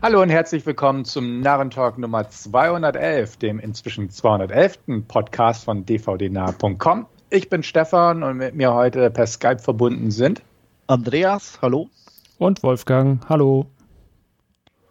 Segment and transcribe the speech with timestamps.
[0.00, 4.78] Hallo und herzlich willkommen zum Narrentalk Nummer 211, dem inzwischen 211.
[5.08, 7.06] Podcast von dvdnah.com.
[7.30, 10.40] Ich bin Stefan und mit mir heute per Skype verbunden sind
[10.86, 11.90] Andreas, hallo.
[12.38, 13.66] Und Wolfgang, hallo.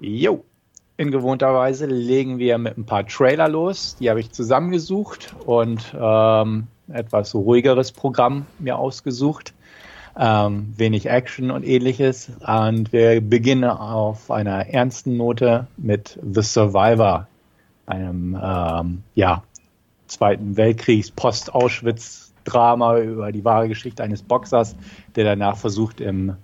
[0.02, 0.44] Jo,
[0.98, 3.96] in gewohnter Weise legen wir mit ein paar Trailer los.
[4.02, 9.54] Die habe ich zusammengesucht und ähm, etwas ruhigeres Programm mir ausgesucht
[10.20, 12.32] ähm, wenig Action und ähnliches.
[12.46, 17.28] Und wir beginnen auf einer ernsten Note mit The Survivor,
[17.86, 19.44] einem ähm, ja,
[20.08, 24.76] Zweiten Weltkriegs Post-Auschwitz-Drama über die wahre Geschichte eines Boxers,
[25.16, 26.38] der danach versucht im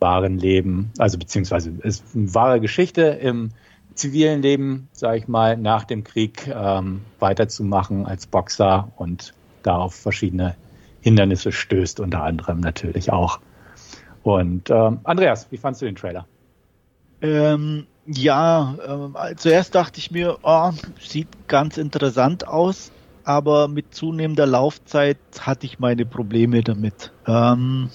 [0.00, 3.50] wahren Leben, also beziehungsweise ist eine wahre Geschichte im
[3.94, 9.94] zivilen Leben, sage ich mal, nach dem Krieg ähm, weiterzumachen als Boxer und da auf
[9.94, 10.54] verschiedene
[11.00, 13.40] Hindernisse stößt, unter anderem natürlich auch.
[14.22, 16.26] Und ähm, Andreas, wie fandst du den Trailer?
[17.22, 18.76] Ähm, ja,
[19.14, 22.92] äh, zuerst dachte ich mir, oh, sieht ganz interessant aus,
[23.24, 27.12] aber mit zunehmender Laufzeit hatte ich meine Probleme damit.
[27.26, 27.90] Ähm,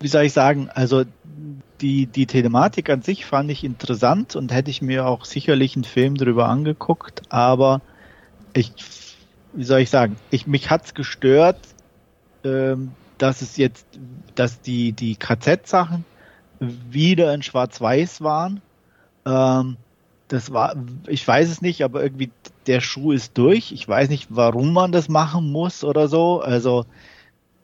[0.00, 1.04] wie soll ich sagen, also
[1.80, 5.84] die, die Thematik an sich fand ich interessant und hätte ich mir auch sicherlich einen
[5.84, 7.80] Film darüber angeguckt, aber
[8.52, 8.72] ich
[9.52, 11.58] wie soll ich sagen, ich, mich hat's gestört,
[12.44, 13.86] ähm, dass es jetzt,
[14.34, 16.04] dass die, die KZ-Sachen
[16.60, 18.60] wieder in Schwarz-Weiß waren.
[19.26, 19.76] Ähm,
[20.28, 22.30] das war, ich weiß es nicht, aber irgendwie
[22.66, 23.72] der Schuh ist durch.
[23.72, 26.40] Ich weiß nicht, warum man das machen muss oder so.
[26.40, 26.86] Also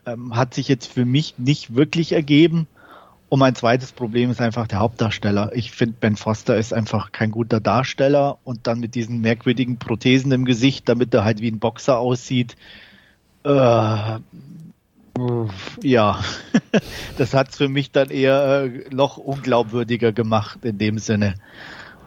[0.05, 2.67] ähm, hat sich jetzt für mich nicht wirklich ergeben.
[3.29, 5.51] Und mein zweites Problem ist einfach der Hauptdarsteller.
[5.55, 10.33] Ich finde, Ben Foster ist einfach kein guter Darsteller und dann mit diesen merkwürdigen Prothesen
[10.33, 12.57] im Gesicht, damit er halt wie ein Boxer aussieht.
[13.45, 14.19] Äh,
[15.83, 16.21] ja,
[17.19, 21.35] das hat es für mich dann eher äh, noch unglaubwürdiger gemacht in dem Sinne.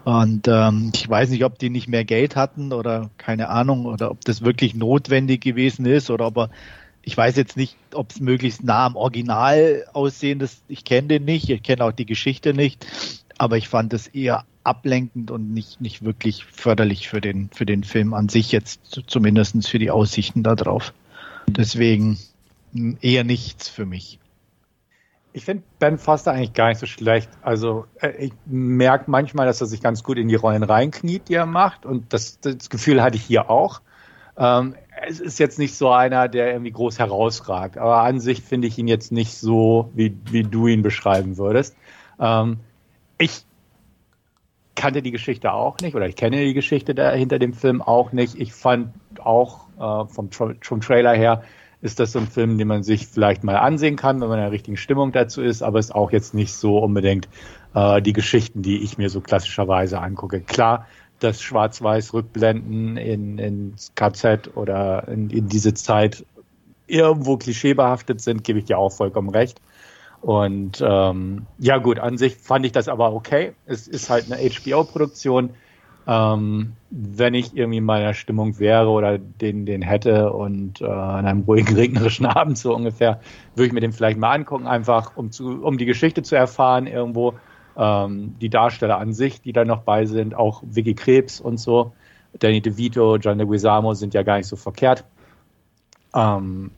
[0.04, 4.10] Und ähm, ich weiß nicht, ob die nicht mehr Geld hatten oder keine Ahnung, oder
[4.10, 6.50] ob das wirklich notwendig gewesen ist oder ob er
[7.02, 10.62] ich weiß jetzt nicht, ob es möglichst nah am Original aussehen ist.
[10.68, 12.86] Ich kenne den nicht, ich kenne auch die Geschichte nicht,
[13.38, 17.82] aber ich fand es eher ablenkend und nicht, nicht wirklich förderlich für den, für den
[17.82, 20.92] Film an sich, jetzt zumindest für die Aussichten darauf.
[21.48, 22.18] Deswegen
[22.72, 24.20] hm, eher nichts für mich.
[25.34, 27.30] Ich finde Ben Foster eigentlich gar nicht so schlecht.
[27.40, 31.34] Also äh, ich merke manchmal, dass er sich ganz gut in die Rollen reinkniet, die
[31.34, 31.86] er macht.
[31.86, 33.80] Und das, das Gefühl hatte ich hier auch.
[34.36, 34.74] Ähm,
[35.06, 38.78] es ist jetzt nicht so einer, der irgendwie groß herausragt, aber an sich finde ich
[38.78, 41.76] ihn jetzt nicht so, wie, wie du ihn beschreiben würdest.
[42.20, 42.58] Ähm,
[43.18, 43.44] ich
[44.74, 48.38] kannte die Geschichte auch nicht oder ich kenne die Geschichte hinter dem Film auch nicht.
[48.40, 51.42] Ich fand auch äh, vom, vom Trailer her
[51.82, 54.44] ist das so ein Film, den man sich vielleicht mal ansehen kann, wenn man in
[54.44, 57.28] der richtigen Stimmung dazu ist, aber ist auch jetzt nicht so unbedingt
[57.74, 60.40] äh, die Geschichten, die ich mir so klassischerweise angucke.
[60.40, 60.86] Klar,
[61.22, 66.24] dass Schwarz-Weiß-Rückblenden in, ins KZ oder in, in diese Zeit
[66.86, 69.60] irgendwo klischeebehaftet sind, gebe ich dir auch vollkommen recht.
[70.20, 73.52] Und ähm, ja gut, an sich fand ich das aber okay.
[73.66, 75.50] Es ist halt eine HBO-Produktion.
[76.06, 81.26] Ähm, wenn ich irgendwie in meiner Stimmung wäre oder den, den hätte und äh, an
[81.26, 83.20] einem ruhigen, regnerischen Abend so ungefähr,
[83.54, 86.86] würde ich mir den vielleicht mal angucken, einfach um, zu, um die Geschichte zu erfahren
[86.86, 87.34] irgendwo
[87.76, 91.92] ähm, die Darsteller an sich, die da noch bei sind, auch Vicky Krebs und so,
[92.38, 95.04] Danny DeVito, John Leguizamo sind ja gar nicht so verkehrt.
[96.14, 96.70] Ähm,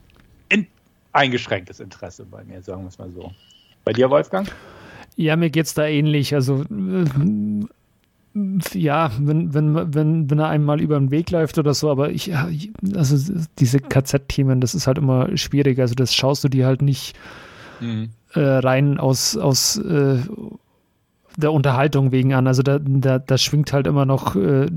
[0.49, 0.67] in,
[1.13, 3.31] eingeschränktes Interesse bei mir, sagen wir es mal so.
[3.83, 4.51] Bei dir, Wolfgang?
[5.15, 6.33] Ja, mir geht es da ähnlich.
[6.33, 7.05] Also äh,
[8.73, 12.35] ja, wenn, wenn, wenn, wenn er einmal über den Weg läuft oder so, aber ich,
[12.35, 15.79] also diese KZ-Themen, das ist halt immer schwierig.
[15.79, 17.15] Also das schaust du dir halt nicht
[17.79, 18.09] mhm.
[18.33, 20.17] äh, rein aus, aus äh,
[21.37, 22.47] der Unterhaltung wegen an.
[22.47, 24.67] Also da, da, da schwingt halt immer noch äh,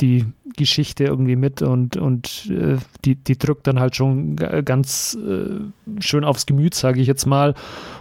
[0.00, 6.00] die Geschichte irgendwie mit und, und äh, die, die drückt dann halt schon ganz äh,
[6.00, 7.54] schön aufs Gemüt, sage ich jetzt mal.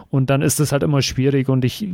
[0.09, 1.87] Und dann ist es halt immer schwierig und ich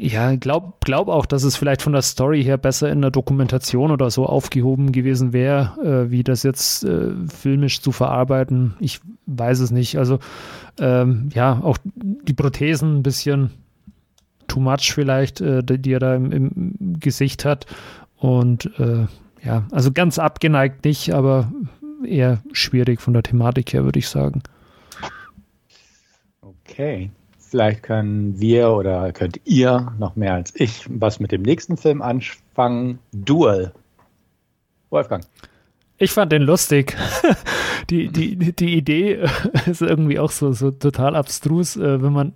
[0.00, 3.90] ja, glaub, glaub auch, dass es vielleicht von der Story her besser in der Dokumentation
[3.90, 8.74] oder so aufgehoben gewesen wäre, äh, wie das jetzt äh, filmisch zu verarbeiten.
[8.78, 9.98] Ich weiß es nicht.
[9.98, 10.20] Also
[10.78, 13.50] ähm, ja, auch die Prothesen ein bisschen
[14.48, 17.66] too much vielleicht, äh, die er da im, im Gesicht hat.
[18.16, 19.06] Und äh,
[19.44, 21.52] ja, also ganz abgeneigt nicht, aber
[22.04, 24.42] eher schwierig von der Thematik her, würde ich sagen.
[26.40, 27.10] Okay.
[27.38, 32.02] Vielleicht können wir oder könnt ihr noch mehr als ich was mit dem nächsten Film
[32.02, 32.98] anfangen.
[33.12, 33.72] Duel.
[34.90, 35.24] Wolfgang.
[35.96, 36.94] Ich fand den lustig.
[37.90, 39.24] die, die, die Idee
[39.66, 42.34] ist irgendwie auch so, so total abstrus, äh, wenn man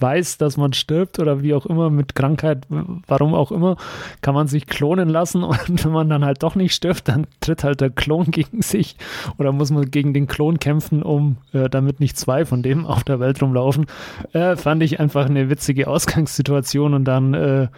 [0.00, 3.76] weiß, dass man stirbt oder wie auch immer mit Krankheit, warum auch immer,
[4.20, 7.64] kann man sich klonen lassen und wenn man dann halt doch nicht stirbt, dann tritt
[7.64, 8.96] halt der Klon gegen sich
[9.38, 13.04] oder muss man gegen den Klon kämpfen, um äh, damit nicht zwei von dem auf
[13.04, 13.86] der Welt rumlaufen.
[14.32, 17.68] Äh, fand ich einfach eine witzige Ausgangssituation und dann äh,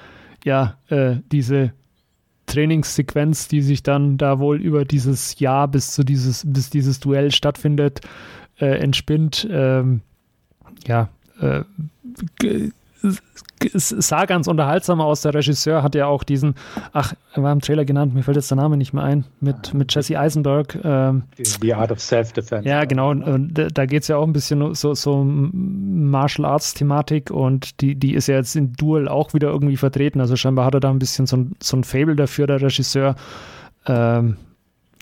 [0.44, 1.72] ja äh, diese
[2.46, 7.30] Trainingssequenz, die sich dann da wohl über dieses Jahr bis zu dieses bis dieses Duell
[7.30, 8.00] stattfindet,
[8.60, 9.48] äh, entspinnt.
[9.50, 10.02] Ähm,
[10.86, 11.08] ja,
[11.40, 11.62] äh,
[13.74, 15.22] es sah ganz unterhaltsam aus.
[15.22, 16.54] Der Regisseur hat ja auch diesen,
[16.92, 19.74] ach, er war im Trailer genannt, mir fällt jetzt der Name nicht mehr ein, mit,
[19.74, 20.78] mit Jesse Eisenberg.
[20.82, 22.68] Ähm, The Art of Self-Defense.
[22.68, 23.10] Ja, genau.
[23.10, 28.14] Und da geht es ja auch ein bisschen so, so Martial Arts-Thematik und die, die
[28.14, 30.20] ist ja jetzt in Duel auch wieder irgendwie vertreten.
[30.20, 33.16] Also scheinbar hat er da ein bisschen so ein, so ein Fable dafür, der Regisseur.
[33.86, 34.36] Ähm,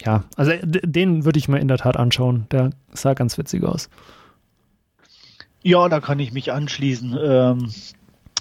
[0.05, 2.47] ja, also den würde ich mir in der Tat anschauen.
[2.51, 3.91] Der sah ganz witzig aus.
[5.63, 7.19] Ja, da kann ich mich anschließen.
[7.23, 7.71] Ähm,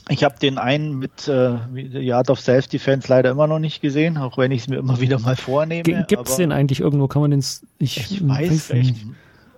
[0.10, 4.18] ich habe den einen mit äh, The Art of Self-Defense leider immer noch nicht gesehen,
[4.18, 5.83] auch wenn ich es mir immer wieder mal vornehme.
[5.83, 7.07] Gibt es den eigentlich irgendwo?
[7.07, 7.44] Kann man den.
[7.77, 9.06] Ich, ich weiß nicht.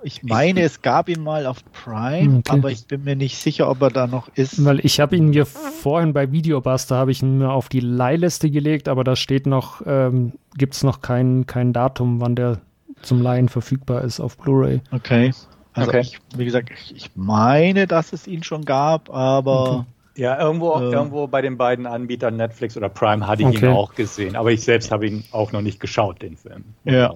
[0.03, 2.51] Ich meine, es gab ihn mal auf Prime, okay.
[2.51, 4.65] aber ich bin mir nicht sicher, ob er da noch ist.
[4.65, 8.49] Weil ich habe ihn mir vorhin bei Videobuster habe ich ihn mir auf die Leihliste
[8.49, 12.59] gelegt, aber da steht noch, ähm, gibt es noch kein, kein Datum, wann der
[13.03, 14.81] zum Leihen verfügbar ist auf Blu-ray.
[14.91, 15.33] Okay.
[15.73, 16.01] Also okay.
[16.01, 19.71] ich, wie gesagt, ich meine, dass es ihn schon gab, aber.
[19.71, 19.85] Okay.
[20.18, 23.68] Ja, irgendwo, äh, irgendwo bei den beiden Anbietern Netflix oder Prime hatte ich okay.
[23.68, 26.65] ihn auch gesehen, aber ich selbst habe ihn auch noch nicht geschaut, den Film.
[26.83, 27.15] Ja.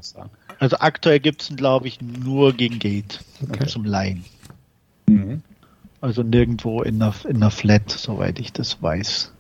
[0.60, 3.68] Also aktuell gibt es ihn, glaube ich, nur gegen Gate okay.
[3.68, 4.24] zum Leihen.
[5.08, 5.42] Mhm.
[6.00, 9.34] Also nirgendwo in der, in der Flat, soweit ich das weiß.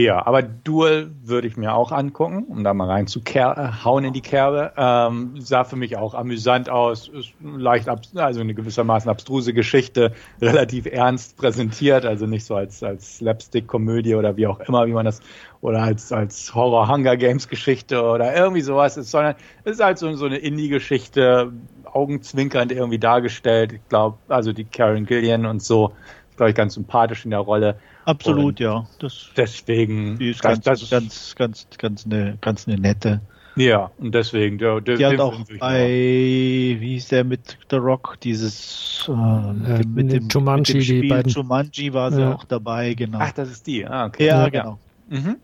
[0.00, 4.14] Ja, aber Duel würde ich mir auch angucken, um da mal rein zu hauen in
[4.14, 4.72] die Kerbe.
[4.74, 10.86] Ähm, sah für mich auch amüsant aus, ist leicht, also eine gewissermaßen abstruse Geschichte, relativ
[10.86, 15.20] ernst präsentiert, also nicht so als, als Slapstick-Komödie oder wie auch immer, wie man das,
[15.60, 20.38] oder als, als Horror-Hunger-Games-Geschichte oder irgendwie sowas ist, sondern es ist halt so, so eine
[20.38, 21.52] Indie-Geschichte,
[21.84, 23.74] augenzwinkernd irgendwie dargestellt.
[23.74, 25.92] Ich glaube, also die Karen Gillian und so,
[26.38, 27.76] glaube ich, ganz sympathisch in der Rolle.
[28.10, 28.86] Absolut, und ja.
[28.98, 30.18] Das, deswegen.
[30.18, 33.20] Die ist ganz, das, ganz, ganz, ganz eine, ganz eine nette.
[33.56, 34.58] Ja, und deswegen.
[34.58, 39.86] Der, der, die hat auch bei, wie hieß der mit The Rock, dieses äh, äh,
[39.86, 41.32] mit, dem, Jumanji, mit dem Spiel die beiden.
[41.32, 42.34] Jumanji war sie ja.
[42.34, 43.18] auch dabei, genau.
[43.20, 44.26] Ach, das ist die, ah, okay.
[44.26, 44.48] Ja, ja.
[44.48, 44.78] genau.
[45.08, 45.36] Mhm.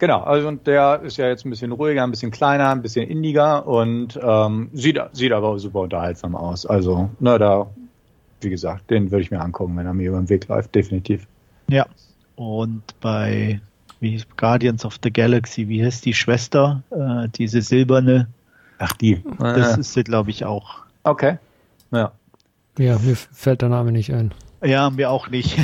[0.00, 3.08] Genau, also und der ist ja jetzt ein bisschen ruhiger, ein bisschen kleiner, ein bisschen
[3.08, 6.66] indiger und ähm, sieht, sieht aber super unterhaltsam aus.
[6.66, 7.68] Also, na, da
[8.40, 11.26] wie gesagt, den würde ich mir angucken, wenn er mir über den Weg läuft, definitiv.
[11.68, 11.86] Ja.
[12.36, 13.60] Und bei
[14.00, 16.82] wie hieß Guardians of the Galaxy, wie heißt die Schwester?
[16.90, 18.28] Äh, diese silberne.
[18.78, 19.22] Ach, die.
[19.38, 20.76] Das ist sie, glaube ich, auch.
[21.02, 21.38] Okay.
[21.90, 22.12] Ja.
[22.78, 24.32] Ja, mir fällt der Name nicht ein.
[24.62, 25.58] Ja, mir auch nicht.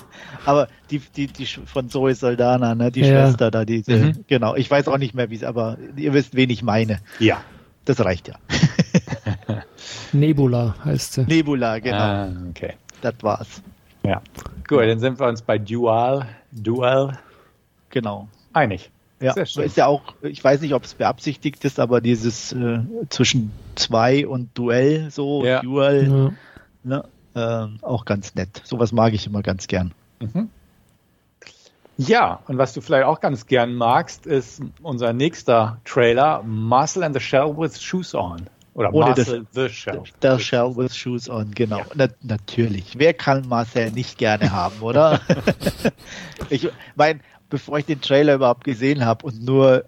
[0.44, 3.06] aber die, die, die von Zoe Saldana, ne, die ja.
[3.06, 4.24] Schwester da, diese, mhm.
[4.28, 4.54] genau.
[4.54, 7.00] Ich weiß auch nicht mehr, wie es, aber ihr wisst, wen ich meine.
[7.18, 7.42] Ja.
[7.84, 8.34] Das reicht ja.
[10.12, 11.24] Nebula heißt sie.
[11.24, 11.96] Nebula, genau.
[11.96, 12.74] Ah, okay.
[13.02, 13.62] Das war's.
[14.02, 14.22] Ja.
[14.68, 16.26] Gut, dann sind wir uns bei Dual.
[16.52, 17.18] Dual.
[17.90, 18.28] Genau.
[18.52, 18.90] Einig.
[19.20, 22.80] Ja, ist ja auch, ich weiß nicht, ob es beabsichtigt ist, aber dieses äh,
[23.10, 25.60] zwischen zwei und Duell, so ja.
[25.60, 26.32] Dual, ja.
[26.82, 27.04] Ne,
[27.34, 28.62] äh, auch ganz nett.
[28.64, 29.92] Sowas mag ich immer ganz gern.
[30.20, 30.48] Mhm.
[31.98, 37.14] Ja, und was du vielleicht auch ganz gern magst, ist unser nächster Trailer, Marcel and
[37.14, 38.46] the Shell with Shoes On.
[38.74, 40.02] Oder Ohne Marcel das, the Shell.
[40.22, 41.78] The Shell with Shoes On, genau.
[41.78, 41.86] Ja.
[41.94, 42.98] Na, natürlich.
[42.98, 45.20] Wer kann Marcel nicht gerne haben, oder?
[46.50, 49.84] ich meine, bevor ich den Trailer überhaupt gesehen habe und nur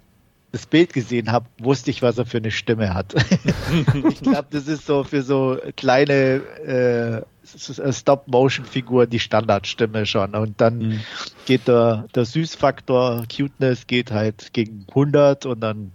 [0.51, 3.15] das Bild gesehen habe, wusste ich, was er für eine Stimme hat.
[4.11, 10.35] ich glaube, das ist so für so kleine äh, Stop-Motion-Figur die Standardstimme schon.
[10.35, 11.01] Und dann mhm.
[11.47, 15.93] geht der, der Süßfaktor, Cuteness geht halt gegen 100 und dann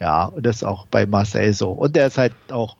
[0.00, 1.70] ja, und das ist auch bei Marcel so.
[1.70, 2.76] Und er ist halt auch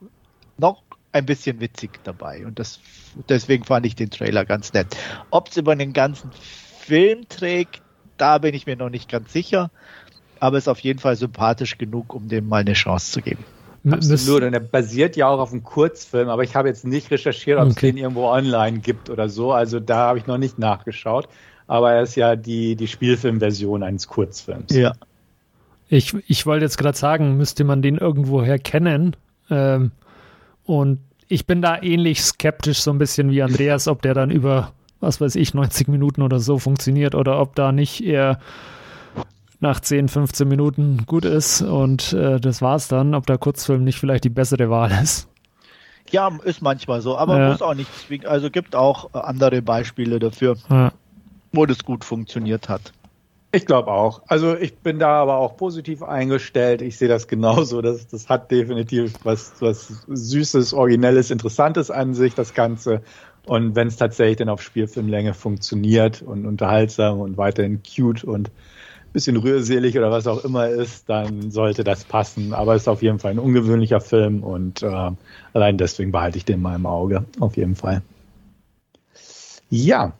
[0.56, 2.46] noch ein bisschen witzig dabei.
[2.46, 2.80] Und das,
[3.28, 4.96] deswegen fand ich den Trailer ganz nett.
[5.30, 6.30] Ob es über den ganzen
[6.80, 7.82] Film trägt,
[8.16, 9.70] da bin ich mir noch nicht ganz sicher.
[10.38, 13.44] Aber es ist auf jeden Fall sympathisch genug, um dem mal eine Chance zu geben.
[13.90, 14.42] Absolut.
[14.42, 17.64] Und er basiert ja auch auf einem Kurzfilm, aber ich habe jetzt nicht recherchiert, ob
[17.64, 17.70] okay.
[17.70, 19.52] es den irgendwo online gibt oder so.
[19.52, 21.28] Also da habe ich noch nicht nachgeschaut.
[21.66, 24.74] Aber er ist ja die, die Spielfilmversion eines Kurzfilms.
[24.74, 24.92] Ja.
[25.92, 29.16] Ich, ich wollte jetzt gerade sagen, müsste man den irgendwoher kennen.
[29.50, 29.90] Ähm,
[30.64, 34.72] und ich bin da ähnlich skeptisch, so ein bisschen wie Andreas, ob der dann über,
[35.00, 38.38] was weiß ich, 90 Minuten oder so funktioniert oder ob da nicht eher
[39.58, 43.98] nach 10, 15 Minuten gut ist und äh, das war's dann, ob der Kurzfilm nicht
[43.98, 45.28] vielleicht die bessere Wahl ist.
[46.10, 47.50] Ja, ist manchmal so, aber ja.
[47.50, 48.26] muss auch nicht zwingen.
[48.26, 50.92] Also gibt auch andere Beispiele dafür, ja.
[51.52, 52.92] wo das gut funktioniert hat.
[53.52, 54.22] Ich glaube auch.
[54.28, 56.82] Also ich bin da aber auch positiv eingestellt.
[56.82, 57.82] Ich sehe das genauso.
[57.82, 63.02] Das, das hat definitiv was, was Süßes, Originelles, Interessantes an sich, das Ganze.
[63.46, 68.50] Und wenn es tatsächlich dann auf Spielfilmlänge funktioniert und unterhaltsam und weiterhin cute und
[69.12, 72.54] bisschen rührselig oder was auch immer ist, dann sollte das passen.
[72.54, 75.10] Aber es ist auf jeden Fall ein ungewöhnlicher Film und äh,
[75.52, 77.24] allein deswegen behalte ich den mal im Auge.
[77.40, 78.02] Auf jeden Fall.
[79.68, 80.12] Ja,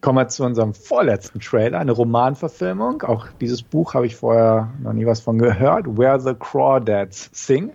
[0.00, 3.02] kommen wir zu unserem vorletzten Trailer, eine Romanverfilmung.
[3.02, 5.86] Auch dieses Buch habe ich vorher noch nie was von gehört.
[5.98, 7.72] Where the Crawdads Sing.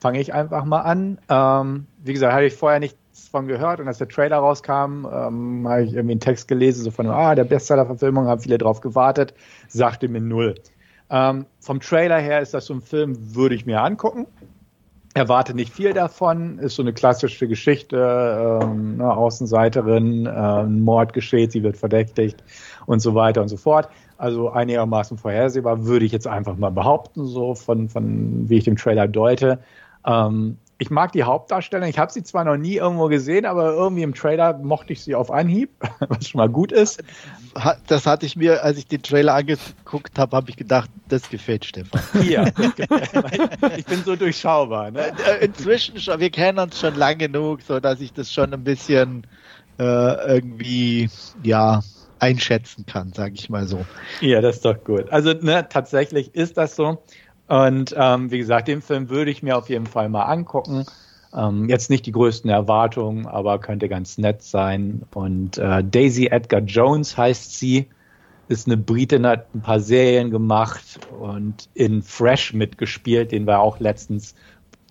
[0.00, 1.18] Fange ich einfach mal an.
[1.28, 2.96] Ähm, wie gesagt, hatte ich vorher nicht
[3.30, 6.90] von gehört und als der Trailer rauskam, ähm, habe ich irgendwie einen Text gelesen, so
[6.90, 9.34] von, ah, der Bestseller-Verfilmung, haben viele drauf gewartet,
[9.68, 10.54] sagte mir null.
[11.08, 14.26] Ähm, vom Trailer her ist das so ein Film, würde ich mir angucken.
[15.16, 17.96] Erwarte nicht viel davon, ist so eine klassische Geschichte,
[18.62, 22.44] ähm, eine Außenseiterin, äh, Mord geschieht, sie wird verdächtigt
[22.84, 23.88] und so weiter und so fort.
[24.18, 28.76] Also einigermaßen vorhersehbar, würde ich jetzt einfach mal behaupten, so von, von wie ich den
[28.76, 29.60] Trailer deute.
[30.04, 31.88] Ähm, ich mag die Hauptdarstellerin.
[31.88, 35.14] Ich habe sie zwar noch nie irgendwo gesehen, aber irgendwie im Trailer mochte ich sie
[35.14, 35.70] auf Anhieb,
[36.08, 37.02] was schon mal gut ist.
[37.86, 41.64] Das hatte ich mir, als ich den Trailer angeguckt habe, habe ich gedacht, das gefällt
[41.64, 42.00] Stefan.
[42.22, 42.46] Ja,
[43.76, 44.90] ich bin so durchschaubar.
[44.90, 45.12] Ne?
[45.26, 48.64] Äh, inzwischen schon, wir kennen uns schon lang genug, so dass ich das schon ein
[48.64, 49.26] bisschen
[49.78, 51.08] äh, irgendwie,
[51.42, 51.82] ja,
[52.18, 53.84] einschätzen kann, sage ich mal so.
[54.20, 55.10] Ja, das ist doch gut.
[55.10, 57.02] Also ne, tatsächlich ist das so.
[57.48, 60.84] Und ähm, wie gesagt, den Film würde ich mir auf jeden Fall mal angucken.
[61.34, 65.02] Ähm, jetzt nicht die größten Erwartungen, aber könnte ganz nett sein.
[65.14, 67.88] Und äh, Daisy Edgar Jones heißt sie,
[68.48, 73.80] ist eine Britin, hat ein paar Serien gemacht und in Fresh mitgespielt, den wir auch
[73.80, 74.34] letztens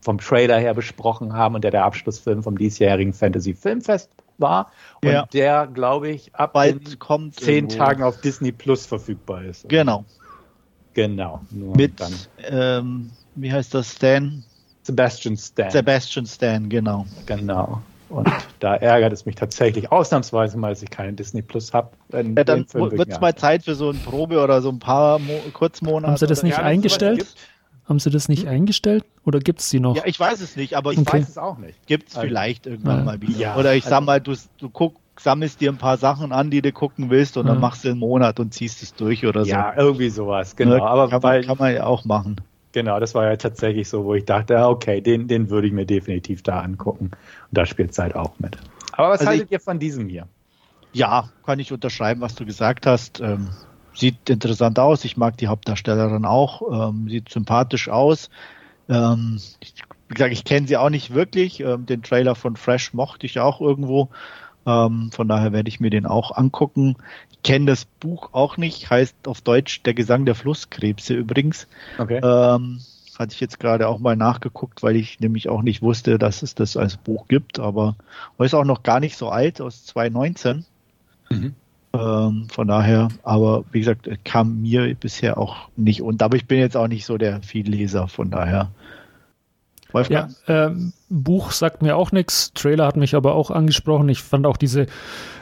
[0.01, 4.71] vom Trailer her besprochen haben und der der Abschlussfilm vom diesjährigen Fantasy Filmfest war
[5.01, 5.25] und ja.
[5.33, 7.77] der, glaube ich, ab Bald kommt zehn irgendwo.
[7.77, 9.67] Tagen auf Disney Plus verfügbar ist.
[9.69, 10.05] Genau.
[10.95, 11.41] Genau.
[11.51, 12.13] Mit, dann.
[12.49, 14.43] Ähm, wie heißt das, Stan?
[14.81, 15.69] Sebastian Stan.
[15.69, 17.05] Sebastian Stan, genau.
[17.25, 17.81] Genau.
[18.09, 21.89] Und da ärgert es mich tatsächlich ausnahmsweise mal, dass ich keine Disney Plus habe.
[22.13, 25.33] Ja, dann wird es mal Zeit für so eine Probe oder so ein paar Mo
[25.53, 26.07] Kurzmonate.
[26.07, 27.35] Haben Sie das nicht eingestellt?
[27.89, 28.49] Haben Sie das nicht hm?
[28.49, 29.05] eingestellt?
[29.25, 29.95] Oder gibt es die noch?
[29.95, 31.19] Ja, ich weiß es nicht, aber ich okay.
[31.19, 31.85] weiß es auch nicht.
[31.87, 33.03] Gibt es also, vielleicht irgendwann ja.
[33.03, 33.37] mal wieder.
[33.37, 36.50] Ja, oder ich also, sag mal, du, du guck, sammelst dir ein paar Sachen an,
[36.50, 39.45] die du gucken willst und dann machst du einen Monat und ziehst es durch oder
[39.45, 39.51] so.
[39.51, 40.84] Ja, irgendwie sowas, genau.
[40.84, 42.41] aber kann, weil, kann man ja auch machen.
[42.74, 45.86] Genau, das war ja tatsächlich so, wo ich dachte, okay, den, den würde ich mir
[45.86, 47.05] definitiv da angucken.
[47.05, 48.57] Und da spielt Zeit auch mit.
[48.91, 50.27] Aber was also haltet ich, ihr von diesem hier?
[50.91, 53.22] Ja, kann ich unterschreiben, was du gesagt hast.
[53.22, 53.50] Ähm,
[53.93, 55.05] sieht interessant aus.
[55.05, 56.89] Ich mag die Hauptdarstellerin auch.
[56.89, 58.29] Ähm, sieht sympathisch aus.
[58.89, 59.74] Ähm, ich,
[60.10, 61.62] wie gesagt, ich kenne sie auch nicht wirklich.
[61.62, 64.10] Ähm, den Trailer von Fresh mochte ich auch irgendwo.
[64.65, 66.95] Ähm, von daher werde ich mir den auch angucken.
[67.31, 71.67] Ich kenne das Buch auch nicht, heißt auf Deutsch Der Gesang der Flusskrebse übrigens.
[71.98, 72.19] Okay.
[72.24, 72.79] Ähm,
[73.17, 76.55] hatte ich jetzt gerade auch mal nachgeguckt, weil ich nämlich auch nicht wusste, dass es
[76.55, 77.95] das als Buch gibt, aber
[78.39, 80.65] ist auch noch gar nicht so alt, aus 2019.
[81.29, 81.55] Mhm.
[81.93, 86.60] Ähm, von daher, aber wie gesagt, kam mir bisher auch nicht und aber ich bin
[86.60, 88.69] jetzt auch nicht so der Vielleser, von daher
[89.95, 90.35] Wolfgang?
[90.47, 92.53] Ja, ähm, Buch sagt mir auch nichts.
[92.53, 94.09] Trailer hat mich aber auch angesprochen.
[94.09, 94.85] Ich fand auch diese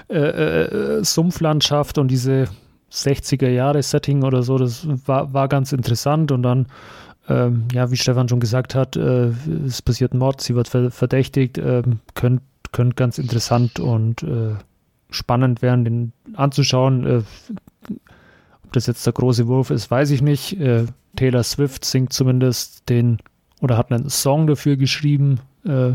[0.09, 2.47] äh, äh, Sumpflandschaft und diese
[2.91, 6.67] 60er Jahre Setting oder so, das war, war ganz interessant und dann,
[7.27, 9.31] ähm, ja, wie Stefan schon gesagt hat, äh,
[9.65, 11.81] es passiert Mord, sie wird verdächtigt, äh,
[12.13, 12.43] könnte
[12.73, 14.55] könnt ganz interessant und äh,
[15.09, 17.05] spannend werden, den anzuschauen.
[17.05, 17.21] Äh,
[18.65, 20.59] ob das jetzt der große Wurf ist, weiß ich nicht.
[20.59, 23.19] Äh, Taylor Swift singt zumindest den
[23.63, 25.93] oder hat einen Song dafür geschrieben, äh,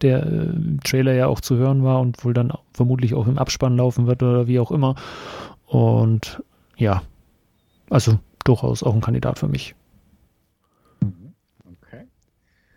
[0.00, 3.36] der äh, im Trailer ja auch zu hören war und wohl dann vermutlich auch im
[3.36, 4.94] Abspann laufen wird oder wie auch immer.
[5.66, 6.40] Und
[6.76, 7.02] ja,
[7.90, 9.74] also durchaus auch ein Kandidat für mich.
[11.02, 12.04] Okay.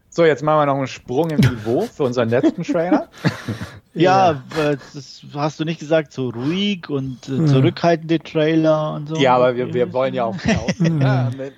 [0.10, 3.10] So, jetzt machen wir noch einen Sprung im Niveau für unseren letzten Trailer.
[3.94, 9.16] ja, ja, das hast du nicht gesagt, so ruhig und äh, zurückhaltende Trailer und so.
[9.18, 10.36] Ja, aber wir, wir wollen ja auch
[10.80, 11.54] mit,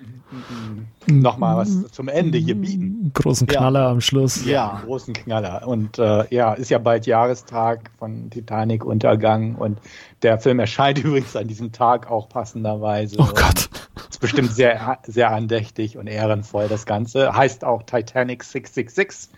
[1.07, 3.11] nochmal was zum Ende hier bieten.
[3.13, 3.91] Großen Knaller ja.
[3.91, 4.45] am Schluss.
[4.45, 5.67] Ja, großen Knaller.
[5.67, 9.79] Und äh, ja, ist ja bald Jahrestag von Titanic Untergang und
[10.21, 13.17] der Film erscheint übrigens an diesem Tag auch passenderweise.
[13.19, 13.69] Oh Gott.
[14.09, 17.35] Ist bestimmt sehr, sehr andächtig und ehrenvoll das Ganze.
[17.35, 19.29] Heißt auch Titanic 666.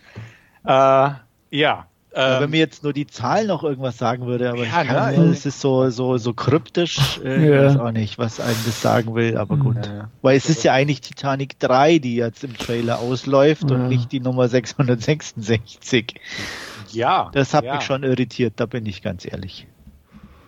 [0.66, 1.10] Äh,
[1.50, 4.88] ja, Ja, wenn mir jetzt nur die Zahl noch irgendwas sagen würde, aber Ja, ich
[4.88, 7.66] kann, es ist so, so, so kryptisch, äh, ich Ja.
[7.66, 9.86] weiß auch nicht, was einem das sagen will, aber gut.
[9.86, 10.10] Ja.
[10.24, 13.76] Weil es ist ja eigentlich Titanic 3, die jetzt im Trailer ausläuft Ja.
[13.76, 16.16] und nicht die Nummer 666.
[16.90, 17.30] Ja.
[17.34, 17.76] Das hat ja.
[17.76, 19.68] mich schon irritiert, da bin ich ganz ehrlich.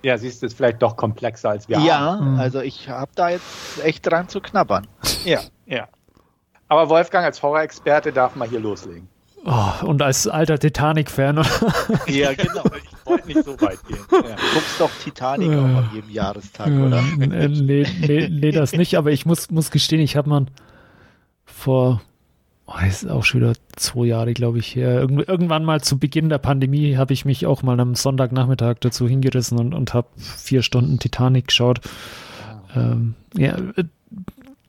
[0.02, 2.34] Ja, siehst du, ist vielleicht doch komplexer als wir Ja, ahnen.
[2.36, 2.40] Mhm.
[2.40, 4.88] also ich habe da jetzt echt dran zu knabbern.
[5.26, 5.88] Ja, ja.
[6.70, 9.08] Aber Wolfgang als Horror-Experte darf mal hier loslegen.
[9.46, 11.42] Oh, und als alter Titanic-Fan.
[12.08, 12.64] Ja, genau.
[13.02, 13.98] Ich wollte nicht so weit gehen.
[14.12, 14.36] Ja.
[14.54, 17.00] Guckst doch Titanic auch an jedem Jahrestag, oder?
[17.20, 20.46] Äh, nee, nee, nee, das nicht, aber ich muss, muss gestehen, ich habe mal
[21.46, 22.04] vor,
[22.68, 25.00] oh, das ist auch schon wieder zwei Jahre, glaube ich, her.
[25.00, 29.08] Irgendw irgendwann mal zu Beginn der Pandemie habe ich mich auch mal am Sonntagnachmittag dazu
[29.08, 31.82] hingerissen und, und habe vier Stunden Titanic geschaut.
[32.76, 33.86] Ähm, ja, äh,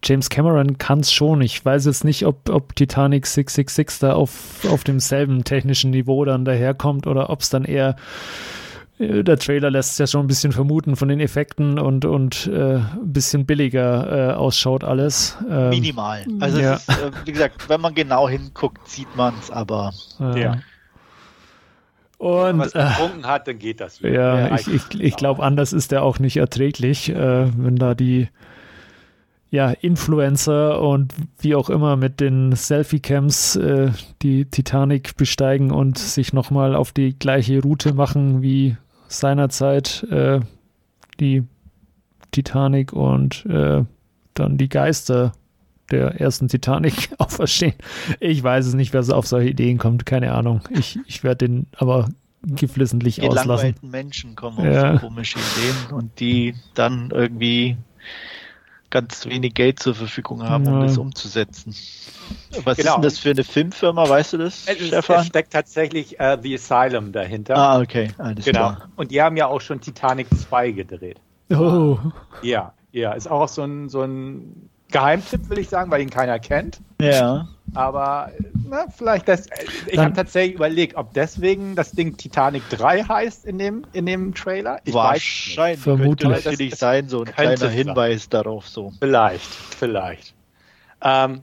[0.02, 1.42] James Cameron kann es schon.
[1.42, 6.44] Ich weiß jetzt nicht, ob, ob Titanic 666 da auf, auf demselben technischen Niveau dann
[6.44, 7.96] daherkommt oder ob es dann eher
[8.98, 12.46] äh, der Trailer lässt es ja schon ein bisschen vermuten von den Effekten und, und
[12.46, 15.36] äh, ein bisschen billiger äh, ausschaut alles.
[15.50, 16.24] Ähm, Minimal.
[16.40, 16.74] Also ja.
[16.74, 20.58] ist, äh, wie gesagt, wenn man genau hinguckt, sieht man es, aber äh, Ja.
[22.18, 24.12] Wenn man Und es äh, getrunken hat, dann geht das wieder.
[24.12, 27.94] ja, Ja, ich, ich, ich glaube, anders ist der auch nicht erträglich, äh, wenn da
[27.94, 28.28] die
[29.50, 33.90] ja, Influencer und wie auch immer mit den Selfie-Cams äh,
[34.22, 38.76] die Titanic besteigen und sich nochmal auf die gleiche Route machen wie
[39.08, 40.40] seinerzeit äh,
[41.18, 41.42] die
[42.30, 43.84] Titanic und äh,
[44.34, 45.32] dann die Geister
[45.90, 47.74] der ersten Titanic auferstehen.
[48.20, 50.60] Ich weiß es nicht, wer so auf solche Ideen kommt, keine Ahnung.
[50.70, 52.08] Ich, ich werde den aber
[52.42, 53.42] geflissentlich auslassen.
[53.48, 54.92] gelangweilten Menschen kommen auf Ja.
[54.94, 57.76] so komische Ideen und die dann irgendwie
[58.90, 60.86] ganz wenig Geld zur Verfügung haben, um Ja.
[60.86, 61.74] das umzusetzen.
[62.64, 62.90] Was Genau.
[62.90, 65.24] ist denn das für eine Filmfirma, weißt du das, Es, ist, es Stefan?
[65.24, 67.56] steckt tatsächlich äh, The Asylum dahinter.
[67.56, 68.70] Ah, okay, alles genau.
[68.70, 68.88] klar.
[68.96, 71.20] Und die haben ja auch schon Titanic 2 gedreht.
[71.52, 71.98] Oh,
[72.42, 73.12] Ja, ja.
[73.12, 76.80] Ist auch so ein, so ein Geheimtipp, will ich sagen, weil ihn keiner kennt.
[77.00, 78.30] Ja, Aber
[78.68, 79.46] na, vielleicht das.
[79.86, 84.34] Ich habe tatsächlich überlegt, ob deswegen das Ding Titanic 3 heißt in dem, in dem
[84.34, 84.80] Trailer.
[84.84, 85.80] Ich weiß wahrscheinlich.
[85.80, 86.28] Vermutlich.
[86.30, 87.70] Könnte natürlich Das- sein, so ein kleiner sein.
[87.70, 88.92] Hinweis darauf so.
[88.98, 90.34] Vielleicht, vielleicht.
[91.02, 91.42] Ähm,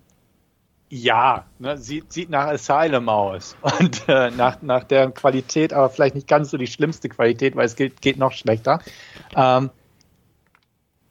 [0.90, 3.58] ja, ne, sieht, sieht nach Asylum aus.
[3.80, 7.66] Und äh, nach, nach deren Qualität, aber vielleicht nicht ganz so die schlimmste Qualität, weil
[7.66, 8.80] es geht, geht noch schlechter.
[9.36, 9.70] Ähm,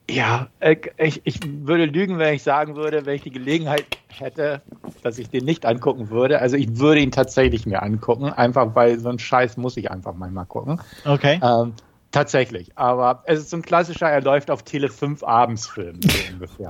[0.09, 4.61] ja, äh, ich, ich würde lügen, wenn ich sagen würde, wenn ich die Gelegenheit hätte,
[5.03, 6.39] dass ich den nicht angucken würde.
[6.39, 10.13] Also ich würde ihn tatsächlich mir angucken, einfach weil so ein Scheiß muss ich einfach
[10.15, 10.81] manchmal gucken.
[11.05, 11.39] Okay.
[11.43, 11.73] Ähm,
[12.11, 12.71] tatsächlich.
[12.75, 16.69] Aber es ist so ein klassischer, er läuft auf Tele 5 Abendsfilm, so ungefähr.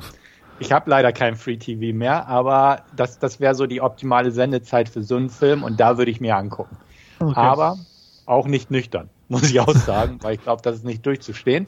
[0.60, 4.89] Ich habe leider kein Free TV mehr, aber das, das wäre so die optimale Sendezeit
[4.89, 6.76] für so einen Film und da würde ich mir angucken.
[7.19, 7.34] okay.
[7.36, 7.78] Aber
[8.26, 11.67] auch nicht nüchtern, muss ich auch sagen, weil ich glaube, das ist nicht durchzustehen.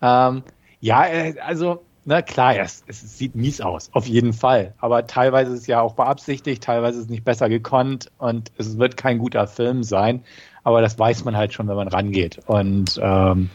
[0.00, 0.42] Ähm,
[0.80, 4.74] ja, äh, also, na klar, es, es sieht mies aus, auf jeden Fall.
[4.78, 8.78] Aber teilweise ist es ja auch beabsichtigt, teilweise ist es nicht besser gekonnt und es
[8.78, 10.24] wird kein guter Film sein.
[10.64, 12.40] Aber das weiß man halt schon, wenn man rangeht.
[12.46, 13.50] Und ähm,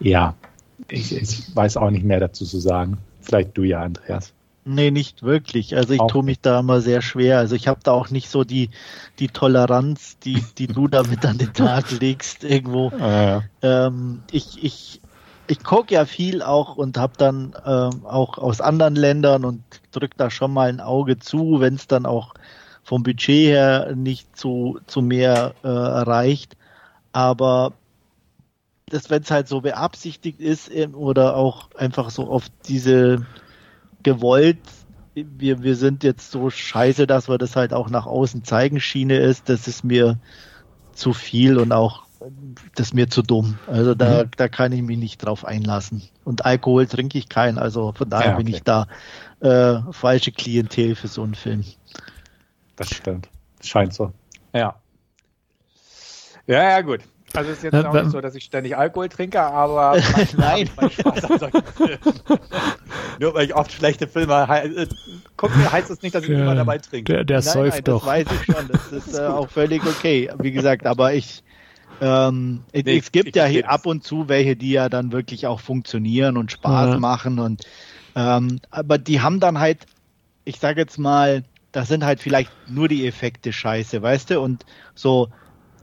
[0.00, 0.34] ja,
[0.88, 2.98] ich, ich weiß auch nicht mehr dazu zu sagen.
[3.20, 4.32] Vielleicht du ja, Andreas.
[4.66, 5.76] Nee, nicht wirklich.
[5.76, 7.38] Also ich Auch tue mich da immer sehr schwer.
[7.38, 8.70] Also ich habe da auch nicht so die,
[9.18, 12.90] die Toleranz, die, die du damit an den Tag legst irgendwo.
[13.62, 15.00] Ähm, ich ich,
[15.46, 20.16] ich gucke ja viel auch und habe dann ähm, auch aus anderen Ländern und drück
[20.16, 22.34] da schon mal ein Auge zu, wenn es dann auch
[22.82, 26.56] vom Budget her nicht zu, zu mehr äh, reicht.
[27.12, 27.72] Aber
[28.86, 33.26] das, wenn es halt so beabsichtigt ist ähm, oder auch einfach so auf diese
[34.02, 34.58] gewollt,
[35.14, 39.18] wir, wir sind jetzt so scheiße, dass wir das halt auch nach außen zeigen, Schiene
[39.18, 40.18] ist, das ist mir
[40.92, 42.03] zu viel und auch
[42.74, 43.58] das ist mir zu dumm.
[43.66, 46.02] Also da, da kann ich mich nicht drauf einlassen.
[46.24, 48.56] Und Alkohol trinke ich keinen, also von daher Ja, bin okay.
[48.56, 48.86] ich da
[49.40, 51.64] äh, falsche Klientel für so einen Film.
[52.76, 53.28] Das stimmt.
[53.62, 54.12] Scheint so.
[54.52, 54.76] Ja.
[56.46, 57.00] Ja, ja, gut.
[57.34, 59.96] Also es ist jetzt Äh, auch nicht so, dass ich ständig Alkohol trinke, aber
[60.36, 60.68] Nein.
[60.68, 61.98] Spaß an solchen Filmen.
[63.20, 64.86] Nur weil ich oft schlechte Filme he- äh,
[65.36, 67.12] gucke, heißt das nicht, dass ich Ja, immer dabei trinke.
[67.12, 68.04] der, der nein, säuft nein, doch.
[68.04, 68.68] Das weiß ich schon.
[68.68, 70.30] Das ist äh, auch völlig okay.
[70.38, 71.42] Wie gesagt, aber ich,
[72.00, 75.46] ähm, es- Nee, es gibt ja hier ab und zu welche, die ja dann wirklich
[75.46, 76.98] auch funktionieren und Spaß Ja.
[76.98, 77.62] machen und
[78.16, 79.86] ähm, aber die haben dann halt,
[80.44, 84.40] ich sage jetzt mal, das sind halt vielleicht nur die Effekte scheiße, weißt du?
[84.40, 85.30] Und so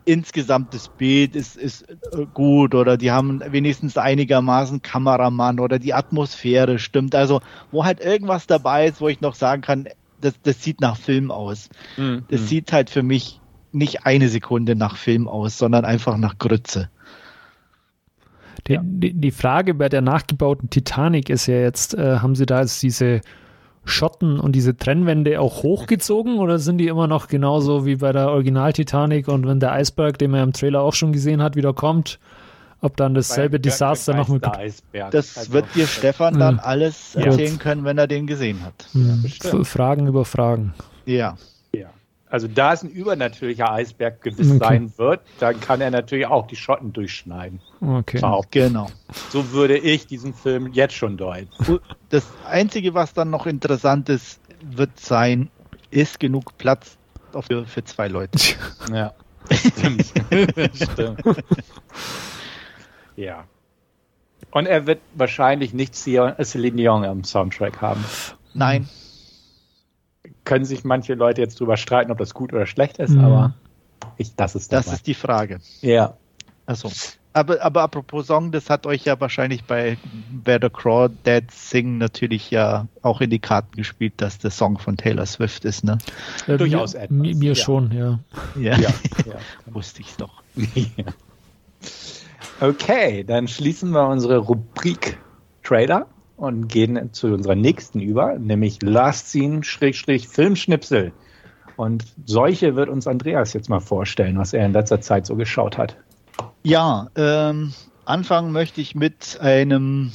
[0.06, 5.94] insgesamt das Bild ist, ist äh, gut oder die haben wenigstens einigermaßen Kameramann oder die
[5.94, 7.16] Atmosphäre stimmt.
[7.16, 10.98] Also wo halt irgendwas dabei ist, wo ich noch sagen kann, das, das sieht nach
[10.98, 11.70] Film aus.
[11.98, 12.26] Mhm.
[12.28, 13.41] Das sieht halt für mich
[13.72, 16.90] nicht eine Sekunde nach Film aus, sondern einfach nach Grütze.
[18.68, 22.62] Die, die, die Frage bei der nachgebauten Titanic ist ja jetzt, äh, haben sie da
[22.62, 23.22] jetzt diese
[23.84, 28.30] Schotten und diese Trennwände auch hochgezogen oder sind die immer noch genauso wie bei der
[28.30, 31.74] Original Titanic und wenn der Eisberg, den man im Trailer auch schon gesehen hat, wieder
[31.74, 32.20] kommt,
[32.82, 34.44] ob dann dasselbe bei Desaster noch mit.
[34.44, 36.64] Das also, wird dir Stefan dann ja.
[36.64, 38.88] alles erzählen können, wenn er den gesehen hat.
[38.94, 40.74] Ja, Fragen über Fragen.
[41.06, 41.38] Ja.
[42.32, 44.60] Also da es ein übernatürlicher Eisberg gewiss okay.
[44.60, 47.60] sein wird, dann kann er natürlich auch die Schotten durchschneiden.
[47.82, 48.20] Okay.
[48.52, 48.88] Genau.
[49.30, 51.50] So würde ich diesen Film jetzt schon deuten.
[52.10, 55.50] Das Einzige, was dann noch interessant ist, wird sein,
[55.90, 56.98] ist genug Platz
[57.48, 58.40] für, für zwei Leute.
[58.94, 59.14] Ja.
[59.52, 60.06] Stimmt.
[60.74, 61.22] Stimmt.
[63.18, 63.44] Ja.
[64.52, 68.04] Und er wird wahrscheinlich nicht Celine Dion am Soundtrack haben.
[68.54, 68.88] Nein.
[70.44, 73.24] Können sich manche Leute jetzt drüber streiten, ob das gut oder schlecht ist, mhm.
[73.24, 73.54] aber
[74.18, 74.96] ich, das ist Das dabei.
[74.96, 75.60] ist die Frage.
[75.82, 76.16] Ja.
[76.66, 76.92] Also.
[77.34, 79.98] Aber, aber apropos Song, das hat euch ja wahrscheinlich bei
[80.32, 84.98] Better Craw Dead Sing natürlich ja auch in die Karten gespielt, dass der Song von
[84.98, 85.98] Taylor Swift ist, ne?
[86.48, 87.18] Äh, Durchaus mir, etwas.
[87.18, 87.56] Mir ja.
[87.56, 88.20] schon, ja.
[88.56, 88.90] Ja, ja.
[89.26, 89.36] ja.
[89.68, 90.44] wusste ich doch.
[90.56, 90.86] ja.
[92.60, 95.18] Okay, dann schließen wir unsere Rubrik
[95.64, 96.06] Trailer
[96.42, 101.12] und gehen zu unserer nächsten über, nämlich Last Scene Schrägstrich Filmschnipsel.
[101.78, 105.78] Und solche wird uns Andreas jetzt mal vorstellen, was er in letzter Zeit so geschaut
[105.78, 105.98] hat.
[106.64, 107.74] Ja, ähm,
[108.06, 110.14] anfangen möchte ich mit einem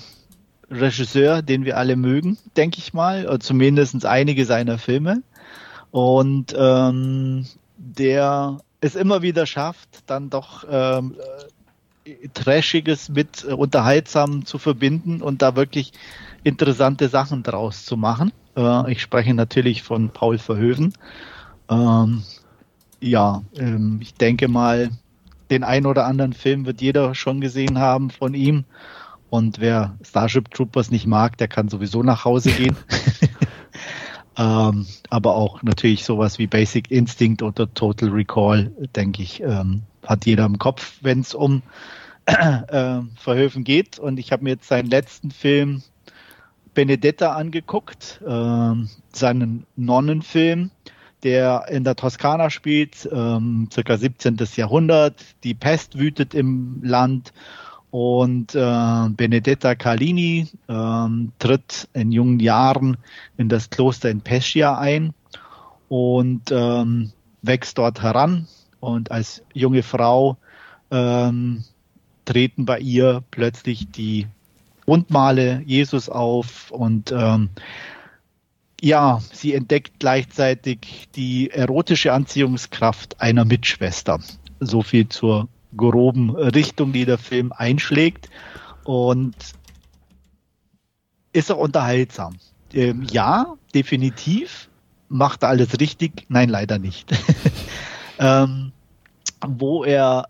[0.69, 5.23] Regisseur, den wir alle mögen, denke ich mal, oder zumindest einige seiner Filme.
[5.93, 11.15] Und ähm, der es immer wieder schafft, dann doch ähm,
[12.35, 15.93] Trashiges mit äh, Unterhaltsamen zu verbinden und da wirklich
[16.45, 18.33] interessante Sachen draus zu machen.
[18.57, 20.93] Äh, ich spreche natürlich von Paul Verhoeven.
[21.69, 22.23] Ähm,
[23.01, 24.91] ja, ähm, ich denke mal,
[25.51, 28.65] den ein oder anderen Film wird jeder schon gesehen haben von ihm.
[29.29, 32.77] Und wer Starship Troopers nicht mag, der kann sowieso nach Hause gehen.
[34.37, 40.27] ähm, aber auch natürlich sowas wie Basic Instinct oder Total Recall, denke ich, ähm, hat
[40.27, 41.63] jeder im Kopf, wenn es um
[42.69, 43.99] äh, Verhöfen geht.
[43.99, 45.83] Und ich habe mir jetzt seinen letzten Film
[46.75, 48.75] Benedetta angeguckt, äh,
[49.13, 50.71] seinen Nonnenfilm,
[51.23, 54.37] der in der Toskana spielt, ähm, circa 17.
[54.57, 55.25] Jahrhundert.
[55.43, 57.33] Die Pest wütet im Land
[57.91, 61.09] und äh, Benedetta Carlini äh,
[61.39, 62.99] tritt in jungen Jahren
[63.39, 65.15] in das Kloster in Pescia ein
[65.89, 68.49] und ähm, wächst dort heran
[68.81, 70.37] und als junge Frau
[70.91, 71.65] ähm,
[72.27, 74.27] treten bei ihr plötzlich die
[74.85, 77.49] Wundmale Jesus auf und ähm,
[78.81, 84.21] ja, sie entdeckt gleichzeitig die erotische Anziehungskraft einer Mitschwester.
[84.61, 88.29] So viel zur groben Richtung, die der Film einschlägt.
[88.85, 89.35] Und
[91.33, 92.37] ist er unterhaltsam?
[92.73, 94.69] Ähm, ja, definitiv.
[95.09, 96.27] Macht er alles richtig?
[96.29, 97.11] Nein, leider nicht.
[98.19, 98.73] ähm,
[99.47, 100.29] wo er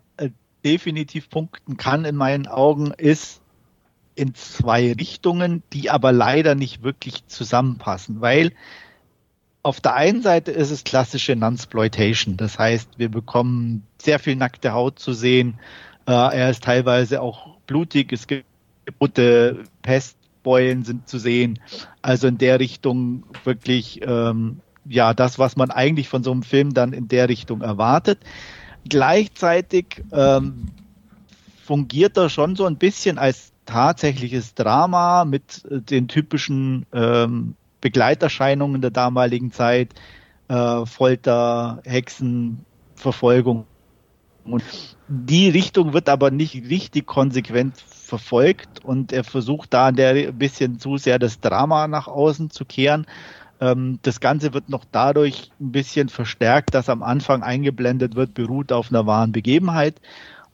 [0.67, 3.41] definitiv punkten kann in meinen Augen, ist
[4.15, 8.51] in zwei Richtungen, die aber leider nicht wirklich zusammenpassen, weil
[9.63, 14.73] auf der einen Seite ist es klassische Nunsploitation, das heißt, wir bekommen sehr viel nackte
[14.73, 15.59] Haut zu sehen,
[16.05, 18.45] äh, er ist teilweise auch blutig, es gibt
[18.99, 21.59] rote Pestbeulen sind zu sehen,
[22.01, 26.73] also in der Richtung wirklich ähm, ja das, was man eigentlich von so einem Film
[26.73, 28.19] dann in der Richtung erwartet.
[28.89, 30.69] Gleichzeitig ähm,
[31.63, 38.81] fungiert er schon so ein bisschen als tatsächliches Drama mit äh, den typischen ähm, Begleiterscheinungen
[38.81, 39.93] der damaligen Zeit,
[40.47, 43.65] äh, Folter, Hexen, Verfolgung.
[44.45, 44.63] Und
[45.07, 50.97] die Richtung wird aber nicht richtig konsequent verfolgt und er versucht da ein bisschen zu
[50.97, 53.05] sehr das Drama nach außen zu kehren.
[53.59, 58.71] Ähm, das Ganze wird noch dadurch ein bisschen verstärkt, dass am Anfang eingeblendet wird, beruht
[58.71, 59.99] auf einer wahren Begebenheit.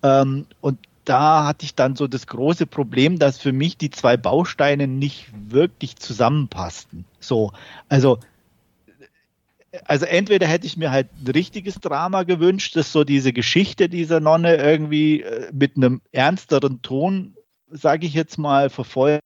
[0.02, 4.16] Ähm, und da hatte ich dann so das große Problem, dass für mich die zwei
[4.16, 7.06] Bausteine nicht wirklich zusammenpassten.
[7.20, 7.52] So,
[7.90, 8.20] also
[9.86, 14.20] also entweder hätte ich mir halt ein richtiges Drama gewünscht, dass so diese Geschichte dieser
[14.20, 17.36] Nonne irgendwie äh, mit einem ernsteren Ton,
[17.72, 19.24] sage ich jetzt mal, verfolgt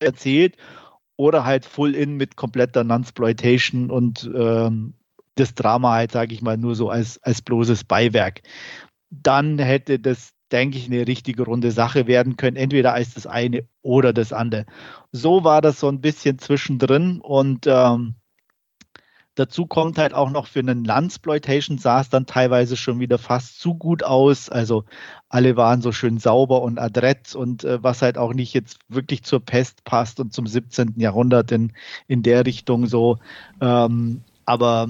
[0.00, 0.56] erzählt
[1.20, 4.94] oder halt full in mit kompletter Nunsploitation und ähm,
[5.34, 8.40] das Drama halt, sage ich mal, nur so als, als bloßes Beiwerk.
[9.10, 13.68] Dann hätte das, denke ich, eine richtige runde Sache werden können, entweder als das eine
[13.82, 14.64] oder das andere.
[15.12, 18.14] So war das so ein bisschen zwischendrin und ähm,
[19.36, 23.60] Dazu kommt halt auch noch für einen Landsploitation sah es dann teilweise schon wieder fast
[23.60, 24.48] zu gut aus.
[24.48, 24.84] Also
[25.28, 29.22] alle waren so schön sauber und adrett und äh, was halt auch nicht jetzt wirklich
[29.22, 30.94] zur Pest passt und zum 17.
[30.96, 31.72] Jahrhundert in,
[32.08, 33.18] in der Richtung so.
[33.60, 34.88] Ähm, aber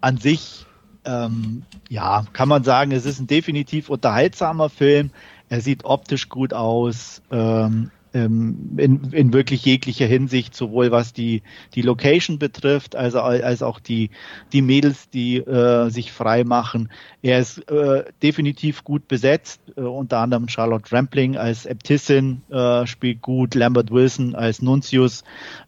[0.00, 0.64] an sich,
[1.04, 5.10] ähm, ja, kann man sagen, es ist ein definitiv unterhaltsamer Film.
[5.48, 7.20] Er sieht optisch gut aus.
[7.32, 11.42] Ähm, ähm, in, in wirklich jeglicher Hinsicht, sowohl was die,
[11.74, 14.10] die Location betrifft, also als auch die,
[14.52, 16.90] die Mädels, die äh, sich frei machen.
[17.22, 23.20] Er ist äh, definitiv gut besetzt, äh, unter anderem Charlotte Rampling als Äbtissin äh, spielt
[23.20, 25.22] gut, Lambert Wilson als Nuntius,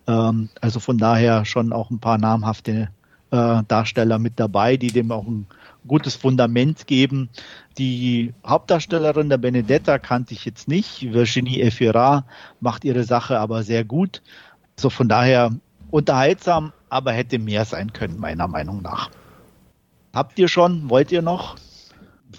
[0.07, 2.89] ähm, also von daher schon auch ein paar namhafte
[3.31, 5.47] äh, Darsteller mit dabei, die dem auch ein
[5.87, 7.29] gutes Fundament geben.
[7.79, 11.13] Die Hauptdarstellerin der Benedetta kannte ich jetzt nicht.
[11.13, 12.25] Virginie Efira
[12.61, 14.23] macht ihre Sache aber sehr gut.
[14.77, 15.53] So von daher
[15.91, 19.11] unterhaltsam, aber hätte mehr sein können, meiner Meinung nach.
[20.15, 20.91] Habt ihr schon?
[20.91, 21.57] Wollt ihr noch?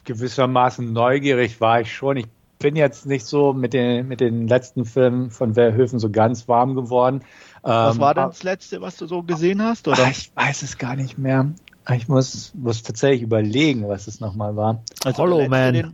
[0.04, 2.18] Gewissermaßen neugierig war ich schon.
[2.18, 2.28] Ich
[2.60, 6.76] bin jetzt nicht so mit den, mit den letzten Filmen von Verhöfen so ganz warm
[6.76, 7.22] geworden.
[7.62, 9.88] Was ähm, war denn das letzte, was du so gesehen hast?
[9.88, 10.08] Oder?
[10.10, 11.48] Ich weiß es gar nicht mehr.
[11.96, 14.84] Ich muss, muss tatsächlich überlegen, was es nochmal war.
[15.04, 15.74] Also Hollow Man.
[15.74, 15.94] Den,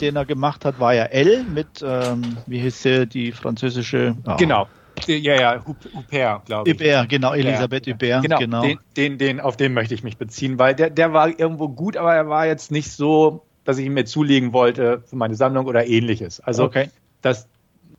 [0.00, 4.16] den, er gemacht hat, war ja L mit, ähm, wie hieß sie, die französische.
[4.26, 4.36] Oh.
[4.36, 4.66] Genau.
[5.06, 6.74] Ja, ja, Huppert, glaube ich.
[6.74, 8.22] Huppert, genau, Elisabeth Huppert.
[8.22, 8.62] Genau, genau.
[8.62, 11.96] Den, den, den, auf den möchte ich mich beziehen, weil der, der war irgendwo gut,
[11.96, 15.66] aber er war jetzt nicht so, dass ich ihn mir zulegen wollte für meine Sammlung
[15.66, 16.40] oder ähnliches.
[16.40, 16.90] Also okay.
[17.22, 17.48] das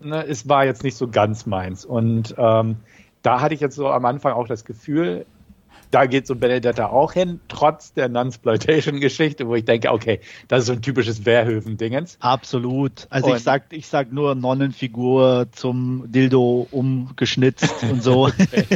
[0.03, 1.85] ne, es war jetzt nicht so ganz meins.
[1.85, 2.77] Und ähm,
[3.21, 5.25] da hatte ich jetzt so am Anfang auch das Gefühl,
[5.91, 10.65] da geht so Benedetta auch hin, trotz der Nunsploitation-Geschichte, wo ich denke, okay, das ist
[10.67, 12.17] so ein typisches Wehrhöfen-Dingens.
[12.21, 13.07] Absolut.
[13.09, 18.29] Also und ich sag, ich sag nur Nonnenfigur zum Dildo umgeschnitzt und so.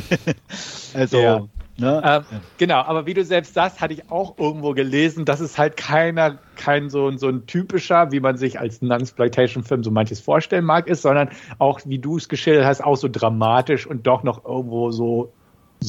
[0.93, 1.19] also.
[1.19, 1.47] Ja.
[1.77, 2.01] Ne?
[2.05, 5.75] Ähm, genau, aber wie du selbst sagst, hatte ich auch irgendwo gelesen, dass es halt
[5.75, 10.87] keiner, kein so, so ein typischer, wie man sich als Nunsploitation-Film so manches vorstellen mag,
[10.87, 14.91] ist, sondern auch, wie du es geschildert hast, auch so dramatisch und doch noch irgendwo
[14.91, 15.33] so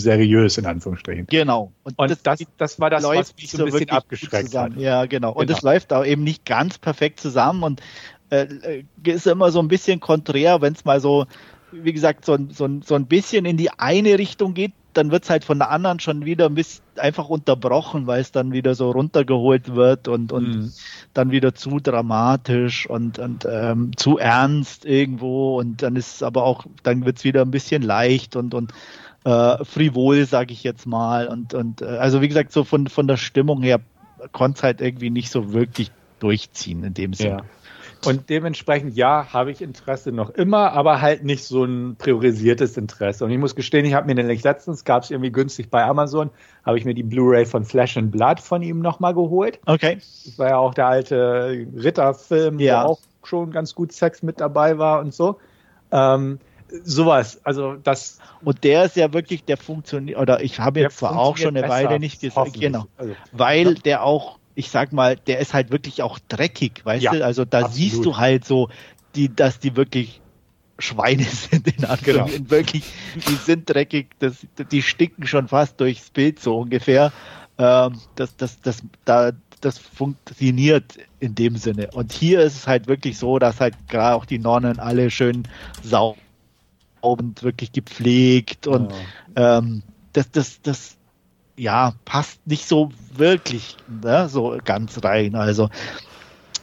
[0.00, 1.26] seriös in Anführungsstrichen.
[1.26, 1.72] Genau.
[1.84, 4.76] Und, und das, das, das, war das, was mich so ein bisschen abgeschreckt hat.
[4.76, 5.32] Ja, genau.
[5.32, 5.72] Und es genau.
[5.72, 7.80] läuft auch eben nicht ganz perfekt zusammen und
[8.30, 11.26] äh, äh ist immer so ein bisschen konträr, wenn es mal so,
[11.72, 15.30] wie gesagt, so, so, so ein bisschen in die eine Richtung geht, dann wird es
[15.30, 18.90] halt von der anderen schon wieder ein bisschen einfach unterbrochen, weil es dann wieder so
[18.90, 20.72] runtergeholt wird und, und mhm.
[21.12, 26.44] dann wieder zu dramatisch und, und ähm, zu ernst irgendwo und dann ist es aber
[26.44, 28.72] auch, dann wird es wieder ein bisschen leicht und, und
[29.26, 31.26] äh, frivol, sage ich jetzt mal.
[31.26, 33.80] Und, und äh, also wie gesagt, so von, von der Stimmung her
[34.30, 37.38] konnte es halt irgendwie nicht so wirklich durchziehen in dem Sinne.
[37.38, 37.44] Ja.
[38.04, 43.24] Und dementsprechend, ja, habe ich Interesse noch immer, aber halt nicht so ein priorisiertes Interesse.
[43.24, 46.30] Und ich muss gestehen, ich habe mir nämlich letztens, gab es irgendwie günstig bei Amazon,
[46.64, 49.58] habe ich mir die Blu-ray von Flash and Blood von ihm nochmal geholt.
[49.66, 49.98] Okay.
[50.24, 52.84] Das war ja auch der alte Ritterfilm, ja.
[52.84, 55.40] wo auch schon ganz gut Sex mit dabei war und so.
[55.90, 56.38] Ähm,
[56.84, 58.18] sowas, also das.
[58.42, 61.68] Und der ist ja wirklich, der funktioniert, oder ich habe jetzt zwar auch schon eine
[61.68, 63.74] Weile nicht gesehen, genau, also, weil ja.
[63.74, 67.44] der auch, ich sag mal, der ist halt wirklich auch dreckig, weißt ja, du, also
[67.44, 67.76] da absolut.
[67.76, 68.68] siehst du halt so,
[69.14, 70.20] die, dass die wirklich
[70.78, 72.50] Schweine sind in Anführungszeichen, genau.
[72.50, 77.12] wirklich, die sind dreckig, das, die sticken schon fast durchs Bild so ungefähr.
[77.58, 81.88] Ähm, das, das, das, da, das funktioniert in dem Sinne.
[81.94, 85.48] Und hier ist es halt wirklich so, dass halt gerade auch die Nonnen alle schön
[85.82, 86.18] sauber
[87.12, 88.92] und wirklich gepflegt und
[89.36, 89.58] ja.
[89.58, 90.96] ähm, das, das, das,
[91.56, 95.34] ja, passt nicht so wirklich ne, so ganz rein.
[95.34, 95.70] Also,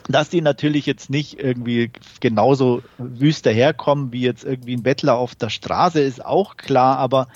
[0.07, 5.35] dass die natürlich jetzt nicht irgendwie genauso wüst daherkommen wie jetzt irgendwie ein Bettler auf
[5.35, 7.27] der Straße, ist auch klar, aber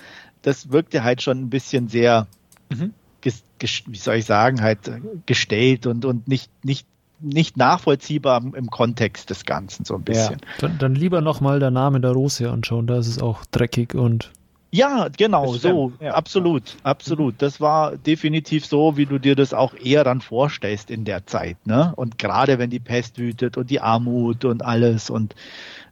[0.41, 2.27] das wirkte halt schon ein bisschen sehr,
[2.69, 2.93] mhm.
[3.21, 4.79] wie soll ich sagen, halt
[5.25, 6.85] gestellt und, und nicht, nicht
[7.19, 10.39] nicht nachvollziehbar im Kontext des Ganzen so ein bisschen.
[10.39, 10.47] Ja.
[10.59, 14.31] Dann, dann lieber nochmal der Name der Rose anschauen, da ist es auch dreckig und
[14.69, 16.13] ja, genau, so, ja.
[16.13, 17.35] absolut, absolut.
[17.41, 21.55] Das war definitiv so, wie du dir das auch eher dann vorstellst in der Zeit,
[21.65, 21.93] ne?
[21.95, 25.35] Und gerade wenn die Pest wütet und die Armut und alles und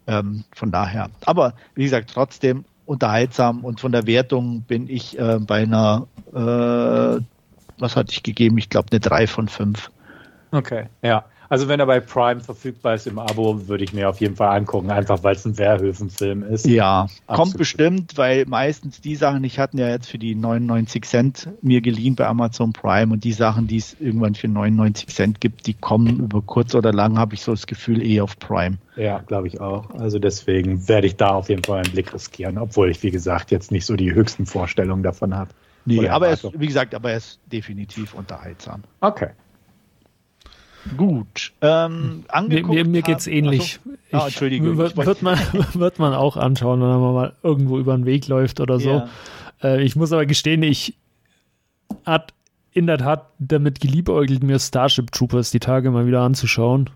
[0.08, 1.10] ähm, von daher.
[1.26, 7.22] Aber wie gesagt, trotzdem unterhaltsam und von der Wertung bin ich äh, bei einer, äh,
[7.80, 8.58] was hatte ich gegeben?
[8.58, 9.90] Ich glaube eine 3 von 5.
[10.56, 11.26] Okay, ja.
[11.50, 14.58] Also wenn er bei Prime verfügbar ist im Abo, würde ich mir auf jeden Fall
[14.58, 16.66] angucken, einfach weil es ein Wehrhöfen-Film ist.
[16.66, 17.28] Ja, Absolut.
[17.28, 21.82] kommt bestimmt, weil meistens die Sachen, ich hatte ja jetzt für die 99 Cent mir
[21.82, 25.74] geliehen bei Amazon Prime und die Sachen, die es irgendwann für 99 Cent gibt, die
[25.74, 28.78] kommen über kurz oder lang, habe ich so das Gefühl, eh auf Prime.
[28.96, 29.92] Ja, glaube ich auch.
[29.92, 33.52] Also deswegen werde ich da auf jeden Fall einen Blick riskieren, obwohl ich, wie gesagt,
[33.52, 35.52] jetzt nicht so die höchsten Vorstellungen davon habe.
[35.88, 38.84] Nee, aber er ist, wie gesagt, aber er ist definitiv unterhaltsam.
[39.02, 39.30] Okay.
[40.98, 41.54] Gut.
[41.62, 43.80] Ähm, mir mir, mir geht es ähnlich.
[44.12, 44.78] Also, ah, Entschuldigung.
[44.78, 45.38] Wird, wird, man,
[45.74, 48.90] wird man auch anschauen, wenn man mal irgendwo über den Weg läuft oder so.
[48.90, 49.10] Ja.
[49.64, 50.96] Äh, ich muss aber gestehen, ich
[52.06, 52.34] hat
[52.72, 56.90] in der Tat damit geliebäugelt, mir Starship Troopers die Tage mal wieder anzuschauen.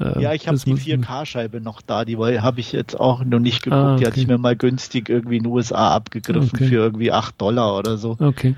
[0.00, 3.62] Ähm, ja, ich habe die 4K-Scheibe noch da, die habe ich jetzt auch noch nicht
[3.62, 3.80] geguckt.
[3.80, 4.00] Ah, okay.
[4.00, 6.66] Die hatte ich mir mal günstig irgendwie in den USA abgegriffen okay.
[6.66, 8.16] für irgendwie 8 Dollar oder so.
[8.18, 8.56] Okay.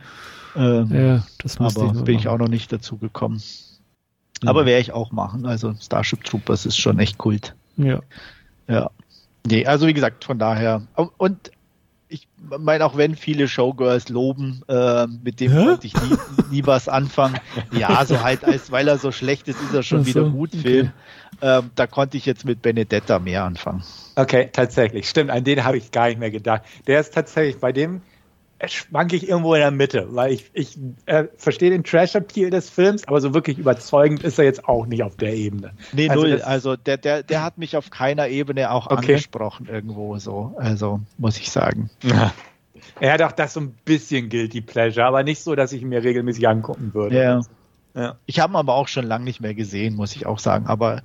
[0.57, 3.43] Ähm, ja, das aber ich bin ich auch noch nicht dazu gekommen.
[4.45, 4.51] Ja.
[4.51, 5.47] Aber werde ich auch machen.
[5.47, 7.55] Also Starship Troopers ist schon echt Kult.
[7.77, 8.01] Ja.
[8.69, 8.91] Ja.
[9.47, 10.83] Nee, also wie gesagt, von daher.
[11.19, 11.51] Und
[12.09, 12.29] ich
[12.59, 15.65] meine, auch wenn viele Showgirls loben, äh, mit dem Hä?
[15.65, 16.17] konnte ich nie,
[16.51, 17.39] nie, was anfangen.
[17.73, 20.51] Ja, so halt, als weil er so schlecht ist, ist er schon so, wieder gut
[20.55, 20.63] okay.
[20.63, 20.93] Film.
[21.43, 23.83] Ähm, da konnte ich jetzt mit Benedetta mehr anfangen.
[24.15, 25.09] Okay, tatsächlich.
[25.09, 26.63] Stimmt, an den habe ich gar nicht mehr gedacht.
[26.87, 28.03] Der ist tatsächlich bei dem
[28.69, 33.07] schwanke ich irgendwo in der Mitte, weil ich, ich äh, verstehe den Trash-Appeal des Films,
[33.09, 35.73] aber so wirklich überzeugend ist er jetzt auch nicht auf der Ebene.
[35.93, 36.43] Nee, also null.
[36.43, 38.97] Also der, der, der hat mich auf keiner Ebene auch okay.
[38.97, 40.55] angesprochen irgendwo so.
[40.59, 41.91] Also muss ich sagen.
[42.03, 42.33] Ja.
[43.01, 45.89] Er hat auch das so ein bisschen Guilty Pleasure, aber nicht so, dass ich ihn
[45.89, 47.17] mir regelmäßig angucken würde.
[47.17, 47.41] Ja.
[47.95, 48.17] ja.
[48.27, 50.67] Ich habe ihn aber auch schon lange nicht mehr gesehen, muss ich auch sagen.
[50.67, 51.03] Aber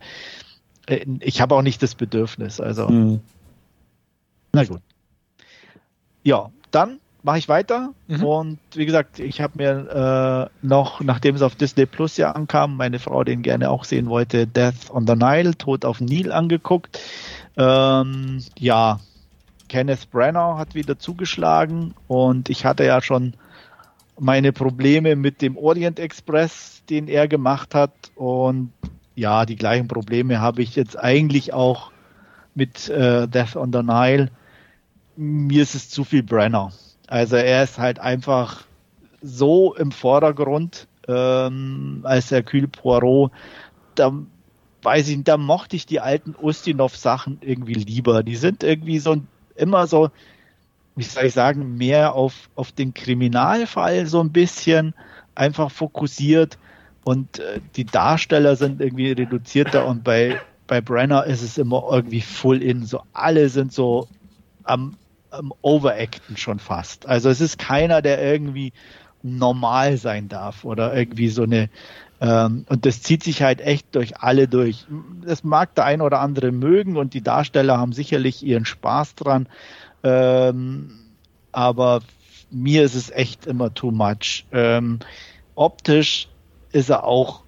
[0.88, 2.60] äh, ich habe auch nicht das Bedürfnis.
[2.60, 2.88] Also.
[2.90, 3.22] Mhm.
[4.52, 4.82] Na gut.
[6.24, 7.94] Ja, dann mache ich weiter.
[8.08, 8.24] Mhm.
[8.24, 12.78] Und wie gesagt, ich habe mir äh, noch, nachdem es auf Disney Plus ja ankam,
[12.78, 17.00] meine Frau den gerne auch sehen wollte, Death on the Nile, Tod auf Nil angeguckt.
[17.58, 19.00] Ähm, ja,
[19.68, 23.34] Kenneth Brenner hat wieder zugeschlagen und ich hatte ja schon
[24.20, 27.94] meine Probleme mit dem Orient Express, den er gemacht hat.
[28.16, 28.72] Und
[29.16, 31.92] ja, die gleichen Probleme habe ich jetzt eigentlich auch
[32.56, 34.30] mit äh, Death on the Nile.
[35.16, 36.72] Mir ist es zu viel Brenner.
[37.10, 38.66] Also er ist halt einfach
[39.22, 43.32] so im Vordergrund ähm, als Hercule Poirot.
[43.96, 44.14] Da
[44.84, 48.22] weiß ich, da mochte ich die alten Ustinov-Sachen irgendwie lieber.
[48.22, 49.18] Die sind irgendwie so
[49.56, 50.12] immer so,
[50.96, 54.94] wie soll ich sagen, mehr auf, auf den Kriminalfall so ein bisschen
[55.34, 56.60] einfach fokussiert
[57.06, 62.22] und äh, die Darsteller sind irgendwie reduzierter und bei, bei Brenner ist es immer irgendwie
[62.22, 62.86] full in.
[62.86, 64.08] So alle sind so
[64.64, 64.96] am
[65.38, 67.08] ähm, overacten schon fast.
[67.08, 68.74] Also es ist keiner, der irgendwie
[69.22, 71.70] normal sein darf oder irgendwie so eine
[72.22, 74.86] ähm, und das zieht sich halt echt durch alle durch.
[75.26, 79.48] Das mag der ein oder andere mögen und die Darsteller haben sicherlich ihren Spaß dran.
[80.04, 80.92] Ähm,
[81.52, 82.02] aber
[82.52, 84.46] mir ist es echt immer too much.
[84.52, 85.00] Ähm,
[85.56, 86.28] optisch
[86.72, 87.44] ist er auch,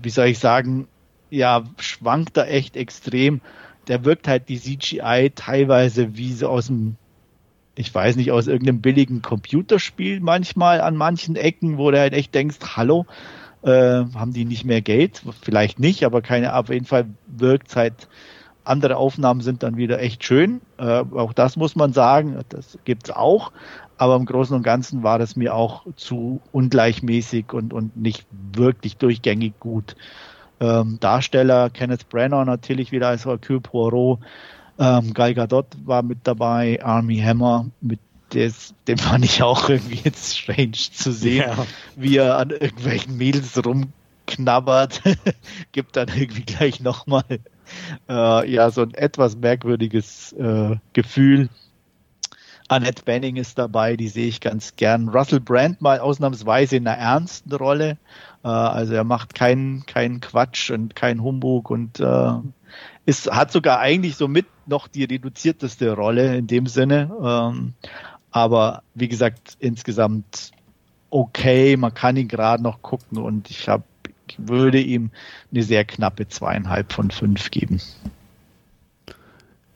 [0.00, 0.88] wie soll ich sagen,
[1.30, 3.40] ja, schwankt er echt extrem
[3.88, 6.96] der wirkt halt die CGI teilweise wie so aus dem,
[7.74, 12.34] ich weiß nicht, aus irgendeinem billigen Computerspiel manchmal an manchen Ecken, wo du halt echt
[12.34, 13.06] denkst, hallo,
[13.62, 15.22] äh, haben die nicht mehr Geld?
[15.40, 18.08] Vielleicht nicht, aber keine, auf jeden Fall wirkt halt,
[18.64, 20.60] andere Aufnahmen sind dann wieder echt schön.
[20.78, 23.52] Äh, auch das muss man sagen, das gibt's auch.
[23.98, 28.96] Aber im Großen und Ganzen war das mir auch zu ungleichmäßig und, und nicht wirklich
[28.96, 29.96] durchgängig gut
[30.62, 31.70] ähm, Darsteller.
[31.70, 34.20] Kenneth Branagh natürlich wieder als Hercule Poirot.
[34.78, 36.82] Ähm, Gal Gadot war mit dabei.
[36.82, 37.98] Army Hammer mit
[38.32, 41.66] des, dem fand ich auch irgendwie jetzt strange zu sehen, ja.
[41.96, 45.02] wie er an irgendwelchen Mädels rumknabbert.
[45.72, 47.24] Gibt dann irgendwie gleich nochmal
[48.08, 51.48] äh, ja so ein etwas merkwürdiges äh, Gefühl.
[52.68, 55.10] Annette Benning ist dabei, die sehe ich ganz gern.
[55.10, 57.98] Russell Brand mal ausnahmsweise in einer ernsten Rolle.
[58.44, 62.32] Äh, also er macht keinen keinen Quatsch und keinen Humbug und äh,
[63.04, 67.10] ist, hat sogar eigentlich so mit noch die reduzierteste Rolle in dem Sinne.
[67.22, 67.74] Ähm,
[68.30, 70.52] aber wie gesagt, insgesamt
[71.10, 73.84] okay, man kann ihn gerade noch gucken und ich habe
[74.38, 75.10] würde ihm
[75.50, 77.80] eine sehr knappe zweieinhalb von fünf geben.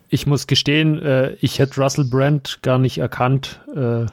[0.09, 4.07] Ich muss gestehen, äh, ich hätte Russell Brand gar nicht erkannt, äh,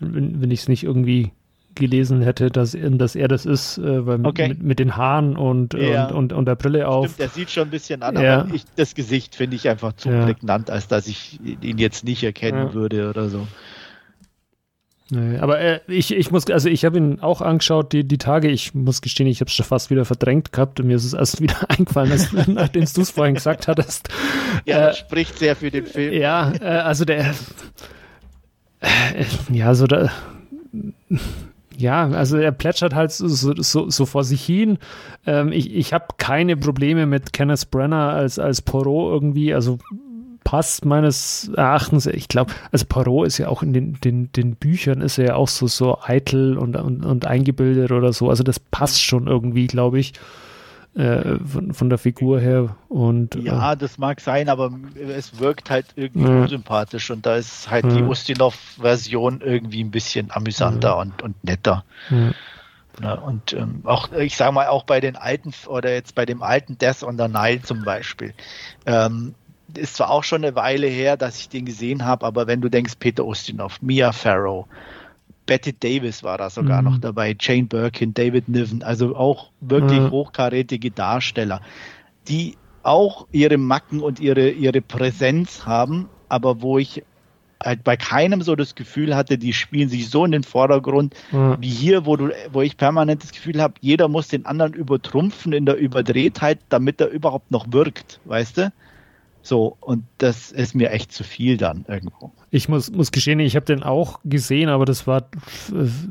[0.00, 1.32] wenn, wenn ich es nicht irgendwie
[1.80, 4.50] gelesen hätte, dass, dass er das ist, äh, weil okay.
[4.50, 6.06] mit, mit, den Haaren und, ja.
[6.06, 7.06] und, und, und, der Brille auf.
[7.06, 8.42] Stimmt, der sieht schon ein bisschen an, ja.
[8.42, 10.24] aber ich, das Gesicht finde ich einfach zu ja.
[10.24, 13.48] prägnant, als dass ich ihn jetzt nicht erkennen würde oder so.
[15.12, 18.48] Nee, aber äh, ich, ich muss, also ich habe ihn auch angeschaut, die, die Tage.
[18.48, 21.14] Ich muss gestehen, ich habe es schon fast wieder verdrängt gehabt und mir ist es
[21.14, 24.08] erst wieder eingefallen, als, nachdem du es vorhin gesagt hattest.
[24.66, 26.12] Ja, äh, spricht sehr für den Film.
[26.12, 27.34] Ja, äh, also der,
[28.80, 30.10] äh, ja, so da,
[31.80, 34.78] ja, also er plätschert halt so, so, so vor sich hin.
[35.26, 39.54] Ähm, ich ich habe keine Probleme mit Kenneth Brenner als, als Poirot irgendwie.
[39.54, 39.78] Also
[40.44, 45.00] passt meines Erachtens, ich glaube, also Poirot ist ja auch in den, den, den Büchern
[45.00, 48.28] ist er ja auch so, so eitel und, und, und eingebildet oder so.
[48.30, 50.12] Also das passt schon irgendwie, glaube ich.
[50.92, 52.74] Äh, von, von der Figur her.
[52.88, 57.36] Und, ja, äh, das mag sein, aber es wirkt halt irgendwie äh, unsympathisch und da
[57.36, 61.84] ist halt die Ustinov-Version irgendwie ein bisschen amüsanter und, und netter.
[63.00, 66.42] Ja, und ähm, auch, ich sage mal, auch bei den alten oder jetzt bei dem
[66.42, 68.34] alten Death on the Nile zum Beispiel,
[68.84, 69.36] ähm,
[69.76, 72.68] ist zwar auch schon eine Weile her, dass ich den gesehen habe, aber wenn du
[72.68, 74.66] denkst, Peter Ustinov, Mia Farrow,
[75.50, 76.88] Betty Davis war da sogar mhm.
[76.88, 80.12] noch dabei, Jane Birkin, David Niven, also auch wirklich mhm.
[80.12, 81.60] hochkarätige Darsteller,
[82.28, 87.02] die auch ihre Macken und ihre, ihre Präsenz haben, aber wo ich
[87.60, 91.56] halt bei keinem so das Gefühl hatte, die spielen sich so in den Vordergrund mhm.
[91.58, 95.52] wie hier, wo du, wo ich permanent das Gefühl habe, jeder muss den anderen übertrumpfen
[95.52, 98.72] in der Überdrehtheit, damit er überhaupt noch wirkt, weißt du?
[99.42, 102.30] So, und das ist mir echt zu viel dann irgendwo.
[102.50, 105.28] Ich muss, muss gestehen, ich habe den auch gesehen, aber das war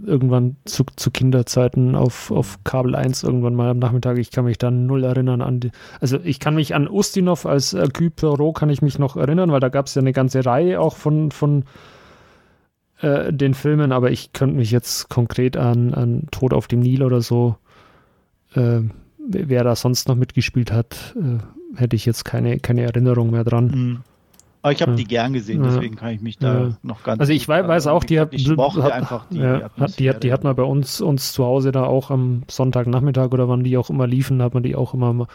[0.06, 4.18] irgendwann zu, zu Kinderzeiten auf, auf Kabel 1 irgendwann mal am Nachmittag.
[4.18, 7.74] Ich kann mich dann null erinnern an die, also ich kann mich an Ustinov als
[7.74, 10.80] äh, Kypero kann ich mich noch erinnern, weil da gab es ja eine ganze Reihe
[10.80, 11.66] auch von, von
[13.02, 17.04] äh, den Filmen, aber ich könnte mich jetzt konkret an, an Tod auf dem Nil
[17.04, 17.58] oder so,
[18.56, 18.82] äh,
[19.20, 21.38] wer da sonst noch mitgespielt hat, äh,
[21.76, 23.66] hätte ich jetzt keine, keine Erinnerung mehr dran.
[23.66, 24.00] Mhm.
[24.62, 24.98] Aber ich habe ja.
[24.98, 26.78] die gern gesehen, deswegen kann ich mich da ja.
[26.84, 27.22] noch ganz.
[27.22, 30.34] Also ich weiß, weiß auch, die hat, ich mochte einfach die, ja, die, hat, die
[30.34, 33.90] hat man bei uns, uns zu Hause da auch am Sonntagnachmittag oder wann die auch
[33.90, 35.28] immer liefen, hat man die auch immer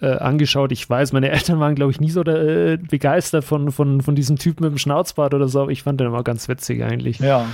[0.00, 0.72] äh, angeschaut.
[0.72, 4.36] Ich weiß, meine Eltern waren, glaube ich, nie so äh, begeistert von, von, von diesem
[4.36, 7.18] Typen mit dem Schnauzbart oder so, aber ich fand den immer ganz witzig eigentlich.
[7.18, 7.46] Ja.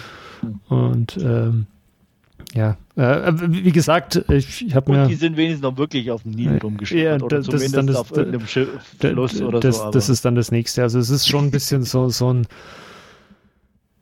[0.69, 1.67] Und ähm,
[2.55, 5.03] ja, äh, wie gesagt, ich, ich habe mir.
[5.03, 7.05] Und die sind wenigstens noch wirklich auf dem Nil rumgeschwommen.
[7.05, 8.69] Ja, oder das, zumindest das, auf irgendeinem Schiff,
[8.99, 9.83] Fluss oder das, so.
[9.85, 9.91] Aber.
[9.93, 10.83] Das ist dann das nächste.
[10.83, 12.47] Also es ist schon ein bisschen so, so ein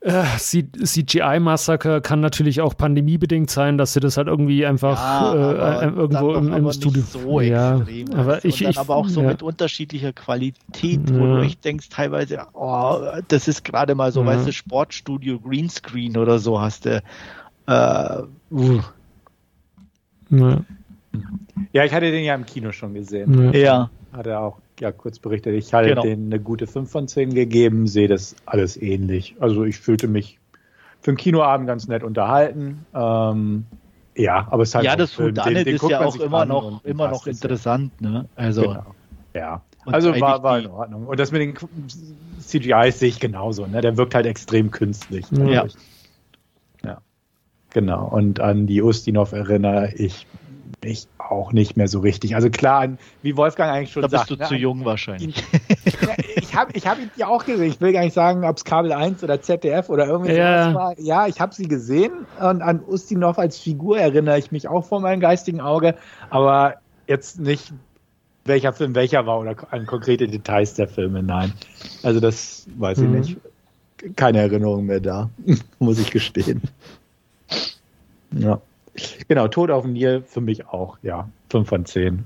[0.01, 5.85] äh, CGI-Massaker kann natürlich auch pandemiebedingt sein, dass sie das halt irgendwie einfach ja, äh,
[5.85, 7.03] äh irgendwo im, im Studio.
[7.03, 9.27] So ja, extrem, aber ich, ich, aber auch so ja.
[9.27, 11.35] mit unterschiedlicher Qualität, wo ja.
[11.35, 16.39] du echt denkst, teilweise, oh, das ist gerade mal so, weißt du, Sportstudio Greenscreen oder
[16.39, 17.03] so hast du.
[17.67, 18.81] Äh, uh.
[20.29, 20.61] ja.
[21.73, 23.53] ja, ich hatte den ja im Kino schon gesehen.
[23.53, 23.89] Ja.
[24.13, 25.53] Hat er auch ja kurz berichtet.
[25.53, 26.01] Ich hatte genau.
[26.01, 29.35] denen eine gute 5 von 10 gegeben, sehe das alles ähnlich.
[29.39, 30.39] Also ich fühlte mich
[31.01, 32.85] für einen Kinoabend ganz nett unterhalten.
[32.93, 33.65] Ähm,
[34.15, 38.01] ja, aber es halt Ja, das Houdanet ist ja auch immer noch, immer noch interessant,
[38.01, 38.27] ne?
[38.35, 38.63] Also.
[38.63, 38.95] Genau.
[39.33, 39.61] Ja.
[39.85, 41.07] also war, war in Ordnung.
[41.07, 41.55] Und das mit den
[42.39, 43.81] CGIs sehe ich genauso, ne?
[43.81, 45.25] Der wirkt halt extrem künstlich.
[45.31, 45.65] Ja.
[47.73, 50.27] Genau, und an die Ustinov erinnere ich
[50.83, 52.35] mich auch nicht mehr so richtig.
[52.35, 52.87] Also klar,
[53.21, 54.13] wie Wolfgang eigentlich schon sagt.
[54.13, 55.43] Da bist du ne, zu jung wahrscheinlich.
[56.35, 57.67] ich habe ich hab ihn ja auch gesehen.
[57.67, 60.73] Ich will gar nicht sagen, ob es Kabel 1 oder ZDF oder irgendwie ja.
[60.73, 60.99] war.
[60.99, 64.99] Ja, ich habe sie gesehen und an Ustinov als Figur erinnere ich mich auch vor
[65.01, 65.95] meinem geistigen Auge,
[66.29, 66.75] aber
[67.07, 67.71] jetzt nicht
[68.45, 71.53] welcher Film welcher war oder an konkrete Details der Filme, nein.
[72.03, 73.21] Also das weiß mhm.
[73.21, 74.15] ich nicht.
[74.15, 75.29] Keine Erinnerung mehr da,
[75.79, 76.61] muss ich gestehen.
[78.33, 78.61] Ja.
[79.27, 81.29] Genau, Tod auf dem Nil für mich auch, ja.
[81.49, 82.25] 5 von 10.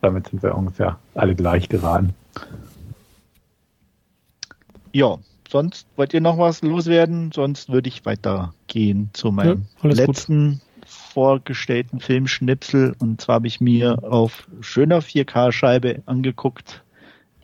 [0.00, 2.14] Damit sind wir ungefähr alle gleich geraten.
[4.92, 5.18] Ja,
[5.48, 7.32] sonst wollt ihr noch was loswerden?
[7.32, 10.88] Sonst würde ich weitergehen zu meinem ja, letzten gut.
[10.88, 12.94] vorgestellten Filmschnipsel.
[12.98, 16.84] Und zwar habe ich mir auf schöner 4K-Scheibe angeguckt.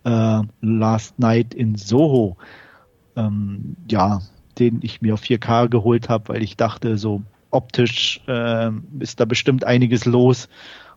[0.05, 2.37] Äh, Last Night in Soho.
[3.17, 4.21] Ähm, ja,
[4.59, 7.23] den ich mir auf 4K geholt habe, weil ich dachte, so
[7.55, 10.49] optisch äh, ist da bestimmt einiges los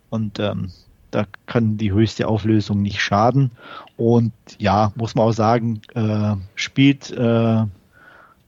[0.09, 0.71] und ähm,
[1.11, 3.51] da kann die höchste Auflösung nicht schaden.
[3.95, 7.63] Und ja, muss man auch sagen, äh, spielt äh,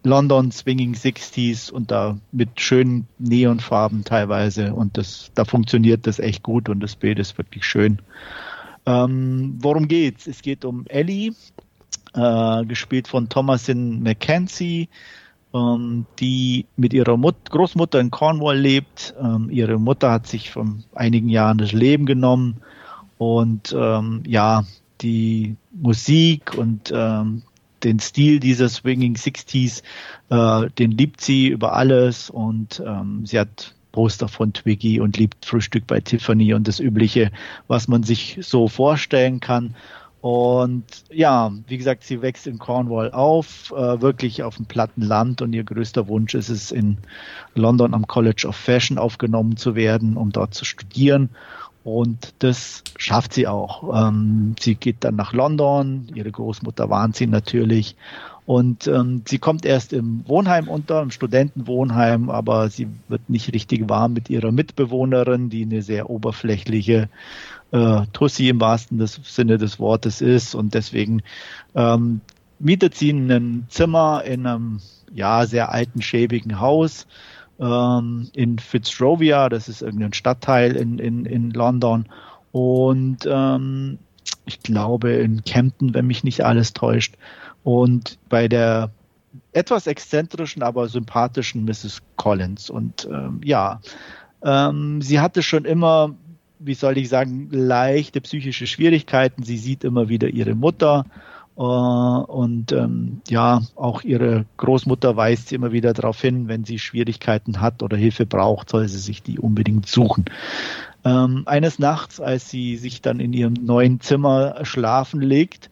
[0.03, 6.43] London Swinging 60s und da mit schönen Neonfarben teilweise und das, da funktioniert das echt
[6.43, 7.99] gut und das Bild ist wirklich schön.
[8.85, 10.25] Ähm, worum geht's?
[10.25, 11.33] Es geht um Ellie,
[12.13, 14.89] äh, gespielt von Thomasin McKenzie
[15.53, 19.13] ähm, die mit ihrer Mut Großmutter in Cornwall lebt.
[19.21, 22.57] Ähm, ihre Mutter hat sich vor einigen Jahren das Leben genommen
[23.17, 24.63] und ähm, ja,
[25.01, 27.43] die Musik und ähm,
[27.83, 29.83] den Stil dieser Swinging Sixties,
[30.29, 35.45] äh, den liebt sie über alles und ähm, sie hat Poster von Twiggy und liebt
[35.45, 37.31] Frühstück bei Tiffany und das Übliche,
[37.67, 39.75] was man sich so vorstellen kann.
[40.21, 45.41] Und ja, wie gesagt, sie wächst in Cornwall auf, äh, wirklich auf dem platten Land
[45.41, 46.97] und ihr größter Wunsch ist es, in
[47.55, 51.29] London am College of Fashion aufgenommen zu werden, um dort zu studieren.
[51.85, 54.07] Und das schafft sie auch.
[54.07, 57.95] Ähm, sie geht dann nach London, ihre Großmutter warnt sie natürlich.
[58.45, 63.87] Und ähm, sie kommt erst im Wohnheim unter, im Studentenwohnheim, aber sie wird nicht richtig
[63.87, 67.09] warm mit ihrer Mitbewohnerin, die eine sehr oberflächliche
[67.71, 70.55] äh, Tussi im wahrsten des Sinne des Wortes ist.
[70.55, 71.21] Und deswegen
[71.75, 72.21] ähm,
[72.59, 74.79] mietet sie ein Zimmer in einem
[75.13, 77.07] ja sehr alten, schäbigen Haus
[77.59, 82.05] ähm, in Fitzrovia, das ist irgendein Stadtteil in, in, in London.
[82.51, 83.99] Und ähm,
[84.45, 87.15] ich glaube in Kempton, wenn mich nicht alles täuscht.
[87.63, 88.91] Und bei der
[89.51, 92.01] etwas exzentrischen, aber sympathischen Mrs.
[92.15, 92.69] Collins.
[92.69, 93.81] Und ähm, ja,
[94.43, 96.15] ähm, sie hatte schon immer,
[96.59, 99.43] wie soll ich sagen, leichte psychische Schwierigkeiten.
[99.43, 101.05] Sie sieht immer wieder ihre Mutter
[101.57, 106.79] äh, und ähm, ja, auch ihre Großmutter weist sie immer wieder darauf hin, wenn sie
[106.79, 110.25] Schwierigkeiten hat oder Hilfe braucht, soll sie sich die unbedingt suchen.
[111.05, 115.69] Ähm, eines Nachts, als sie sich dann in ihrem neuen Zimmer schlafen legt,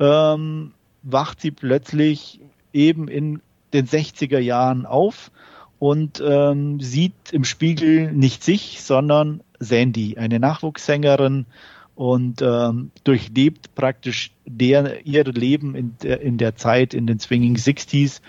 [0.00, 0.72] ähm,
[1.02, 2.40] wacht sie plötzlich
[2.72, 3.40] eben in
[3.72, 5.30] den 60er Jahren auf
[5.78, 11.46] und ähm, sieht im Spiegel nicht sich, sondern Sandy, eine Nachwuchssängerin,
[11.94, 17.56] und ähm, durchlebt praktisch der, ihr Leben in der, in der Zeit in den Swinging
[17.56, 18.20] Sixties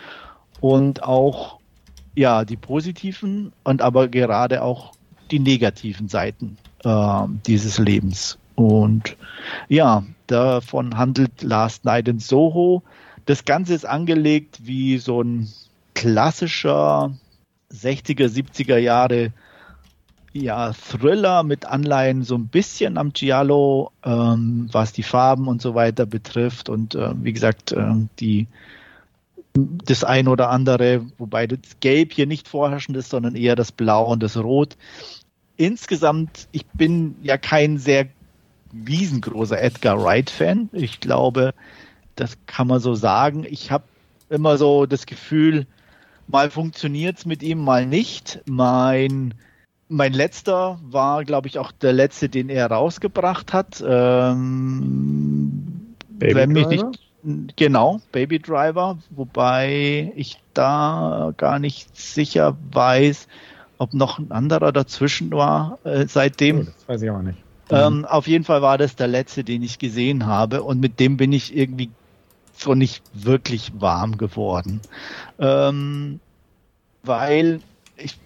[0.62, 1.60] und auch
[2.16, 4.94] ja die positiven und aber gerade auch
[5.32, 8.38] die negativen Seiten äh, dieses Lebens.
[8.54, 9.18] Und
[9.68, 12.84] ja, davon handelt Last Night in Soho.
[13.26, 15.50] Das Ganze ist angelegt wie so ein
[15.96, 17.18] klassischer
[17.74, 19.34] 60er, 70er Jahre
[20.36, 25.76] ja, Thriller mit Anleihen so ein bisschen am Giallo, ähm, was die Farben und so
[25.76, 26.68] weiter betrifft.
[26.68, 28.48] Und äh, wie gesagt, äh, die
[29.54, 34.12] das ein oder andere, wobei das Gelb hier nicht vorherrschend ist, sondern eher das Blau
[34.12, 34.76] und das Rot.
[35.56, 38.08] Insgesamt, ich bin ja kein sehr
[38.86, 40.68] riesengroßer Edgar Wright-Fan.
[40.74, 41.54] Ich glaube,
[42.18, 43.46] das kann man so sagen.
[43.50, 43.86] Ich habe
[44.30, 45.66] immer so das Gefühl,
[46.28, 48.42] mal funktioniert's mit ihm, mal nicht.
[48.46, 49.34] Mein
[49.88, 53.84] mein letzter war, glaube ich, auch der letzte, den er rausgebracht hat.
[53.88, 56.86] Ähm, Baby wenn mich nicht
[57.56, 63.28] genau Baby Driver, wobei ich da gar nicht sicher weiß,
[63.78, 66.60] ob noch ein anderer dazwischen war äh, seitdem.
[66.60, 67.38] Oh, das weiß ich auch nicht.
[67.70, 68.06] Ähm, mhm.
[68.06, 71.34] Auf jeden Fall war das der letzte, den ich gesehen habe und mit dem bin
[71.34, 71.90] ich irgendwie
[72.58, 74.80] so nicht wirklich warm geworden,
[75.40, 76.20] ähm,
[77.04, 77.60] weil
[77.98, 78.18] ich,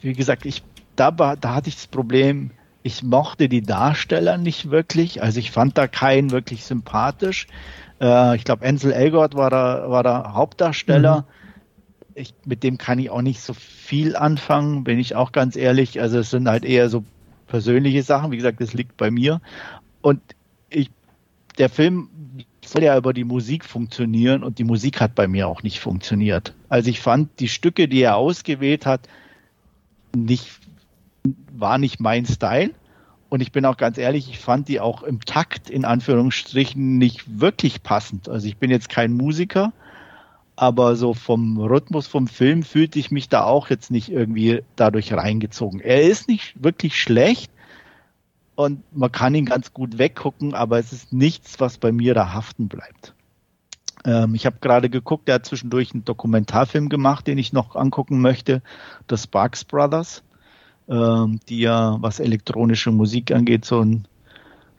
[0.00, 0.62] wie gesagt, ich
[0.96, 2.50] da, da hatte ich das Problem,
[2.82, 5.22] ich mochte die Darsteller nicht wirklich.
[5.22, 7.46] Also ich fand da keinen wirklich sympathisch.
[8.00, 11.22] Äh, ich glaube, Ansel Elgort war da, war der Hauptdarsteller.
[11.22, 11.24] Mhm.
[12.14, 16.00] Ich, mit dem kann ich auch nicht so viel anfangen, bin ich auch ganz ehrlich.
[16.00, 17.04] Also es sind halt eher so
[17.46, 18.30] persönliche Sachen.
[18.30, 19.40] Wie gesagt, das liegt bei mir.
[20.02, 20.20] Und
[20.68, 20.90] ich,
[21.58, 22.10] der Film
[22.64, 26.54] soll ja über die Musik funktionieren und die Musik hat bei mir auch nicht funktioniert.
[26.68, 29.08] Also ich fand die Stücke, die er ausgewählt hat,
[30.14, 30.50] nicht
[31.52, 32.70] war nicht mein Style.
[33.28, 37.40] Und ich bin auch ganz ehrlich, ich fand die auch im Takt in Anführungsstrichen nicht
[37.40, 38.28] wirklich passend.
[38.28, 39.72] Also ich bin jetzt kein Musiker,
[40.56, 45.12] aber so vom Rhythmus vom Film fühlte ich mich da auch jetzt nicht irgendwie dadurch
[45.12, 45.80] reingezogen.
[45.80, 47.50] Er ist nicht wirklich schlecht
[48.54, 52.32] und man kann ihn ganz gut weggucken, aber es ist nichts, was bei mir da
[52.32, 53.14] haften bleibt.
[54.04, 58.20] Ähm, ich habe gerade geguckt, er hat zwischendurch einen Dokumentarfilm gemacht, den ich noch angucken
[58.20, 58.62] möchte,
[59.10, 60.22] The Sparks Brothers
[60.88, 64.06] ähm, die ja, was elektronische Musik angeht, so ein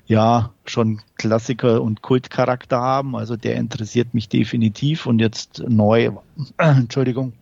[0.07, 3.15] ja schon Klassiker und Kultcharakter haben.
[3.15, 6.11] Also der interessiert mich definitiv und jetzt neu,
[6.57, 7.33] Entschuldigung,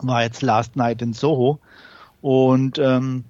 [0.00, 1.58] war jetzt Last Night in Soho
[2.20, 3.24] und ähm,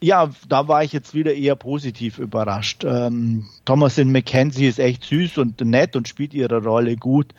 [0.00, 2.84] ja, da war ich jetzt wieder eher positiv überrascht.
[2.84, 7.34] Ähm, Thomasin McKenzie ist echt süß und nett und spielt ihre Rolle gut.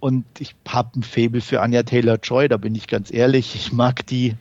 [0.00, 3.54] Und ich habe ein Faible für Anya Taylor Joy, da bin ich ganz ehrlich.
[3.54, 4.34] Ich mag die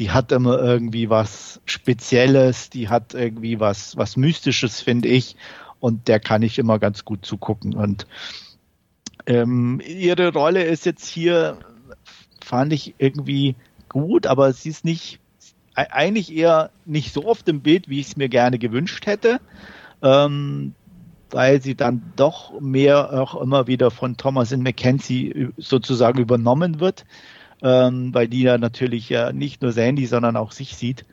[0.00, 5.36] die hat immer irgendwie was Spezielles, die hat irgendwie was, was Mystisches, finde ich.
[5.78, 7.74] Und der kann ich immer ganz gut zugucken.
[7.74, 8.06] Und
[9.26, 11.58] ähm, ihre Rolle ist jetzt hier,
[12.42, 13.56] fand ich irgendwie
[13.90, 15.20] gut, aber sie ist nicht,
[15.74, 19.38] eigentlich eher nicht so oft im Bild, wie ich es mir gerne gewünscht hätte.
[20.02, 20.74] Ähm,
[21.30, 27.04] weil sie dann doch mehr auch immer wieder von Thomas in McKenzie sozusagen übernommen wird
[27.62, 31.04] ähm, weil die ja natürlich ja nicht nur Sandy, sondern auch sich sieht.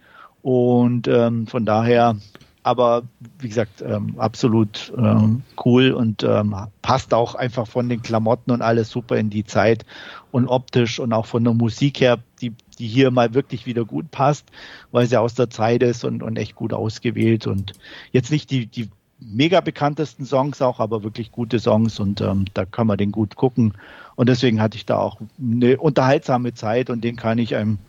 [0.41, 2.15] Und ähm, von daher,
[2.63, 3.03] aber
[3.39, 8.61] wie gesagt, ähm, absolut ähm, cool und ähm, passt auch einfach von den Klamotten und
[8.61, 9.85] alles super in die Zeit
[10.31, 12.19] und optisch und auch von der Musik her.
[12.41, 14.45] Die, die hier mal wirklich wieder gut passt,
[14.91, 17.73] weil sie aus der Zeit ist und, und echt gut ausgewählt und
[18.11, 18.89] jetzt nicht die, die
[19.19, 23.35] mega bekanntesten Songs auch, aber wirklich gute Songs und ähm, da kann man den gut
[23.35, 23.73] gucken.
[24.15, 27.79] Und deswegen hatte ich da auch eine unterhaltsame Zeit und den kann ich einem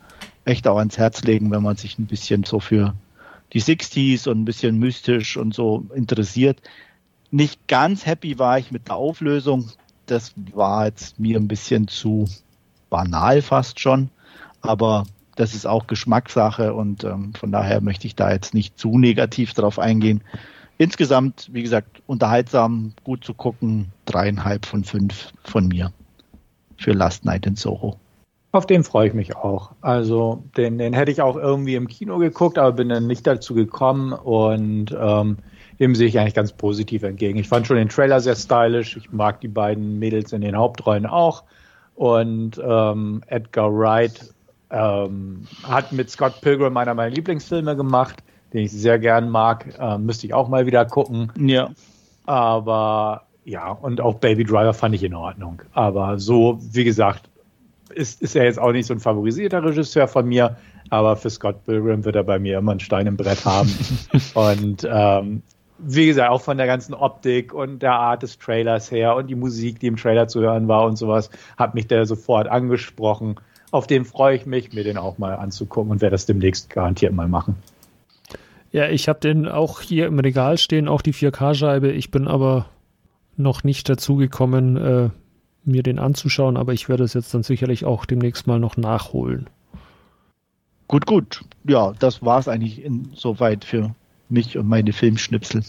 [0.45, 2.93] echt auch ans Herz legen, wenn man sich ein bisschen so für
[3.53, 6.61] die 60s und ein bisschen mystisch und so interessiert.
[7.31, 9.71] Nicht ganz happy war ich mit der Auflösung.
[10.07, 12.27] Das war jetzt mir ein bisschen zu
[12.89, 14.09] banal fast schon,
[14.61, 15.05] aber
[15.35, 19.53] das ist auch Geschmackssache und ähm, von daher möchte ich da jetzt nicht zu negativ
[19.53, 20.21] drauf eingehen
[20.79, 23.91] insgesamt, wie gesagt, unterhaltsam, gut zu gucken.
[24.05, 25.91] Dreieinhalb von fünf von mir
[26.77, 27.99] für Last Night in Soho.
[28.51, 29.73] Auf den freue ich mich auch.
[29.81, 33.53] Also den, den hätte ich auch irgendwie im Kino geguckt, aber bin dann nicht dazu
[33.53, 35.37] gekommen und ähm,
[35.79, 37.37] dem sehe ich eigentlich ganz positiv entgegen.
[37.37, 38.97] Ich fand schon den Trailer sehr stylisch.
[38.97, 41.43] Ich mag die beiden Mädels in den Hauptrollen auch.
[41.93, 44.33] Und ähm, Edgar Wright
[44.71, 48.23] ähm, hat mit Scott Pilgrim einer meiner Lieblingsfilme gemacht
[48.53, 49.77] den ich sehr gern mag.
[49.79, 51.31] Äh, müsste ich auch mal wieder gucken.
[51.37, 51.71] Ja.
[52.25, 55.61] Aber ja, und auch Baby Driver fand ich in Ordnung.
[55.73, 57.29] Aber so, wie gesagt,
[57.89, 60.57] ist, ist er jetzt auch nicht so ein favorisierter Regisseur von mir,
[60.89, 63.73] aber für Scott Pilgrim wird er bei mir immer einen Stein im Brett haben.
[64.35, 65.41] und ähm,
[65.79, 69.35] wie gesagt, auch von der ganzen Optik und der Art des Trailers her und die
[69.35, 73.35] Musik, die im Trailer zu hören war und sowas, hat mich der sofort angesprochen.
[73.71, 77.13] Auf den freue ich mich, mir den auch mal anzugucken und werde das demnächst garantiert
[77.13, 77.55] mal machen.
[78.71, 81.91] Ja, ich habe den auch hier im Regal stehen, auch die 4K-Scheibe.
[81.91, 82.67] Ich bin aber
[83.35, 85.09] noch nicht dazu gekommen, äh,
[85.63, 89.47] mir den anzuschauen, aber ich werde es jetzt dann sicherlich auch demnächst mal noch nachholen.
[90.87, 91.41] Gut, gut.
[91.65, 93.93] Ja, das war es eigentlich insoweit für
[94.27, 95.63] mich und meine Filmschnipsel.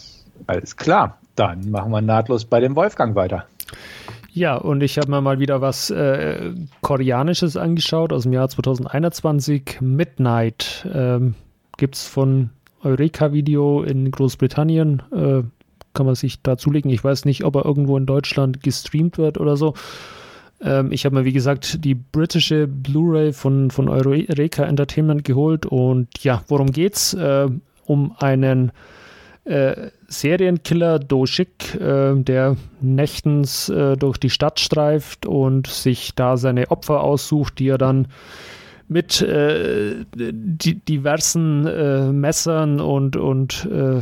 [0.47, 1.17] Alles klar.
[1.35, 3.45] Dann machen wir nahtlos bei dem Wolfgang weiter.
[4.33, 9.79] Ja, und ich habe mir mal wieder was äh, Koreanisches angeschaut aus dem Jahr 2021.
[9.81, 11.35] Midnight ähm,
[11.77, 12.49] gibt es von
[12.83, 15.01] Eureka-Video in Großbritannien.
[15.11, 15.43] Äh,
[15.93, 16.89] kann man sich da zulegen.
[16.91, 19.73] Ich weiß nicht, ob er irgendwo in Deutschland gestreamt wird oder so.
[20.61, 25.65] Ähm, ich habe mir, wie gesagt, die britische Blu-ray von, von Eureka Entertainment geholt.
[25.65, 27.13] Und ja, worum geht's?
[27.13, 27.47] Äh,
[27.85, 28.71] um einen
[29.43, 36.37] äh, Serienkiller Do Shik, äh, der nächtens äh, durch die Stadt streift und sich da
[36.37, 38.07] seine Opfer aussucht, die er dann
[38.87, 44.01] mit äh, die, diversen äh, Messern und, und äh,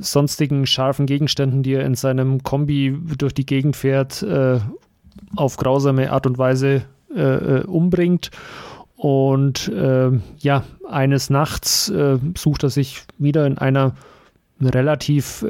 [0.00, 4.60] sonstigen scharfen Gegenständen, die er in seinem Kombi durch die Gegend fährt, äh,
[5.36, 6.82] auf grausame Art und Weise
[7.14, 8.30] äh, äh, umbringt.
[8.96, 9.72] Und
[10.40, 11.90] ja, eines Nachts
[12.36, 13.94] sucht er sich wieder in einer
[14.60, 15.42] relativ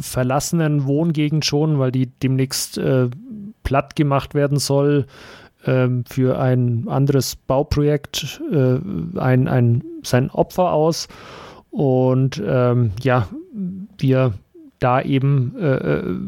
[0.00, 2.80] verlassenen Wohngegend schon, weil die demnächst
[3.62, 5.04] platt gemacht werden soll,
[5.66, 8.78] ähm, für ein anderes Bauprojekt äh,
[9.18, 11.08] ein, ein, sein Opfer aus.
[11.70, 13.28] Und ähm, ja,
[13.98, 14.34] wir
[14.78, 16.18] da eben äh, äh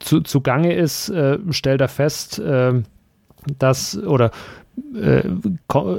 [0.00, 2.82] zu, zugange ist, äh, stellt er fest, äh,
[3.58, 4.30] dass oder
[4.94, 5.22] äh,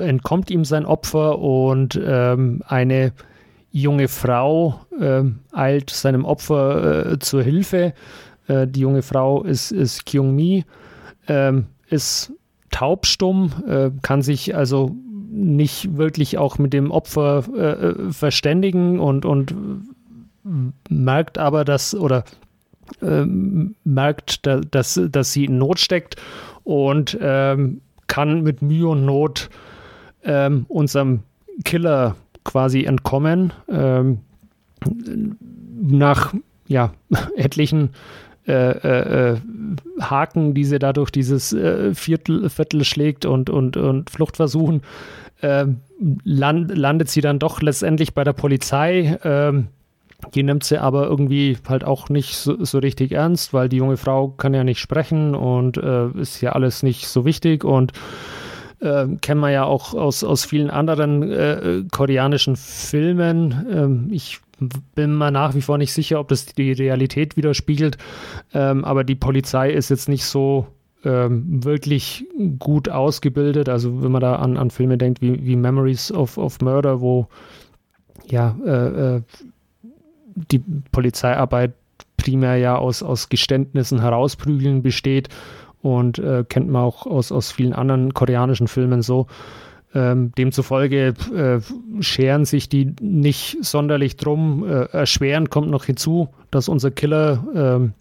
[0.02, 3.14] entkommt ihm sein Opfer und ähm, eine
[3.72, 5.24] junge Frau äh,
[5.54, 7.94] eilt seinem Opfer zur Hilfe.
[8.48, 10.66] Die junge Frau ist, ist Kyung Mi,
[11.28, 12.32] ähm, ist
[12.76, 14.94] taubstumm, äh, kann sich also
[15.32, 19.56] nicht wirklich auch mit dem Opfer äh, äh verständigen und, und
[20.90, 22.26] merkt aber, dass oder
[23.02, 26.18] äh, merkt, da, dass, dass sie in Not steckt
[26.66, 29.50] und ähm, kann mit Mühe und Not
[30.26, 31.22] ähm, unserem
[31.64, 33.54] Killer quasi entkommen.
[33.70, 34.20] Ähm,
[35.82, 36.34] nach
[36.68, 36.92] ja,
[37.38, 37.92] etlichen
[38.48, 39.38] äh, äh, äh,
[40.00, 44.84] Haken, die sie dadurch dieses äh, Viertel, Viertel schlägt und, und, und Fluchtversuchen,
[45.42, 45.66] äh,
[46.24, 49.18] land, landet sie dann doch letztendlich bei der Polizei.
[49.24, 49.70] Ähm,
[50.36, 53.98] die nimmt sie aber irgendwie halt auch nicht so, so, richtig ernst, weil die junge
[53.98, 57.94] Frau kann ja nicht sprechen und äh, ist ja alles nicht so wichtig und
[58.80, 63.66] äh, kennen wir ja auch aus, aus vielen anderen koreanischen Filmen.
[63.72, 64.40] Ähm, ich
[64.96, 67.98] bin mir nach wie vor nicht sicher, ob das die Realität widerspiegelt.
[68.54, 70.68] Ähm, aber die Polizei ist jetzt nicht so
[71.04, 72.26] ähm, wirklich
[72.60, 73.70] gut ausgebildet.
[73.70, 77.28] Also wenn man da an, an Filme denkt wie, wie Memories of, of Murder, wo
[78.28, 79.22] ja äh, äh,
[80.36, 80.60] die
[80.92, 81.74] Polizeiarbeit
[82.18, 85.30] primär ja aus, aus Geständnissen herausprügeln besteht
[85.82, 89.28] und äh, kennt man auch aus, aus vielen anderen koreanischen Filmen so.
[89.96, 91.62] Ähm, demzufolge äh,
[92.02, 94.68] scheren sich die nicht sonderlich drum.
[94.68, 97.94] Äh, erschwerend kommt noch hinzu, dass unser Killer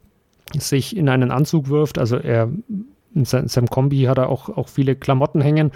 [0.52, 1.98] äh, sich in einen Anzug wirft.
[1.98, 2.50] Also er
[3.14, 5.70] in seinem Kombi hat er auch, auch viele Klamotten hängen,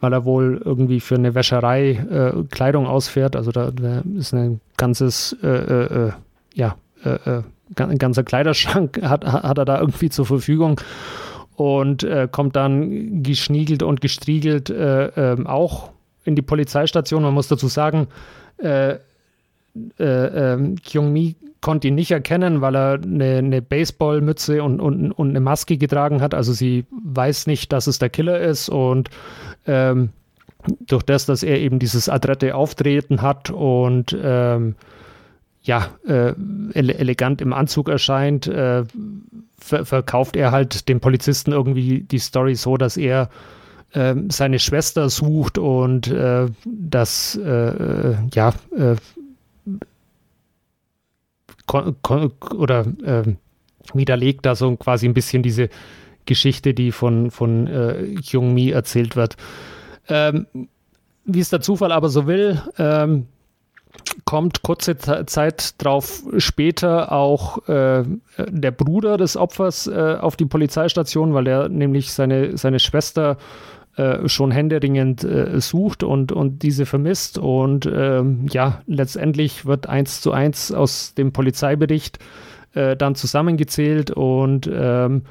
[0.00, 3.36] weil er wohl irgendwie für eine Wäscherei äh, Kleidung ausfährt.
[3.36, 6.12] Also da, da ist ein ganzes, äh, äh, äh
[6.54, 10.80] ja, ein ganzer Kleiderschrank hat, hat er da irgendwie zur Verfügung
[11.60, 15.90] und kommt dann geschniegelt und gestriegelt ähm, auch
[16.24, 17.22] in die Polizeistation.
[17.22, 18.08] Man muss dazu sagen,
[18.58, 18.96] äh,
[19.98, 25.30] äh, äh, Kyung-Mi konnte ihn nicht erkennen, weil er eine, eine Baseballmütze und, und, und,
[25.30, 26.34] eine Maske getragen hat.
[26.34, 29.10] Also sie weiß nicht, dass es der Killer ist und
[29.66, 30.10] ähm,
[30.86, 34.74] durch das, dass er eben dieses adrette Auftreten hat und ähm,
[35.62, 36.32] ja, äh,
[36.72, 38.84] ele elegant im Anzug erscheint, äh,
[39.60, 43.28] ver verkauft er halt dem Polizisten irgendwie die Story so, dass er
[43.92, 48.96] äh, seine Schwester sucht und äh, das äh, ja äh,
[52.56, 53.22] oder äh,
[53.94, 55.68] widerlegt da so quasi ein bisschen diese
[56.26, 59.36] Geschichte, die von, von äh, Kyung Mi erzählt wird.
[60.08, 60.46] Ähm,
[61.24, 63.26] wie es der Zufall aber so will, ähm,
[64.24, 68.04] kommt kurze Zeit drauf später auch äh,
[68.38, 73.38] der Bruder des Opfers äh, auf die Polizeistation, weil er nämlich seine, seine Schwester
[73.96, 77.38] äh, schon händeringend äh, sucht und, und diese vermisst.
[77.38, 82.18] Und ähm, ja, letztendlich wird eins zu eins aus dem Polizeibericht
[82.74, 85.22] äh, dann zusammengezählt und ähm,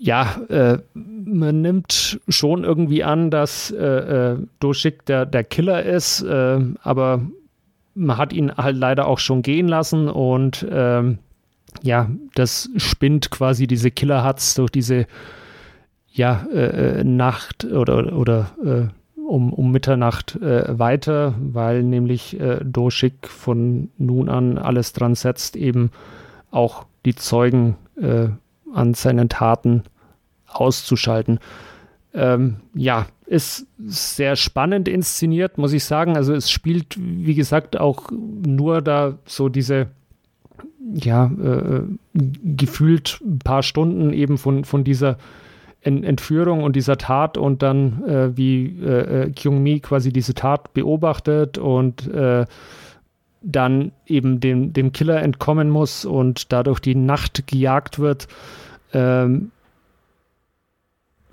[0.00, 7.22] ja, äh, man nimmt schon irgendwie an, dass äh, Doschik der, der Killer ist, aber
[7.98, 11.18] man hat ihn halt leider auch schon gehen lassen und ähm,
[11.82, 15.06] ja, das spinnt quasi diese Killer-Hats durch diese
[16.10, 22.60] ja, äh, äh, Nacht oder, oder äh, um, um Mitternacht äh, weiter, weil nämlich äh,
[22.64, 25.90] Doschik von nun an alles dran setzt, eben
[26.50, 28.28] auch die Zeugen äh,
[28.72, 29.82] an seinen Taten
[30.46, 31.40] auszuschalten.
[32.14, 36.16] Ähm, ja, ist sehr spannend inszeniert, muss ich sagen.
[36.16, 39.88] Also es spielt, wie gesagt, auch nur da so diese,
[40.94, 41.82] ja, äh,
[42.14, 45.18] gefühlt ein paar Stunden eben von, von dieser
[45.82, 51.56] Entführung und dieser Tat und dann äh, wie äh, äh, Kyung-Mi quasi diese Tat beobachtet
[51.56, 52.46] und äh,
[53.42, 58.26] dann eben dem, dem Killer entkommen muss und dadurch die Nacht gejagt wird.
[58.92, 59.52] Ähm,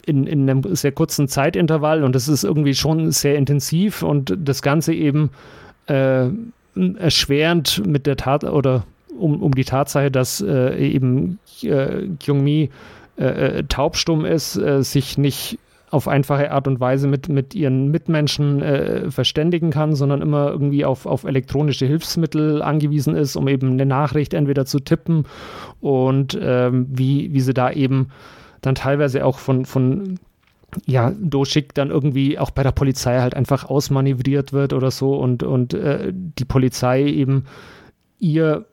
[0.05, 4.61] in, in einem sehr kurzen Zeitintervall und das ist irgendwie schon sehr intensiv und das
[4.61, 5.29] Ganze eben
[5.87, 6.27] äh,
[6.97, 8.83] erschwerend mit der Tat oder
[9.17, 12.69] um, um die Tatsache, dass äh, eben äh, Kyung-Mi
[13.17, 15.57] äh, äh, taubstumm ist, äh, sich nicht
[15.89, 20.83] auf einfache Art und Weise mit, mit ihren Mitmenschen äh, verständigen kann, sondern immer irgendwie
[20.83, 25.25] auf, auf elektronische Hilfsmittel angewiesen ist, um eben eine Nachricht entweder zu tippen
[25.79, 28.09] und ähm, wie, wie sie da eben
[28.65, 30.19] dann teilweise auch von, von
[30.85, 35.43] ja, Doschik dann irgendwie auch bei der Polizei halt einfach ausmanövriert wird oder so und,
[35.43, 37.45] und äh, die Polizei eben
[38.19, 38.65] ihr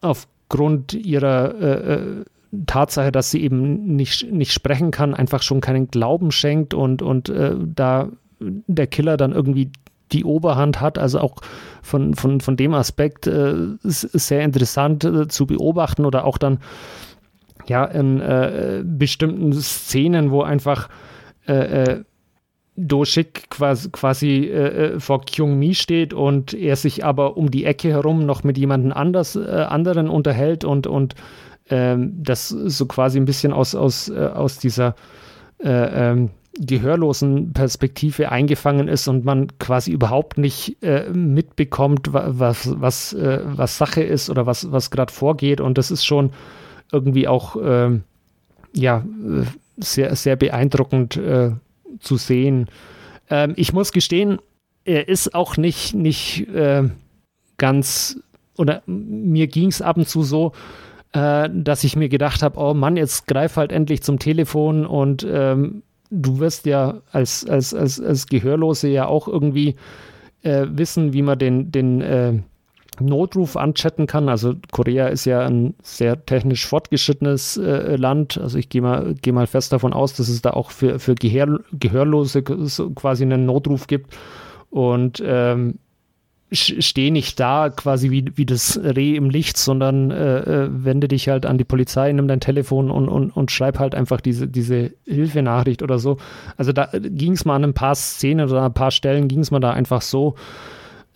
[0.00, 2.24] aufgrund ihrer äh,
[2.66, 7.28] Tatsache, dass sie eben nicht, nicht sprechen kann, einfach schon keinen Glauben schenkt und, und
[7.28, 8.08] äh, da
[8.40, 9.70] der Killer dann irgendwie
[10.12, 11.36] die Oberhand hat, also auch
[11.82, 13.54] von, von, von dem Aspekt äh,
[13.84, 16.58] ist sehr interessant äh, zu beobachten oder auch dann
[17.66, 20.88] ja in äh, bestimmten Szenen, wo einfach
[21.46, 22.04] äh, äh
[22.76, 27.88] Doshik quasi, quasi äh, äh, vor Kyung-Mi steht und er sich aber um die Ecke
[27.88, 31.14] herum noch mit jemandem äh, anderen unterhält und, und
[31.68, 34.94] ähm, das so quasi ein bisschen aus, aus, äh, aus dieser
[35.58, 40.76] äh, ähm, gehörlosen Perspektive eingefangen ist und man quasi überhaupt nicht
[41.12, 45.60] mitbekommt, was, was, was Sache ist oder was, was gerade vorgeht.
[45.60, 46.30] Und das ist schon
[46.92, 48.04] irgendwie auch ähm,
[48.72, 49.44] ja, äh,
[49.76, 51.52] sehr, sehr beeindruckend äh,
[52.00, 52.68] zu sehen.
[53.28, 54.38] Ähm, ich muss gestehen,
[54.84, 56.88] er ist auch nicht, nicht äh,
[57.58, 58.18] ganz,
[58.56, 60.52] oder mir ging es ab und zu so,
[61.12, 65.26] äh, dass ich mir gedacht habe, oh Mann, jetzt greif halt endlich zum Telefon und
[65.28, 69.76] ähm, du wirst ja als, als, als, als Gehörlose ja auch irgendwie
[70.42, 72.38] äh, wissen, wie man den, den äh,
[73.00, 74.28] Notruf anchatten kann.
[74.28, 78.38] Also Korea ist ja ein sehr technisch fortgeschrittenes äh, Land.
[78.38, 81.14] Also ich gehe mal, geh mal fest davon aus, dass es da auch für, für
[81.14, 84.16] Gehör, Gehörlose quasi einen Notruf gibt.
[84.70, 85.78] Und ähm,
[86.52, 91.28] steh nicht da quasi wie, wie das Reh im Licht, sondern äh, äh, wende dich
[91.28, 94.92] halt an die Polizei, nimm dein Telefon und, und, und schreib halt einfach diese, diese
[95.06, 96.16] Hilfenachricht oder so.
[96.56, 99.40] Also da ging es mal an ein paar Szenen oder an ein paar Stellen ging
[99.40, 100.34] es mal da einfach so,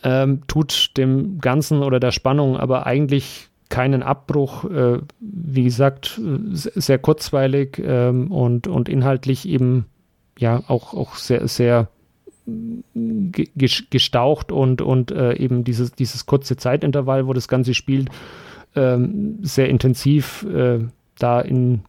[0.04, 6.20] ähm, tut dem Ganzen oder der Spannung aber eigentlich keinen Abbruch, äh, wie gesagt,
[6.52, 9.86] sehr kurzweilig ähm, und, und inhaltlich eben
[10.38, 11.88] ja auch, auch sehr, sehr
[12.46, 18.10] gestaucht und, und äh, eben dieses, dieses kurze Zeitintervall, wo das Ganze spielt,
[18.76, 20.80] ähm, sehr intensiv äh,
[21.18, 21.80] da in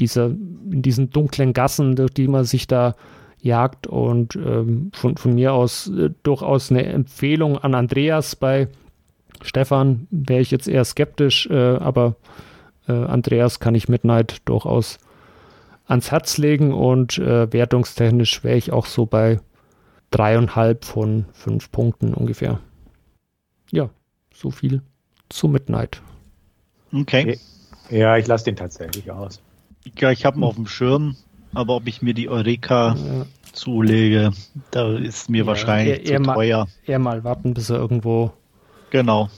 [0.00, 2.94] dieser, in diesen dunklen Gassen, durch die man sich da
[3.40, 8.68] jagt und ähm, von, von mir aus äh, durchaus eine Empfehlung an Andreas bei
[9.42, 12.16] Stefan wäre ich jetzt eher skeptisch, äh, aber
[12.88, 14.98] äh, Andreas kann ich Midnight durchaus
[15.86, 19.40] ans Herz legen und äh, wertungstechnisch wäre ich auch so bei
[20.10, 22.60] dreieinhalb von fünf Punkten ungefähr.
[23.70, 23.90] Ja,
[24.34, 24.82] so viel
[25.28, 26.02] zu Midnight.
[26.92, 27.38] Okay.
[27.90, 29.40] Ja, ich lasse den tatsächlich aus.
[29.98, 31.16] Ja, ich habe ihn auf dem Schirm,
[31.54, 33.26] aber ob ich mir die Eureka ja.
[33.52, 34.32] zulege,
[34.70, 36.58] da ist mir ja, wahrscheinlich eher, zu teuer.
[36.58, 38.32] Mal, eher mal warten, bis er irgendwo
[38.90, 39.28] genau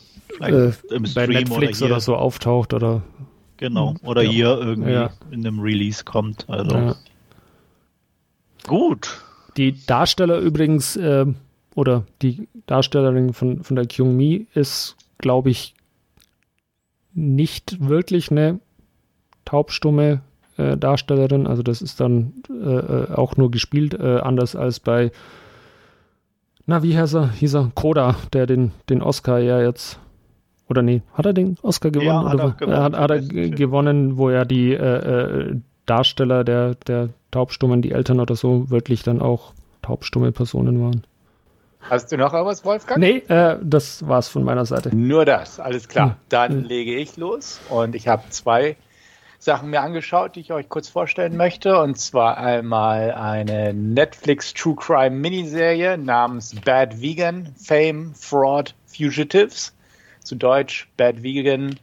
[0.40, 0.72] äh,
[1.14, 3.02] bei Netflix oder, oder, so auftaucht oder
[3.56, 4.30] genau oder ja.
[4.30, 6.48] hier irgendwie in einem Release kommt.
[6.48, 6.94] Also
[8.66, 9.22] gut.
[9.56, 11.26] Die Darsteller übrigens äh,
[11.74, 15.74] oder die Darstellerin von von der Kyung Mi ist, glaube ich,
[17.12, 18.60] nicht wirklich eine
[19.44, 20.22] taubstumme
[20.60, 21.46] äh, Darstellerin.
[21.46, 25.10] Also das ist dann äh, äh, auch nur gespielt, äh, anders als bei,
[26.66, 27.30] na, wie heißt er?
[27.32, 29.98] Hieß er Koda, der den, den Oscar ja jetzt,
[30.68, 32.08] oder nee, hat er den Oscar gewonnen?
[32.08, 32.82] Ja, hat er, gewonnen.
[32.82, 35.56] hat, hat er gewonnen, wo er die äh,
[35.86, 39.52] Darsteller der, der Taubstummen, die Eltern oder so, wirklich dann auch
[39.82, 41.04] taubstumme Personen waren.
[41.80, 43.00] Hast du noch was, Wolfgang?
[43.00, 44.94] Nee, äh, das war's von meiner Seite.
[44.94, 46.10] Nur das, alles klar.
[46.10, 46.16] Hm.
[46.28, 46.64] Dann hm.
[46.64, 48.76] lege ich los und ich habe zwei
[49.42, 51.80] Sachen mir angeschaut, die ich euch kurz vorstellen möchte.
[51.80, 59.74] Und zwar einmal eine Netflix True Crime Miniserie namens Bad Vegan, Fame, Fraud, Fugitives.
[60.22, 61.80] Zu Deutsch Bad Vegan,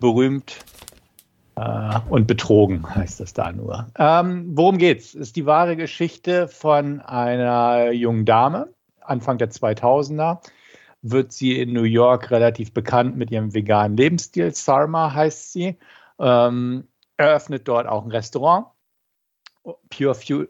[0.00, 0.56] berühmt
[1.56, 3.86] äh, und betrogen heißt das da nur.
[3.98, 5.14] Ähm, worum geht's?
[5.14, 8.70] Ist die wahre Geschichte von einer jungen Dame,
[9.02, 10.38] Anfang der 2000er
[11.02, 14.54] wird sie in New York relativ bekannt mit ihrem veganen Lebensstil.
[14.54, 15.76] Sarma heißt sie.
[16.18, 18.66] Ähm, eröffnet dort auch ein Restaurant.
[19.90, 20.44] Pure, Fu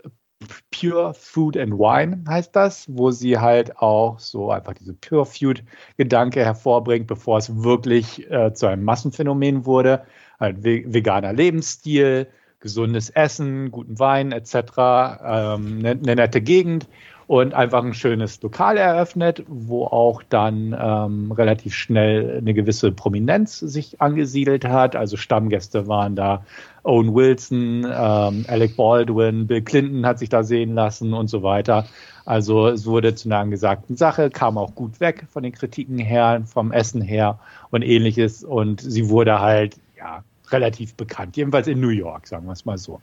[0.71, 6.45] Pure Food and Wine heißt das, wo sie halt auch so einfach diese Pure Food-Gedanke
[6.45, 10.05] hervorbringt, bevor es wirklich äh, zu einem Massenphänomen wurde.
[10.39, 12.29] Halt veganer Lebensstil,
[12.61, 16.89] gesundes Essen, guten Wein etc., ähm, eine, eine nette Gegend
[17.27, 23.59] und einfach ein schönes Lokal eröffnet, wo auch dann ähm, relativ schnell eine gewisse Prominenz
[23.59, 24.97] sich angesiedelt hat.
[24.97, 26.45] Also Stammgäste waren da
[26.83, 31.87] Owen Wilson, ähm, Alec Baldwin, Bill Clinton hat sich da sehen lassen und so weiter.
[32.27, 36.43] Also es wurde zu einer angesagten Sache, kam auch gut weg von den Kritiken her,
[36.47, 37.39] vom Essen her
[37.70, 38.45] und ähnliches.
[38.45, 42.79] Und sie wurde halt ja relativ bekannt, jedenfalls in New York, sagen wir es mal
[42.79, 43.01] so.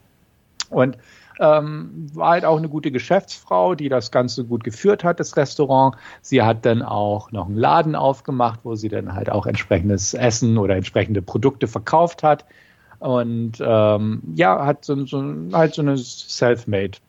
[0.70, 0.98] Und
[1.42, 5.96] ähm, war halt auch eine gute Geschäftsfrau, die das Ganze gut geführt hat, das Restaurant.
[6.22, 10.58] Sie hat dann auch noch einen Laden aufgemacht, wo sie dann halt auch entsprechendes Essen
[10.58, 12.46] oder entsprechende Produkte verkauft hat.
[13.00, 17.00] Und ähm, ja, hat so, so, halt so eine Selfmade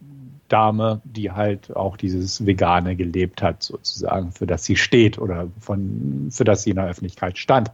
[0.48, 6.28] Dame, die halt auch dieses Vegane gelebt hat, sozusagen, für das sie steht oder von,
[6.30, 7.70] für das sie in der Öffentlichkeit stand.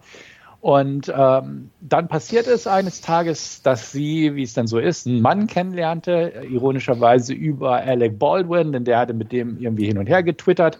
[0.68, 5.22] Und ähm, dann passiert es eines Tages, dass sie, wie es dann so ist, einen
[5.22, 10.22] Mann kennenlernte, ironischerweise über Alec Baldwin, denn der hatte mit dem irgendwie hin und her
[10.22, 10.78] getwittert.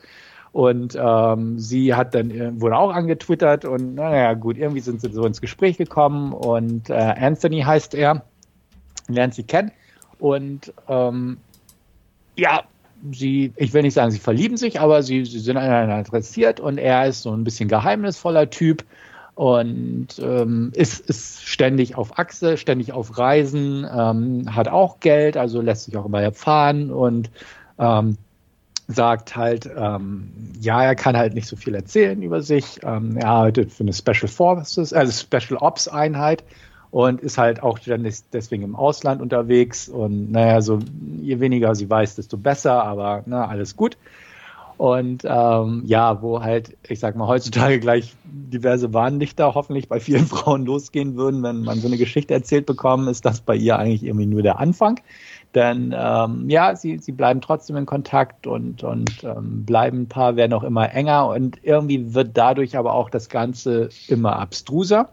[0.52, 5.10] Und ähm, sie hat dann äh, wurde auch angetwittert und naja, gut, irgendwie sind sie
[5.10, 8.24] so ins Gespräch gekommen und äh, Anthony heißt er,
[9.08, 9.72] lernt sie kennen.
[10.18, 11.38] Und ähm,
[12.36, 12.64] ja,
[13.10, 16.76] sie, ich will nicht sagen, sie verlieben sich, aber sie, sie sind aneinander interessiert und
[16.76, 18.84] er ist so ein bisschen geheimnisvoller Typ
[19.38, 25.60] und ähm, ist, ist ständig auf Achse, ständig auf Reisen, ähm, hat auch Geld, also
[25.60, 27.30] lässt sich auch immer fahren und
[27.78, 28.16] ähm,
[28.88, 32.80] sagt halt, ähm, ja, er kann halt nicht so viel erzählen über sich.
[32.82, 36.42] Ähm, er arbeitet für eine Special Forces, also Special Ops Einheit
[36.90, 39.88] und ist halt auch dann deswegen im Ausland unterwegs.
[39.88, 40.80] Und naja, so
[41.22, 43.98] je weniger sie weiß, desto besser, aber na, alles gut.
[44.78, 50.26] Und ähm, ja, wo halt, ich sag mal, heutzutage gleich diverse Warnlichter hoffentlich bei vielen
[50.28, 54.04] Frauen losgehen würden, wenn man so eine Geschichte erzählt bekommen, ist das bei ihr eigentlich
[54.04, 55.00] irgendwie nur der Anfang.
[55.56, 60.36] Denn ähm, ja, sie, sie bleiben trotzdem in Kontakt und, und ähm, bleiben ein paar,
[60.36, 65.08] werden auch immer enger und irgendwie wird dadurch aber auch das Ganze immer abstruser.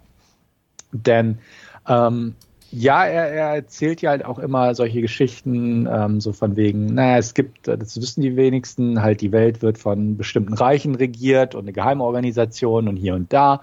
[0.92, 1.40] Denn
[1.88, 2.36] ähm,
[2.78, 7.18] ja, er, er erzählt ja halt auch immer solche Geschichten, ähm, so von wegen, naja,
[7.18, 11.56] es gibt, äh, das wissen die wenigsten, halt die Welt wird von bestimmten Reichen regiert
[11.56, 13.62] und eine Geheimorganisation und hier und da.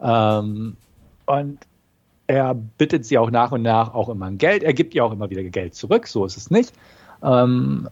[0.00, 0.78] Ähm,
[1.26, 1.58] und
[2.26, 4.62] er bittet sie auch nach und nach auch immer ein Geld.
[4.62, 6.72] Er gibt ihr auch immer wieder Geld zurück, so ist es nicht.
[7.22, 7.90] Ähm,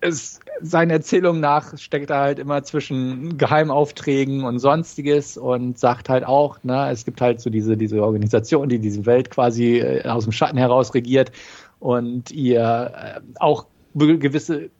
[0.00, 6.24] es, seine Erzählung nach steckt er halt immer zwischen Geheimaufträgen und sonstiges und sagt halt
[6.24, 10.24] auch, ne, es gibt halt so diese, diese Organisation, die diese Welt quasi äh, aus
[10.24, 11.32] dem Schatten heraus regiert
[11.80, 14.70] und ihr äh, auch gewisse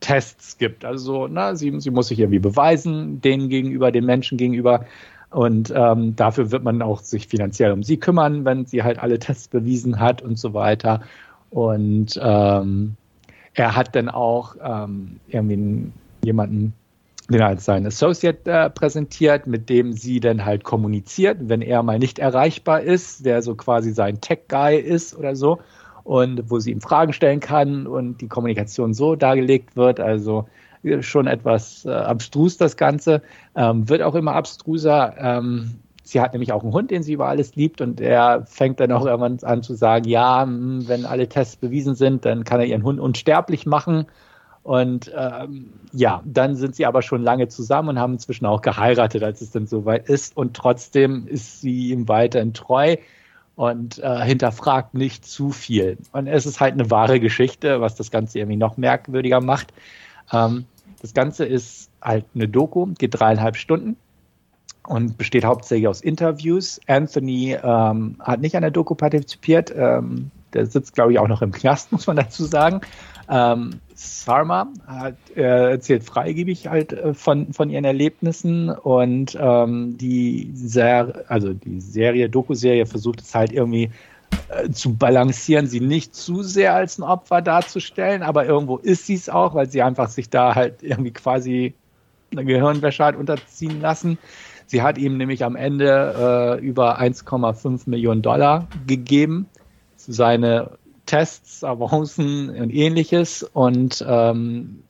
[0.00, 0.84] Tests gibt.
[0.84, 4.86] Also, ne, sie, sie muss sich irgendwie beweisen, denen gegenüber, den Menschen gegenüber.
[5.30, 9.18] Und ähm, dafür wird man auch sich finanziell um sie kümmern, wenn sie halt alle
[9.18, 11.02] Tests bewiesen hat und so weiter.
[11.50, 12.96] Und ähm,
[13.54, 15.90] er hat dann auch ähm, irgendwie
[16.24, 16.72] jemanden,
[17.28, 21.82] den er als seinen Associate äh, präsentiert, mit dem sie dann halt kommuniziert, wenn er
[21.82, 25.58] mal nicht erreichbar ist, der so quasi sein Tech-Guy ist oder so.
[26.04, 30.00] Und wo sie ihm Fragen stellen kann und die Kommunikation so dargelegt wird.
[30.00, 30.48] Also
[31.00, 33.22] schon etwas äh, abstrus, das Ganze.
[33.54, 35.14] Ähm, wird auch immer abstruser.
[35.16, 38.80] Ähm, sie hat nämlich auch einen Hund, den sie über alles liebt und er fängt
[38.80, 42.60] dann auch irgendwann an zu sagen, ja, hm, wenn alle Tests bewiesen sind, dann kann
[42.60, 44.06] er ihren Hund unsterblich machen.
[44.64, 49.22] Und ähm, ja, dann sind sie aber schon lange zusammen und haben inzwischen auch geheiratet,
[49.24, 50.36] als es dann soweit ist.
[50.36, 52.96] Und trotzdem ist sie ihm weiterhin treu
[53.56, 55.98] und äh, hinterfragt nicht zu viel.
[56.12, 59.72] Und es ist halt eine wahre Geschichte, was das Ganze irgendwie noch merkwürdiger macht.
[60.32, 60.66] Ähm,
[61.00, 63.96] das Ganze ist halt eine Doku, geht dreieinhalb Stunden
[64.86, 66.80] und besteht hauptsächlich aus Interviews.
[66.86, 69.72] Anthony ähm, hat nicht an der Doku partizipiert.
[69.76, 72.80] Ähm, der sitzt, glaube ich, auch noch im Knast, muss man dazu sagen.
[73.28, 80.50] Ähm, Sarma hat, äh, erzählt freigebig halt äh, von, von ihren Erlebnissen und ähm, die,
[80.54, 83.90] Ser also die Serie, Doku-Serie versucht es halt irgendwie
[84.48, 89.14] äh, zu balancieren, sie nicht zu sehr als ein Opfer darzustellen, aber irgendwo ist sie
[89.14, 91.74] es auch, weil sie einfach sich da halt irgendwie quasi
[92.32, 94.18] eine Gehirnwäsche hat unterziehen lassen.
[94.72, 99.44] Sie hat ihm nämlich am Ende äh, über 1,5 Millionen Dollar gegeben
[99.98, 104.82] seine Tests, Avancen und ähnliches und ähm,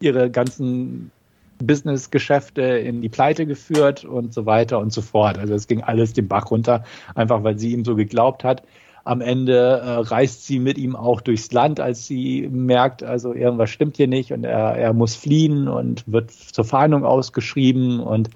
[0.00, 1.10] ihre ganzen
[1.58, 5.36] Business-Geschäfte in die Pleite geführt und so weiter und so fort.
[5.36, 6.82] Also es ging alles den Bach runter,
[7.14, 8.62] einfach weil sie ihm so geglaubt hat.
[9.04, 13.68] Am Ende äh, reist sie mit ihm auch durchs Land, als sie merkt, also irgendwas
[13.68, 18.30] stimmt hier nicht und er, er muss fliehen und wird zur Fahndung ausgeschrieben und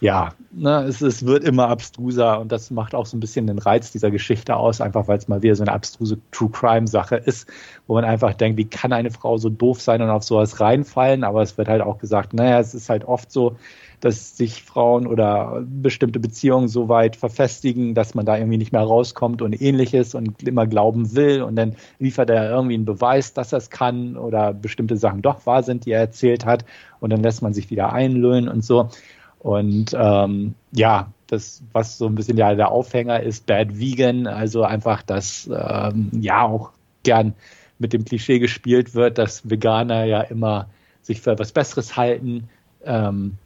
[0.00, 3.58] ja, ne, es, es wird immer abstruser und das macht auch so ein bisschen den
[3.58, 7.16] Reiz dieser Geschichte aus, einfach weil es mal wieder so eine abstruse True Crime Sache
[7.16, 7.48] ist,
[7.86, 11.24] wo man einfach denkt, wie kann eine Frau so doof sein und auf sowas reinfallen?
[11.24, 13.56] Aber es wird halt auch gesagt, naja, es ist halt oft so,
[14.00, 18.82] dass sich Frauen oder bestimmte Beziehungen so weit verfestigen, dass man da irgendwie nicht mehr
[18.82, 23.52] rauskommt und ähnliches und immer glauben will und dann liefert er irgendwie einen Beweis, dass
[23.52, 26.66] er es kann oder bestimmte Sachen doch wahr sind, die er erzählt hat
[27.00, 28.90] und dann lässt man sich wieder einlullen und so.
[29.40, 34.62] Und ähm, ja, das, was so ein bisschen ja der Aufhänger ist, Bad Vegan, also
[34.62, 36.70] einfach, dass ähm, ja auch
[37.02, 37.34] gern
[37.78, 40.68] mit dem Klischee gespielt wird, dass Veganer ja immer
[41.02, 42.48] sich für etwas Besseres halten,
[42.84, 43.38] ähm,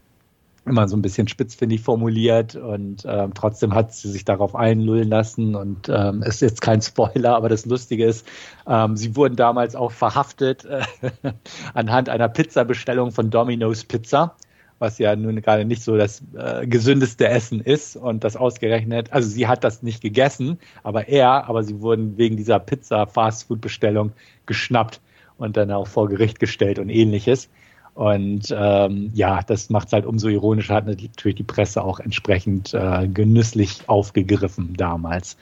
[0.66, 5.54] immer so ein bisschen spitzfindig formuliert und ähm, trotzdem hat sie sich darauf einlullen lassen
[5.54, 8.26] und ähm, ist jetzt kein Spoiler, aber das Lustige ist,
[8.66, 10.82] ähm, sie wurden damals auch verhaftet äh,
[11.74, 14.36] anhand einer Pizzabestellung von Domino's Pizza
[14.80, 19.28] was ja nun gerade nicht so das äh, gesündeste Essen ist und das ausgerechnet, also
[19.28, 24.12] sie hat das nicht gegessen, aber er, aber sie wurden wegen dieser Pizza Fastfood Bestellung
[24.46, 25.00] geschnappt
[25.36, 27.50] und dann auch vor Gericht gestellt und ähnliches.
[27.94, 32.72] Und ähm, ja, das macht es halt umso ironischer, hat natürlich die Presse auch entsprechend
[32.72, 35.36] äh, genüsslich aufgegriffen damals.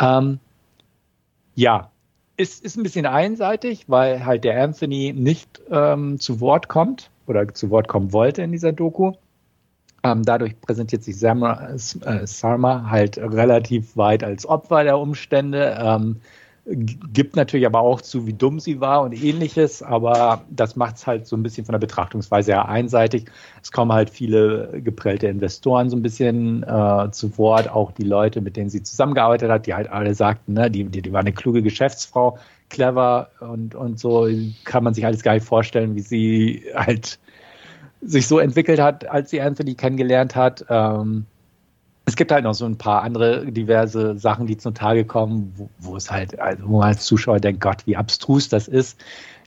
[0.00, 0.38] Ähm,
[1.54, 1.90] ja,
[2.38, 7.52] ist, ist ein bisschen einseitig, weil halt der Anthony nicht ähm, zu Wort kommt oder
[7.54, 9.12] zu Wort kommen wollte in dieser Doku.
[10.04, 15.76] Ähm, dadurch präsentiert sich Sarma, äh, Sarma halt relativ weit als Opfer der Umstände.
[15.80, 16.16] Ähm,
[16.64, 21.06] gibt natürlich aber auch zu, wie dumm sie war und ähnliches, aber das macht es
[21.08, 23.28] halt so ein bisschen von der Betrachtungsweise her einseitig.
[23.60, 28.40] Es kommen halt viele geprellte Investoren so ein bisschen äh, zu Wort, auch die Leute,
[28.40, 31.32] mit denen sie zusammengearbeitet hat, die halt alle sagten, ne, die, die, die war eine
[31.32, 32.38] kluge Geschäftsfrau,
[32.72, 34.26] clever und, und so
[34.64, 37.20] kann man sich alles gar nicht vorstellen, wie sie halt
[38.00, 40.64] sich so entwickelt hat, als sie Anthony kennengelernt hat.
[40.68, 41.26] Ähm,
[42.04, 45.68] es gibt halt noch so ein paar andere diverse Sachen, die zum Tage kommen, wo,
[45.78, 48.98] wo es halt, also wo man als Zuschauer denkt, Gott, wie abstrus das ist.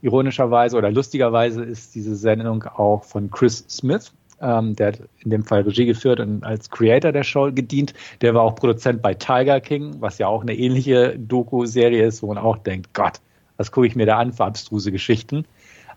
[0.02, 5.44] Ironischerweise oder lustigerweise ist diese Sendung auch von Chris Smith, ähm, der hat in dem
[5.44, 7.94] Fall Regie geführt und als Creator der Show gedient.
[8.22, 12.28] Der war auch Produzent bei Tiger King, was ja auch eine ähnliche Doku-Serie ist, wo
[12.28, 13.20] man auch denkt, Gott,
[13.58, 15.46] was gucke ich mir da an für abstruse Geschichten.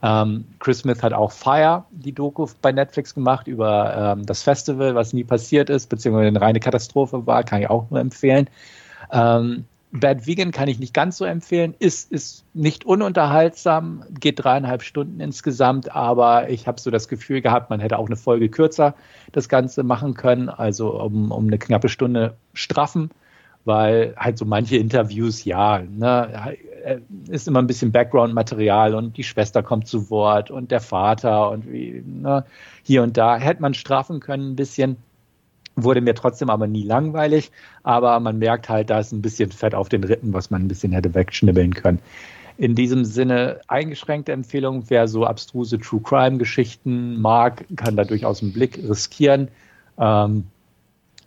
[0.03, 4.95] Ähm, Chris Smith hat auch Fire, die Doku bei Netflix gemacht über ähm, das Festival,
[4.95, 8.49] was nie passiert ist, beziehungsweise eine reine Katastrophe war, kann ich auch nur empfehlen.
[9.12, 14.82] Ähm, Bad Vegan kann ich nicht ganz so empfehlen, ist, ist nicht ununterhaltsam, geht dreieinhalb
[14.82, 18.95] Stunden insgesamt, aber ich habe so das Gefühl gehabt, man hätte auch eine Folge kürzer
[19.32, 23.11] das Ganze machen können, also um, um eine knappe Stunde straffen,
[23.64, 26.57] weil halt so manche Interviews, ja, ne,
[27.28, 31.70] ist immer ein bisschen Background-Material und die Schwester kommt zu Wort und der Vater und
[31.70, 32.45] wie, ne,
[32.82, 33.36] hier und da.
[33.36, 34.97] Hätte man straffen können ein bisschen
[35.85, 37.51] wurde mir trotzdem aber nie langweilig,
[37.83, 40.68] aber man merkt halt, da ist ein bisschen Fett auf den Rippen, was man ein
[40.68, 42.01] bisschen hätte wegschnibbeln können.
[42.57, 48.43] In diesem Sinne eingeschränkte Empfehlung, wer so abstruse True Crime Geschichten mag, kann da durchaus
[48.43, 49.49] einen Blick riskieren.
[49.97, 50.45] Ähm,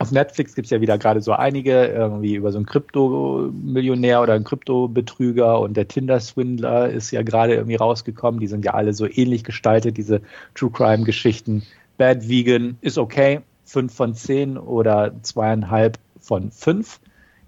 [0.02, 4.34] auf Netflix gibt es ja wieder gerade so einige, irgendwie über so einen Krypto-Millionär oder
[4.34, 8.40] einen Krypto-Betrüger und der Tinder-Swindler ist ja gerade irgendwie rausgekommen.
[8.40, 10.22] Die sind ja alle so ähnlich gestaltet, diese
[10.56, 11.62] True Crime-Geschichten.
[11.98, 17.00] Bad Vegan ist okay, fünf von zehn oder zweieinhalb von fünf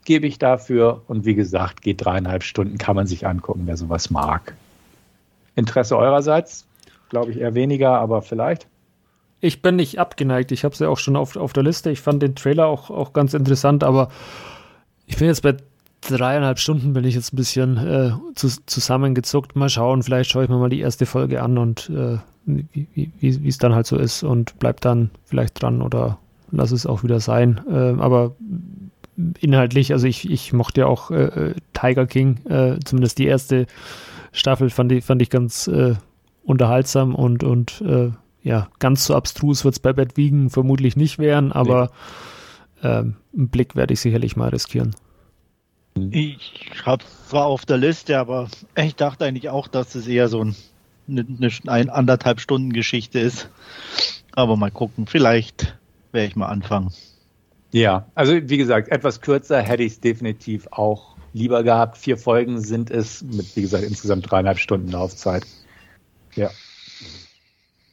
[0.05, 1.01] gebe ich dafür.
[1.07, 4.55] Und wie gesagt, geht dreieinhalb Stunden, kann man sich angucken, wer sowas mag.
[5.55, 6.66] Interesse eurerseits?
[7.09, 8.68] Glaube ich eher weniger, aber vielleicht.
[9.39, 10.51] Ich bin nicht abgeneigt.
[10.51, 11.91] Ich habe es ja auch schon auf, auf der Liste.
[11.91, 14.07] Ich fand den Trailer auch, auch ganz interessant, aber
[15.05, 15.57] ich bin jetzt bei
[16.01, 19.55] dreieinhalb Stunden bin ich jetzt ein bisschen äh, zu, zusammengezuckt.
[19.55, 23.57] Mal schauen, vielleicht schaue ich mir mal die erste Folge an und äh, wie es
[23.57, 26.19] dann halt so ist und bleib dann vielleicht dran oder
[26.51, 27.61] lass es auch wieder sein.
[27.69, 28.35] Äh, aber
[29.39, 33.67] inhaltlich, also ich, ich mochte ja auch äh, äh Tiger King, äh, zumindest die erste
[34.31, 35.95] Staffel fand ich, fand ich ganz äh,
[36.43, 41.17] unterhaltsam und, und äh, ja, ganz so abstrus wird es bei Bad Wiegen vermutlich nicht
[41.17, 41.91] werden, aber
[42.81, 42.89] nee.
[42.89, 44.95] ähm, einen Blick werde ich sicherlich mal riskieren.
[46.11, 50.43] Ich habe zwar auf der Liste, aber ich dachte eigentlich auch, dass es eher so
[50.43, 50.55] ein
[51.08, 51.26] eine,
[51.68, 53.49] eine anderthalb Stunden Geschichte ist.
[54.32, 55.78] Aber mal gucken, vielleicht
[56.12, 56.91] werde ich mal anfangen.
[57.72, 61.97] Ja, also wie gesagt, etwas kürzer hätte ich es definitiv auch lieber gehabt.
[61.97, 65.45] Vier Folgen sind es mit, wie gesagt, insgesamt dreieinhalb Stunden Laufzeit.
[66.36, 66.51] Ja.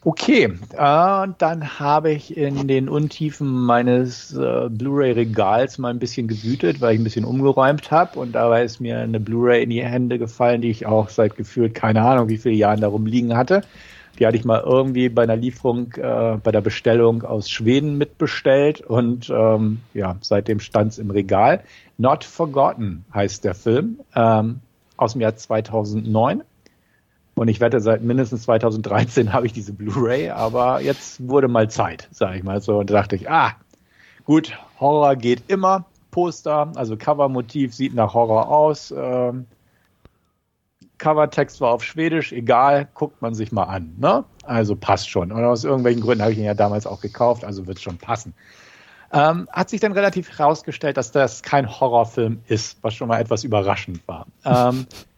[0.03, 6.81] Okay, äh, dann habe ich in den Untiefen meines äh, Blu-ray-Regals mal ein bisschen gewütet,
[6.81, 10.19] weil ich ein bisschen umgeräumt habe und dabei ist mir eine Blu-ray in die Hände
[10.19, 13.61] gefallen, die ich auch seit gefühlt keine Ahnung wie viele Jahren darum liegen hatte.
[14.19, 18.81] Die hatte ich mal irgendwie bei einer Lieferung, äh, bei der Bestellung aus Schweden mitbestellt
[18.81, 21.63] und ähm, ja, seitdem stand es im Regal.
[21.99, 24.61] Not Forgotten heißt der Film ähm,
[24.97, 26.43] aus dem Jahr 2009
[27.41, 32.07] und ich wette, seit mindestens 2013 habe ich diese Blu-ray, aber jetzt wurde mal Zeit,
[32.11, 32.81] sage ich mal so.
[32.81, 33.53] Und da dachte ich, ah,
[34.27, 35.87] gut, Horror geht immer.
[36.11, 38.93] Poster, also Covermotiv sieht nach Horror aus.
[38.95, 39.47] Ähm,
[40.99, 43.95] Covertext war auf Schwedisch, egal, guckt man sich mal an.
[43.97, 44.23] Ne?
[44.45, 45.33] Also passt schon.
[45.33, 47.97] Und aus irgendwelchen Gründen habe ich ihn ja damals auch gekauft, also wird es schon
[47.97, 48.35] passen.
[49.15, 53.45] Ähm, hat sich dann relativ herausgestellt, dass das kein Horrorfilm ist, was schon mal etwas
[53.45, 54.27] überraschend war.
[54.45, 54.87] Ähm,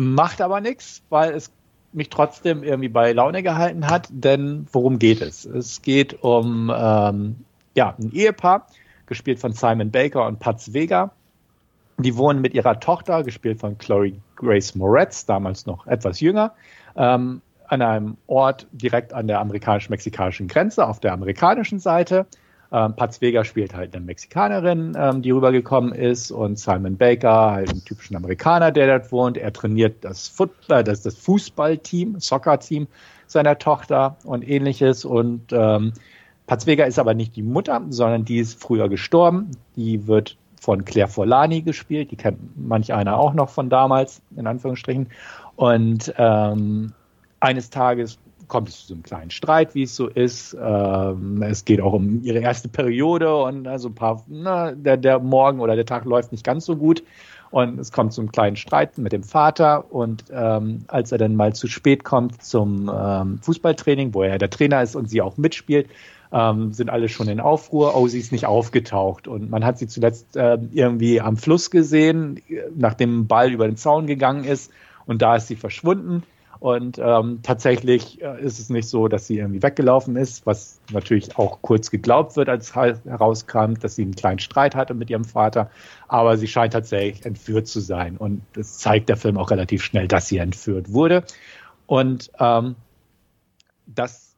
[0.00, 1.52] Macht aber nichts, weil es
[1.92, 5.44] mich trotzdem irgendwie bei Laune gehalten hat, denn worum geht es?
[5.44, 7.44] Es geht um ähm,
[7.74, 8.66] ja, ein Ehepaar,
[9.04, 11.10] gespielt von Simon Baker und Patz Vega.
[11.98, 16.54] Die wohnen mit ihrer Tochter, gespielt von Chloe Grace Moretz, damals noch etwas jünger,
[16.96, 22.24] ähm, an einem Ort direkt an der amerikanisch-mexikanischen Grenze auf der amerikanischen Seite.
[22.72, 27.70] Ähm, Paz Vega spielt halt eine Mexikanerin, ähm, die rübergekommen ist und Simon Baker halt
[27.70, 29.36] einen typischen Amerikaner, der dort wohnt.
[29.36, 32.86] Er trainiert das, Football, das, das Fußballteam, Soccer-Team
[33.26, 35.92] seiner Tochter und ähnliches und ähm,
[36.46, 39.52] Paz Vega ist aber nicht die Mutter, sondern die ist früher gestorben.
[39.76, 44.48] Die wird von Claire Forlani gespielt, die kennt manch einer auch noch von damals, in
[44.48, 45.06] Anführungsstrichen.
[45.54, 46.92] Und ähm,
[47.38, 48.18] eines Tages
[48.50, 50.54] kommt es zu so einem kleinen Streit, wie es so ist.
[50.60, 55.18] Ähm, es geht auch um ihre erste Periode und also ein paar, na, der, der
[55.20, 57.02] Morgen oder der Tag läuft nicht ganz so gut.
[57.50, 59.92] Und es kommt zu einem kleinen Streit mit dem Vater.
[59.92, 64.50] Und ähm, als er dann mal zu spät kommt zum ähm, Fußballtraining, wo er der
[64.50, 65.88] Trainer ist und sie auch mitspielt,
[66.32, 67.96] ähm, sind alle schon in Aufruhr.
[67.96, 69.26] Oh, sie ist nicht aufgetaucht.
[69.26, 72.40] Und man hat sie zuletzt äh, irgendwie am Fluss gesehen,
[72.76, 74.70] nachdem ein Ball über den Zaun gegangen ist.
[75.06, 76.22] Und da ist sie verschwunden.
[76.60, 81.38] Und ähm, tatsächlich äh, ist es nicht so, dass sie irgendwie weggelaufen ist, was natürlich
[81.38, 85.70] auch kurz geglaubt wird, als herauskam, dass sie einen kleinen Streit hatte mit ihrem Vater.
[86.06, 88.18] Aber sie scheint tatsächlich entführt zu sein.
[88.18, 91.24] Und das zeigt der Film auch relativ schnell, dass sie entführt wurde.
[91.86, 92.76] Und ähm,
[93.86, 94.36] das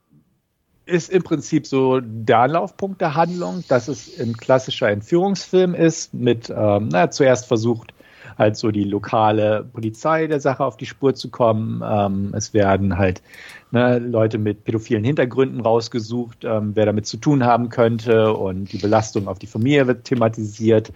[0.87, 6.51] ist im Prinzip so der Anlaufpunkt der Handlung, dass es ein klassischer Entführungsfilm ist, mit
[6.51, 7.93] ähm, na, zuerst versucht,
[8.39, 11.83] halt so die lokale Polizei der Sache auf die Spur zu kommen.
[11.85, 13.23] Ähm, es werden halt
[13.71, 18.79] ne, Leute mit pädophilen Hintergründen rausgesucht, ähm, wer damit zu tun haben könnte und die
[18.79, 20.93] Belastung auf die Familie wird thematisiert.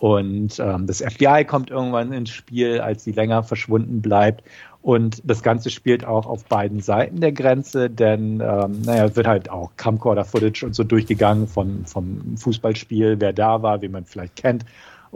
[0.00, 4.44] Und ähm, das FBI kommt irgendwann ins Spiel, als sie länger verschwunden bleibt.
[4.82, 9.50] Und das Ganze spielt auch auf beiden Seiten der Grenze, denn ähm, naja, wird halt
[9.50, 14.64] auch Camcorder-Footage und so durchgegangen von, vom Fußballspiel, wer da war, wie man vielleicht kennt.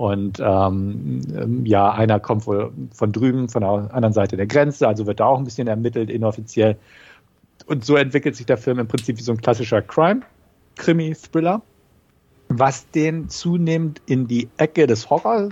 [0.00, 5.06] Und ähm, ja, einer kommt wohl von drüben, von der anderen Seite der Grenze, also
[5.06, 6.78] wird da auch ein bisschen ermittelt, inoffiziell.
[7.66, 11.60] Und so entwickelt sich der Film im Prinzip wie so ein klassischer Crime-Krimi-Thriller,
[12.48, 15.50] was den zunehmend in die Ecke des Horror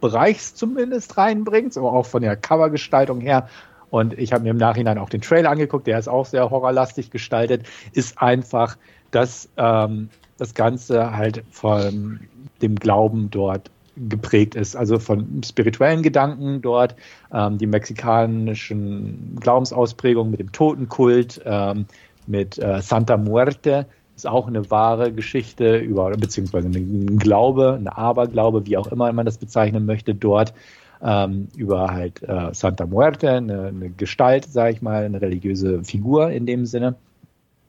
[0.00, 3.48] Bereichs zumindest reinbringt, aber auch von der Covergestaltung her.
[3.90, 7.10] Und ich habe mir im Nachhinein auch den Trailer angeguckt, der ist auch sehr horrorlastig
[7.10, 8.78] gestaltet, ist einfach,
[9.10, 12.20] dass ähm, das Ganze halt von
[12.62, 16.94] dem Glauben dort geprägt ist, also von spirituellen Gedanken dort,
[17.32, 21.86] ähm, die mexikanischen Glaubensausprägungen mit dem Totenkult, ähm,
[22.26, 23.86] mit äh, Santa Muerte,
[24.16, 29.26] ist auch eine wahre Geschichte über, beziehungsweise ein Glaube, ein Aberglaube, wie auch immer man
[29.26, 30.54] das bezeichnen möchte, dort
[31.02, 36.30] ähm, über halt äh, Santa Muerte, eine, eine Gestalt, sage ich mal, eine religiöse Figur
[36.30, 36.94] in dem Sinne.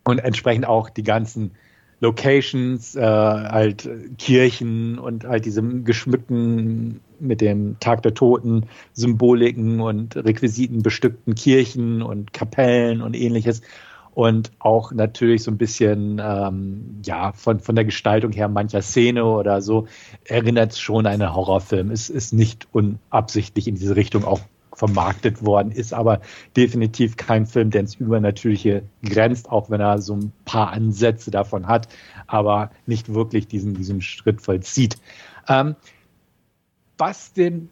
[0.04, 1.52] Und entsprechend auch die ganzen
[2.04, 10.18] Locations, äh, halt Kirchen und halt diese geschmückten mit dem Tag der Toten Symboliken und
[10.18, 13.62] Requisiten bestückten Kirchen und Kapellen und ähnliches
[14.14, 19.26] und auch natürlich so ein bisschen, ähm, ja, von, von der Gestaltung her mancher Szene
[19.26, 19.88] oder so,
[20.26, 21.90] erinnert schon an einen Horrorfilm.
[21.90, 24.42] Es ist nicht unabsichtlich in diese Richtung auch
[24.76, 26.22] vermarktet worden, ist aber
[26.56, 31.68] definitiv kein Film, der ins Übernatürliche grenzt, auch wenn er so ein paar Ansätze davon
[31.68, 31.88] hat,
[32.28, 34.98] aber nicht wirklich diesen, diesen Schritt vollzieht.
[35.48, 35.76] Ähm,
[36.98, 37.70] was den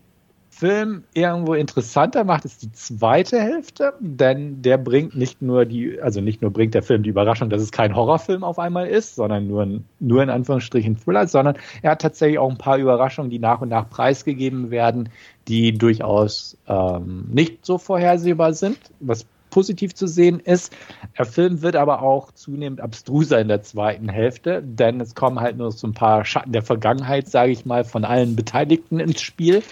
[0.62, 6.22] Film irgendwo interessanter macht, ist die zweite Hälfte, denn der bringt nicht nur die, also
[6.22, 9.48] nicht nur bringt der Film die Überraschung, dass es kein Horrorfilm auf einmal ist, sondern
[9.48, 13.40] nur, ein, nur in Anführungsstrichen Thriller, sondern er hat tatsächlich auch ein paar Überraschungen, die
[13.40, 15.10] nach und nach preisgegeben werden,
[15.48, 20.72] die durchaus ähm, nicht so vorhersehbar sind, was positiv zu sehen ist.
[21.18, 25.58] Der Film wird aber auch zunehmend abstruser in der zweiten Hälfte, denn es kommen halt
[25.58, 29.64] nur so ein paar Schatten der Vergangenheit, sage ich mal, von allen Beteiligten ins Spiel.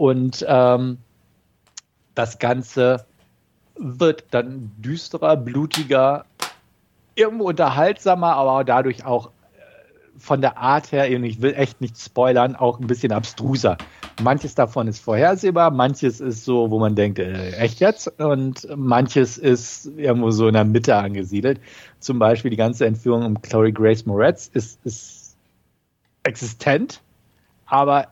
[0.00, 0.96] Und ähm,
[2.14, 3.04] das Ganze
[3.76, 6.24] wird dann düsterer, blutiger,
[7.16, 9.30] irgendwo unterhaltsamer, aber dadurch auch äh,
[10.16, 13.76] von der Art her, ich will echt nicht spoilern, auch ein bisschen abstruser.
[14.22, 18.08] Manches davon ist vorhersehbar, manches ist so, wo man denkt, äh, echt jetzt?
[18.18, 21.60] Und manches ist irgendwo so in der Mitte angesiedelt.
[21.98, 25.36] Zum Beispiel die ganze Entführung um Chloe Grace Moretz ist, ist
[26.22, 27.02] existent,
[27.66, 28.08] aber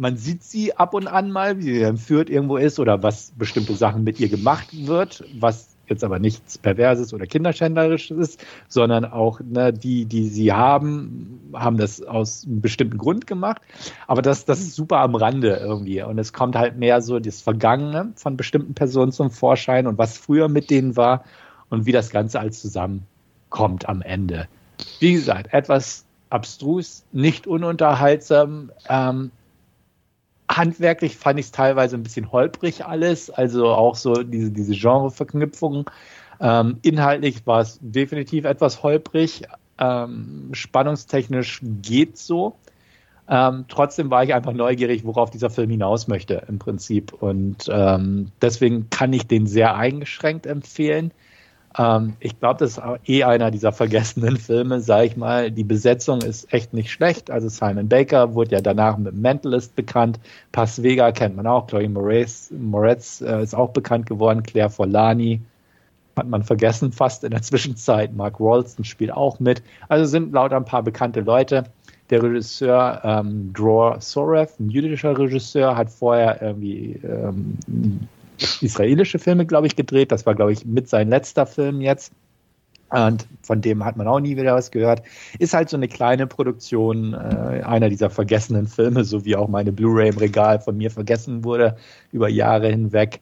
[0.00, 3.74] man sieht sie ab und an mal, wie sie entführt irgendwo ist oder was bestimmte
[3.74, 9.40] Sachen mit ihr gemacht wird, was jetzt aber nichts Perverses oder Kinderschänderisches ist, sondern auch
[9.40, 13.60] ne, die, die sie haben, haben das aus einem bestimmten Grund gemacht.
[14.06, 16.02] Aber das, das ist super am Rande irgendwie.
[16.02, 20.16] Und es kommt halt mehr so das Vergangene von bestimmten Personen zum Vorschein und was
[20.16, 21.24] früher mit denen war
[21.68, 24.48] und wie das Ganze alles zusammenkommt am Ende.
[25.00, 29.32] Wie gesagt, etwas abstrus, nicht ununterhaltsam, ähm,
[30.50, 35.84] handwerklich fand ich es teilweise ein bisschen holprig alles, also auch so diese, diese Genreverknüpfungen.
[36.40, 39.44] Ähm, inhaltlich war es definitiv etwas holprig.
[39.78, 42.56] Ähm, spannungstechnisch geht so.
[43.28, 47.12] Ähm, trotzdem war ich einfach neugierig, worauf dieser Film hinaus möchte im Prinzip.
[47.12, 51.12] Und ähm, deswegen kann ich den sehr eingeschränkt empfehlen.
[51.78, 55.50] Ähm, ich glaube, das ist eh einer dieser vergessenen Filme, sage ich mal.
[55.50, 57.30] Die Besetzung ist echt nicht schlecht.
[57.30, 60.18] Also Simon Baker wurde ja danach mit Mentalist bekannt.
[60.52, 61.66] Paz Vega kennt man auch.
[61.66, 64.42] Chloe Moretz, Moretz äh, ist auch bekannt geworden.
[64.42, 65.40] Claire Forlani
[66.16, 68.14] hat man vergessen fast in der Zwischenzeit.
[68.14, 69.62] Mark Rolston spielt auch mit.
[69.88, 71.64] Also sind lauter ein paar bekannte Leute.
[72.10, 77.56] Der Regisseur ähm, Dror Sorev, ein jüdischer Regisseur, hat vorher irgendwie ähm,
[78.60, 80.12] israelische Filme, glaube ich, gedreht.
[80.12, 82.12] Das war, glaube ich, mit sein letzter Film jetzt.
[82.90, 85.02] Und von dem hat man auch nie wieder was gehört.
[85.38, 89.70] Ist halt so eine kleine Produktion, äh, einer dieser vergessenen Filme, so wie auch meine
[89.70, 91.76] Blu-ray im Regal von mir vergessen wurde
[92.10, 93.20] über Jahre hinweg.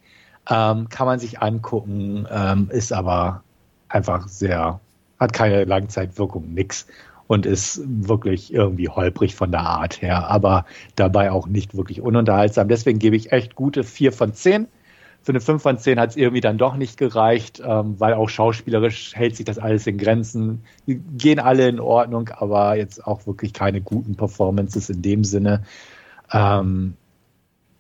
[0.48, 3.42] Ähm, kann man sich angucken, ähm, ist aber
[3.90, 4.80] einfach sehr,
[5.20, 6.86] hat keine Langzeitwirkung, nix.
[7.26, 10.64] Und ist wirklich irgendwie holprig von der Art her, aber
[10.96, 12.68] dabei auch nicht wirklich ununterhaltsam.
[12.68, 14.66] Deswegen gebe ich echt gute vier von zehn
[15.22, 18.28] für eine 5 von 10 hat es irgendwie dann doch nicht gereicht, ähm, weil auch
[18.28, 20.62] schauspielerisch hält sich das alles in Grenzen.
[20.86, 25.64] Die gehen alle in Ordnung, aber jetzt auch wirklich keine guten Performances in dem Sinne.
[26.32, 26.94] Ähm,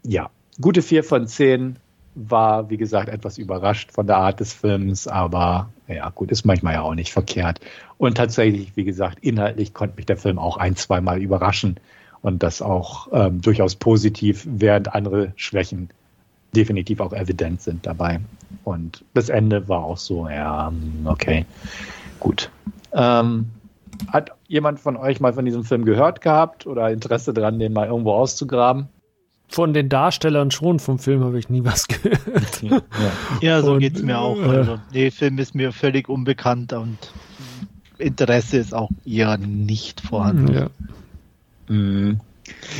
[0.02, 1.76] ja, gute vier von zehn
[2.14, 6.74] war, wie gesagt, etwas überrascht von der Art des Films, aber ja, gut, ist manchmal
[6.74, 7.60] ja auch nicht verkehrt.
[7.96, 11.78] Und tatsächlich, wie gesagt, inhaltlich konnte mich der Film auch ein, zweimal überraschen
[12.20, 15.90] und das auch ähm, durchaus positiv, während andere Schwächen
[16.54, 18.20] definitiv auch evident sind dabei.
[18.64, 20.72] Und das Ende war auch so, ja,
[21.04, 21.44] okay,
[22.20, 22.50] gut.
[22.92, 23.46] Ähm,
[24.12, 27.88] hat jemand von euch mal von diesem Film gehört gehabt oder Interesse daran, den mal
[27.88, 28.88] irgendwo auszugraben?
[29.48, 32.18] Von den Darstellern schon vom Film habe ich nie was gehört.
[32.62, 32.82] Ja,
[33.40, 34.38] ja so geht es mir auch.
[34.42, 36.98] Also, der Film ist mir völlig unbekannt und
[37.98, 40.52] Interesse ist auch eher nicht vorhanden.
[40.52, 40.70] Ja.
[41.68, 42.20] Mhm.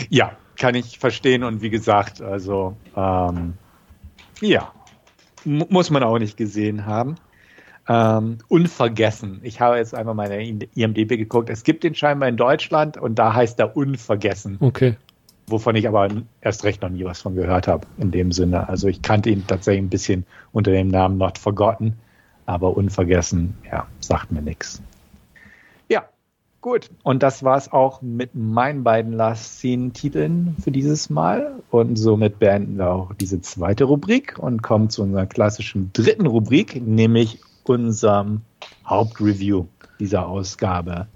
[0.08, 3.54] ja, kann ich verstehen und wie gesagt, also ähm,
[4.40, 4.72] ja,
[5.44, 7.16] muss man auch nicht gesehen haben.
[7.88, 9.40] Ähm, Unvergessen.
[9.42, 11.48] Ich habe jetzt einmal meine IMDB geguckt.
[11.48, 14.58] Es gibt den scheinbar in Deutschland und da heißt er Unvergessen.
[14.60, 14.96] Okay
[15.50, 16.08] wovon ich aber
[16.40, 18.68] erst recht noch nie was von gehört habe in dem Sinne.
[18.68, 21.94] Also ich kannte ihn tatsächlich ein bisschen unter dem Namen Not Forgotten,
[22.46, 24.82] aber unvergessen, ja, sagt mir nichts.
[26.68, 26.90] Gut.
[27.02, 31.62] Und das war es auch mit meinen beiden Last Scene-Titeln für dieses Mal.
[31.70, 36.86] Und somit beenden wir auch diese zweite Rubrik und kommen zu unserer klassischen dritten Rubrik,
[36.86, 38.42] nämlich unserem
[38.86, 39.64] Hauptreview
[39.98, 41.06] dieser Ausgabe.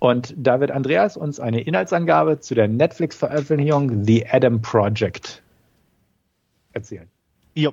[0.00, 5.42] Und da wird Andreas uns eine Inhaltsangabe zu der Netflix-Veröffentlichung The Adam Project
[6.74, 7.08] erzählen.
[7.54, 7.70] Ja.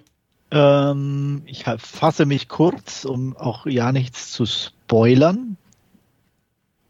[0.49, 5.57] Ähm, ich fasse mich kurz, um auch ja nichts zu spoilern.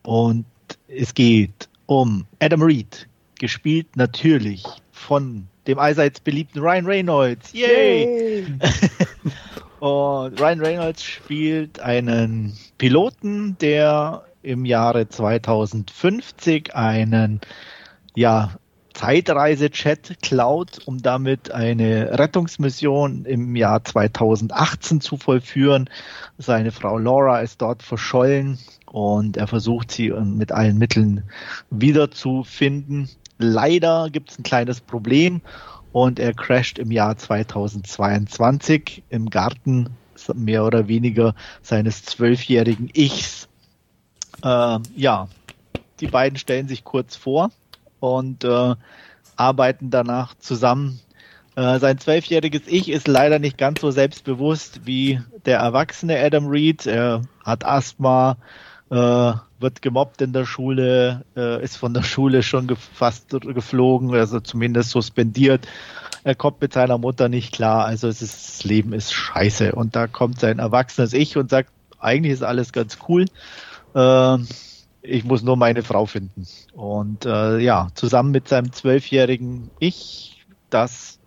[0.06, 0.46] Und
[0.88, 3.08] es geht um Adam Reed,
[3.40, 7.54] gespielt natürlich von dem allseits beliebten Ryan Reynolds.
[7.54, 8.04] Yay!
[8.04, 8.46] Yay.
[9.80, 17.42] Und Ryan Reynolds spielt einen Piloten, der im Jahre 2050 einen
[18.16, 18.56] ja,
[18.94, 25.90] Zeitreise-Chat klaut, um damit eine Rettungsmission im Jahr 2018 zu vollführen.
[26.38, 28.58] Seine Frau Laura ist dort verschollen
[28.96, 31.24] und er versucht sie mit allen Mitteln
[31.70, 33.10] wiederzufinden.
[33.38, 35.42] Leider gibt es ein kleines Problem
[35.92, 39.90] und er crasht im Jahr 2022 im Garten
[40.34, 43.50] mehr oder weniger seines zwölfjährigen Ichs
[44.44, 45.28] äh, ja,
[46.00, 47.52] die beiden stellen sich kurz vor
[48.00, 48.76] und äh,
[49.36, 51.00] arbeiten danach zusammen.
[51.56, 56.86] Äh, sein zwölfjähriges Ich ist leider nicht ganz so selbstbewusst wie der erwachsene Adam Reed.
[56.86, 58.38] Er hat Asthma,
[58.96, 64.40] äh, wird gemobbt in der Schule, äh, ist von der Schule schon fast geflogen, also
[64.40, 65.68] zumindest suspendiert.
[66.24, 69.76] Er kommt mit seiner Mutter nicht klar, also ist, das Leben ist scheiße.
[69.76, 71.70] Und da kommt sein erwachsenes Ich und sagt,
[72.00, 73.26] eigentlich ist alles ganz cool.
[73.94, 74.38] Äh,
[75.02, 76.48] ich muss nur meine Frau finden.
[76.74, 81.20] Und äh, ja, zusammen mit seinem zwölfjährigen Ich, das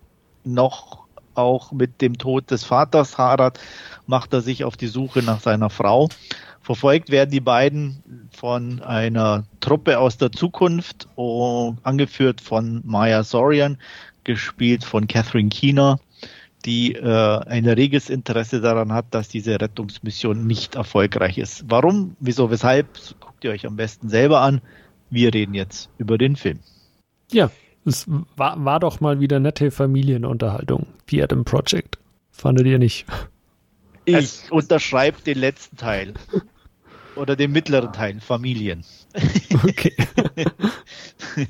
[0.43, 3.59] noch auch mit dem Tod des Vaters hadert,
[4.05, 6.09] macht er sich auf die Suche nach seiner Frau.
[6.69, 13.79] Verfolgt werden die beiden von einer Truppe aus der Zukunft, angeführt von Maya Sorian,
[14.23, 15.99] gespielt von Catherine Keener
[16.65, 21.63] die äh, ein reges Interesse daran hat, dass diese Rettungsmission nicht erfolgreich ist.
[21.67, 22.87] Warum, wieso, weshalb,
[23.19, 24.61] guckt ihr euch am besten selber an.
[25.09, 26.59] Wir reden jetzt über den Film.
[27.31, 27.49] Ja,
[27.83, 28.05] es
[28.35, 31.97] war, war doch mal wieder nette Familienunterhaltung, The Adam Project.
[32.29, 33.07] Fandet ihr nicht?
[34.05, 36.13] Ich unterschreibe den letzten Teil.
[37.19, 38.85] Oder den mittleren Teil, Familien.
[39.63, 39.93] Okay.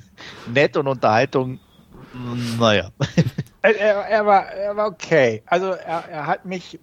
[0.53, 1.59] Nett und Unterhaltung,
[2.59, 2.89] naja.
[3.61, 5.43] Er, er, war, er war okay.
[5.45, 6.79] Also er, er hat mich,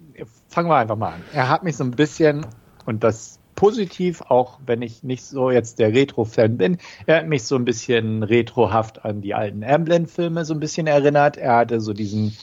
[0.47, 1.21] fangen wir einfach mal an.
[1.33, 2.45] Er hat mich so ein bisschen,
[2.85, 6.77] und das positiv, auch wenn ich nicht so jetzt der Retro-Fan bin,
[7.07, 11.35] er hat mich so ein bisschen retrohaft an die alten Amblin-Filme so ein bisschen erinnert.
[11.35, 12.37] Er hatte so diesen,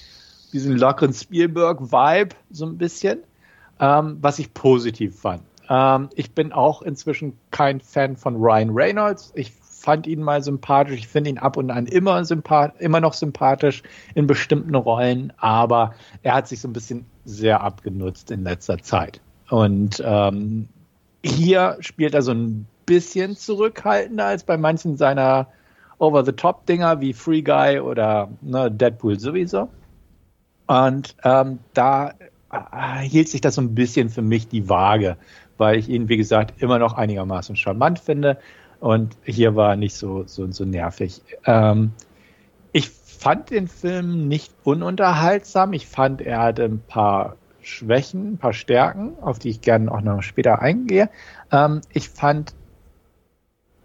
[0.52, 3.22] diesen lockeren Spielberg-Vibe so ein bisschen,
[3.80, 5.42] ähm, was ich positiv fand.
[5.68, 9.32] Ähm, ich bin auch inzwischen kein Fan von Ryan Reynolds.
[9.34, 10.98] Ich fand ihn mal sympathisch.
[10.98, 12.22] Ich finde ihn ab und an immer,
[12.78, 13.82] immer noch sympathisch
[14.14, 19.20] in bestimmten Rollen, aber er hat sich so ein bisschen sehr abgenutzt in letzter Zeit.
[19.50, 20.68] Und ähm,
[21.22, 25.48] hier spielt er so ein bisschen zurückhaltender als bei manchen seiner
[25.98, 29.68] Over-the-Top-Dinger wie Free Guy oder ne, Deadpool sowieso.
[30.66, 32.14] Und ähm, da
[32.50, 35.16] äh, hielt sich das so ein bisschen für mich die Waage,
[35.59, 38.39] weil ich ihn, wie gesagt, immer noch einigermaßen charmant finde.
[38.81, 41.22] Und hier war nicht so, so, so nervig.
[41.47, 41.93] Ähm,
[42.72, 45.72] ich fand den Film nicht ununterhaltsam.
[45.72, 50.02] Ich fand, er hatte ein paar Schwächen, ein paar Stärken, auf die ich gerne auch
[50.02, 51.09] noch später eingehe.
[51.51, 52.55] Ähm, ich fand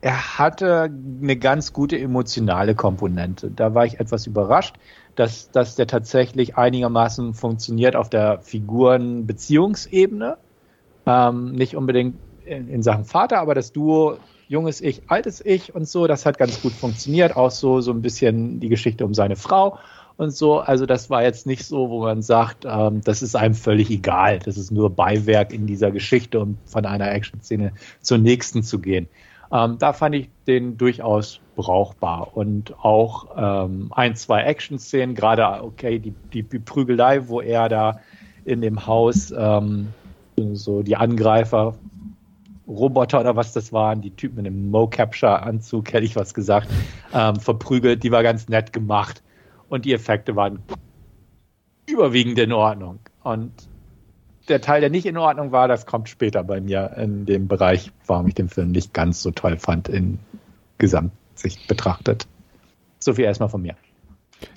[0.01, 3.51] er hatte eine ganz gute emotionale Komponente.
[3.51, 4.75] Da war ich etwas überrascht,
[5.15, 10.37] dass, dass der tatsächlich einigermaßen funktioniert auf der Figuren-Beziehungsebene.
[11.09, 14.17] Ähm, nicht unbedingt in, in Sachen Vater, aber das Duo
[14.47, 17.35] junges Ich, altes Ich und so, das hat ganz gut funktioniert.
[17.35, 19.79] Auch so, so ein bisschen die Geschichte um seine Frau
[20.17, 20.59] und so.
[20.59, 24.37] Also das war jetzt nicht so, wo man sagt, ähm, das ist einem völlig egal.
[24.37, 29.07] Das ist nur Beiwerk in dieser Geschichte, um von einer Action-Szene zur nächsten zu gehen.
[29.51, 35.97] Ähm, da fand ich den durchaus brauchbar und auch ähm, ein, zwei Action-Szenen, gerade okay,
[35.97, 37.99] die, die Prügelei, wo er da
[38.45, 39.87] in dem Haus ähm,
[40.55, 41.77] so die Angreifer
[42.69, 46.69] Roboter oder was das waren, die Typen mit dem Mo-Capture-Anzug, hätte ich was gesagt,
[47.13, 48.03] ähm, verprügelt.
[48.03, 49.23] Die war ganz nett gemacht
[49.69, 50.59] und die Effekte waren
[51.87, 52.99] überwiegend in Ordnung.
[53.23, 53.51] Und
[54.47, 57.91] der Teil, der nicht in Ordnung war, das kommt später bei mir in dem Bereich,
[58.05, 60.19] warum ich den Film nicht ganz so toll fand in
[60.77, 62.27] Gesamtsicht betrachtet.
[62.99, 63.75] So viel erstmal von mir.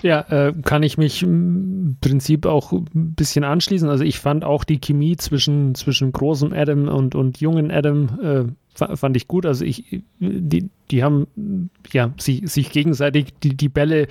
[0.01, 3.89] Ja, äh, kann ich mich im Prinzip auch ein bisschen anschließen.
[3.89, 8.95] Also ich fand auch die Chemie zwischen, zwischen großem Adam und, und jungen Adam äh,
[8.95, 9.45] fand ich gut.
[9.45, 14.07] Also ich, die, die haben ja sich, sich gegenseitig die, die Bälle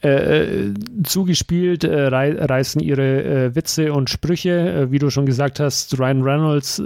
[0.00, 0.72] äh,
[1.04, 4.50] zugespielt, äh, rei reißen ihre äh, Witze und Sprüche.
[4.50, 6.82] Äh, wie du schon gesagt hast, Ryan Reynolds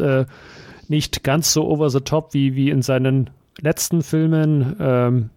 [0.88, 3.30] nicht ganz so over the top wie, wie in seinen
[3.60, 4.76] letzten Filmen.
[4.80, 5.30] Ähm,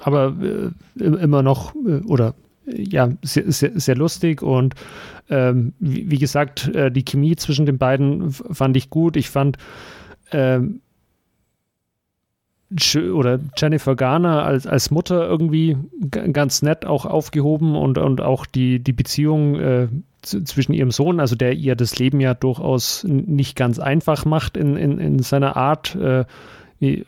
[0.00, 2.34] aber äh, immer noch äh, oder
[2.66, 4.74] ja, sehr, sehr, sehr, lustig und
[5.30, 9.16] ähm, wie, wie, gesagt, äh, die Chemie zwischen den beiden fand ich gut.
[9.16, 9.56] Ich fand
[10.32, 10.80] ähm,
[13.12, 15.76] oder Jennifer Garner als, als Mutter irgendwie
[16.10, 19.88] ganz nett auch aufgehoben und, und auch die, die Beziehung äh,
[20.22, 24.76] zwischen ihrem Sohn, also der ihr das Leben ja durchaus nicht ganz einfach macht in,
[24.76, 25.94] in, in seiner Art.
[25.94, 26.24] Äh,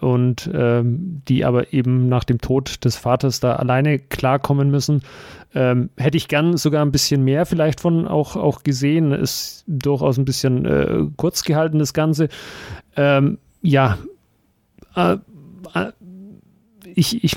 [0.00, 5.02] und ähm, die aber eben nach dem Tod des Vaters da alleine klarkommen müssen.
[5.54, 9.12] Ähm, hätte ich gern sogar ein bisschen mehr vielleicht von auch, auch gesehen.
[9.12, 12.28] Ist durchaus ein bisschen äh, kurz gehalten, das Ganze.
[12.96, 13.98] Ähm, ja,
[14.96, 15.16] äh,
[15.74, 15.92] äh,
[16.94, 17.36] ich, ich,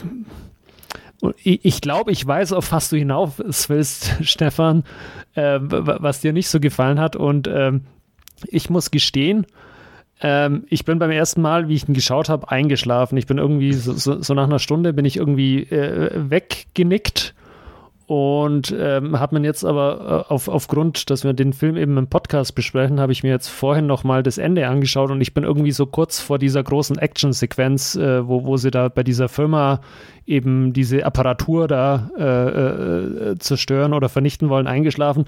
[1.43, 4.83] ich glaube, ich weiß, auf was du hinaus willst, Stefan,
[5.35, 7.15] äh, was dir nicht so gefallen hat.
[7.15, 7.81] Und ähm,
[8.47, 9.45] ich muss gestehen,
[10.21, 13.17] ähm, ich bin beim ersten Mal, wie ich ihn geschaut habe, eingeschlafen.
[13.17, 17.33] Ich bin irgendwie so, so, so nach einer Stunde bin ich irgendwie äh, weggenickt
[18.11, 22.07] und ähm, hat man jetzt aber äh, auf, aufgrund, dass wir den Film eben im
[22.07, 25.71] Podcast besprechen, habe ich mir jetzt vorhin nochmal das Ende angeschaut und ich bin irgendwie
[25.71, 29.79] so kurz vor dieser großen Action-Sequenz, äh, wo, wo sie da bei dieser Firma
[30.25, 35.23] eben diese Apparatur da äh, äh zerstören oder vernichten wollen, eingeschlafen.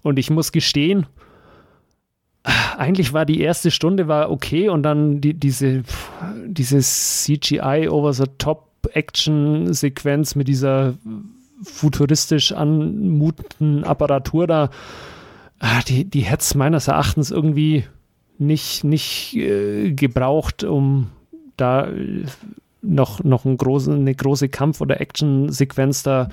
[0.00, 1.04] Und ich muss gestehen,
[2.44, 5.82] eigentlich war die erste Stunde war okay und dann die, diese,
[6.44, 10.94] diese CGI over the top Action Sequenz mit dieser
[11.62, 14.70] futuristisch anmutenden Apparatur da,
[15.60, 17.84] ah, die, die hätte es meines Erachtens irgendwie
[18.38, 21.10] nicht, nicht äh, gebraucht, um
[21.56, 21.88] da
[22.82, 26.28] noch, noch ein große, eine große Kampf- oder Action-Sequenz da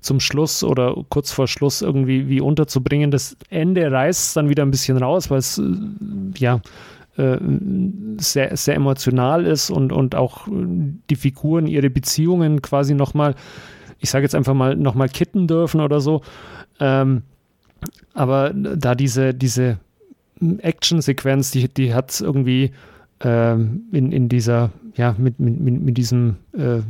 [0.00, 3.10] zum Schluss oder kurz vor Schluss irgendwie wie unterzubringen.
[3.10, 5.62] Das Ende reißt dann wieder ein bisschen raus, weil es äh,
[6.38, 6.60] ja
[7.16, 7.38] äh,
[8.18, 13.34] sehr, sehr emotional ist und, und auch die Figuren ihre Beziehungen quasi nochmal,
[13.98, 16.20] ich sage jetzt einfach mal, nochmal kitten dürfen oder so.
[16.78, 17.22] Ähm,
[18.14, 19.78] aber da diese, diese
[20.40, 22.72] Action-Sequenz, die, die hat es irgendwie
[23.20, 26.80] ähm, in, in dieser, ja, mit, mit, mit diesem äh,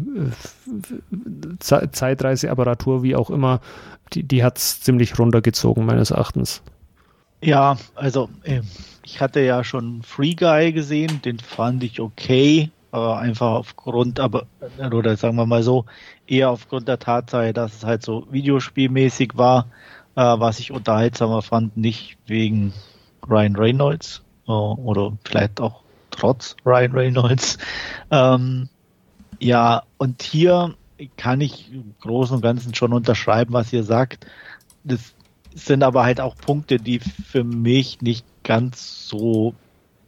[1.59, 3.61] Zeitreiseapparatur, wie auch immer,
[4.13, 6.63] die, die hat es ziemlich runtergezogen, meines Erachtens.
[7.43, 8.63] Ja, also äh,
[9.05, 14.47] ich hatte ja schon Free Guy gesehen, den fand ich okay, aber einfach aufgrund, aber,
[14.93, 15.85] oder sagen wir mal so,
[16.27, 19.67] eher aufgrund der Tatsache, dass es halt so videospielmäßig war,
[20.15, 22.73] äh, was ich unterhaltsamer fand, nicht wegen
[23.29, 25.83] Ryan Reynolds äh, oder vielleicht auch
[26.17, 27.59] trotz Ryan Reynolds.
[28.11, 28.69] Ähm,
[29.39, 30.75] ja, und hier
[31.17, 34.27] kann ich im Großen und Ganzen schon unterschreiben, was ihr sagt.
[34.85, 35.15] Das
[35.55, 39.55] sind aber halt auch Punkte, die für mich nicht ganz so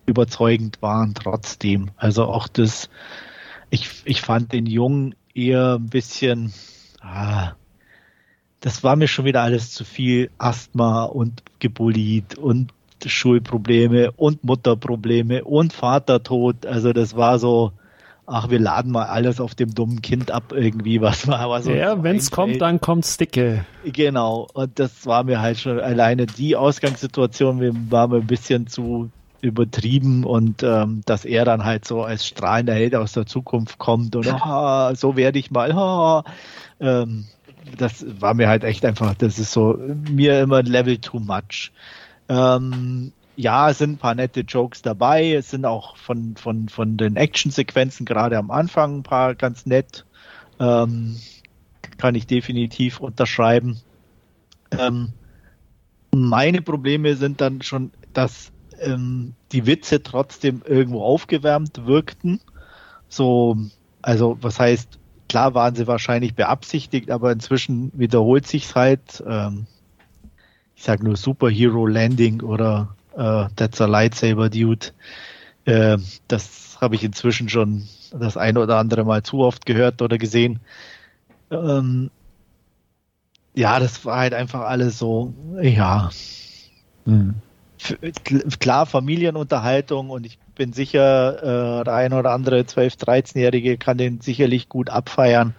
[0.06, 1.90] überzeugend waren trotzdem.
[1.96, 2.88] Also auch das,
[3.70, 6.52] ich, ich fand den Jungen eher ein bisschen,
[7.00, 7.52] ah,
[8.60, 12.72] das war mir schon wieder alles zu viel Asthma und gebullied und
[13.06, 16.66] Schulprobleme und Mutterprobleme und Vatertod.
[16.66, 17.72] Also das war so,
[18.26, 22.02] ach, wir laden mal alles auf dem dummen Kind ab irgendwie, was war was Ja,
[22.02, 23.64] wenn es kommt, dann kommt's dicke.
[23.84, 29.10] Genau, und das war mir halt schon alleine die Ausgangssituation war mir ein bisschen zu
[29.40, 34.16] übertrieben und ähm, dass er dann halt so als strahlender Held aus der Zukunft kommt
[34.16, 35.72] und ah, so werde ich mal.
[35.72, 36.24] Ah,
[36.80, 37.26] ähm,
[37.76, 39.78] das war mir halt echt einfach, das ist so
[40.10, 41.70] mir immer ein Level too much.
[42.28, 45.32] Ähm, ja, es sind ein paar nette Jokes dabei.
[45.32, 50.04] Es sind auch von, von, von den Actionsequenzen gerade am Anfang ein paar ganz nett.
[50.58, 51.16] Ähm,
[51.98, 53.80] kann ich definitiv unterschreiben.
[54.72, 55.12] Ähm,
[56.14, 58.50] meine Probleme sind dann schon, dass
[58.80, 62.40] ähm, die Witze trotzdem irgendwo aufgewärmt wirkten.
[63.08, 63.56] So,
[64.02, 64.98] also was heißt,
[65.28, 69.22] klar waren sie wahrscheinlich beabsichtigt, aber inzwischen wiederholt sich's halt.
[69.26, 69.66] Ähm,
[70.78, 74.86] ich sag nur Superhero Landing oder äh, That's a Lightsaber Dude.
[75.64, 75.98] Äh,
[76.28, 77.82] das habe ich inzwischen schon
[78.12, 80.60] das eine oder andere Mal zu oft gehört oder gesehen.
[81.50, 82.10] Ähm,
[83.54, 86.10] ja, das war halt einfach alles so, ja.
[87.06, 87.34] Hm.
[88.60, 94.20] Klar, Familienunterhaltung und ich bin sicher, äh, der eine oder andere 12-, 13-Jährige kann den
[94.20, 95.56] sicherlich gut abfeiern.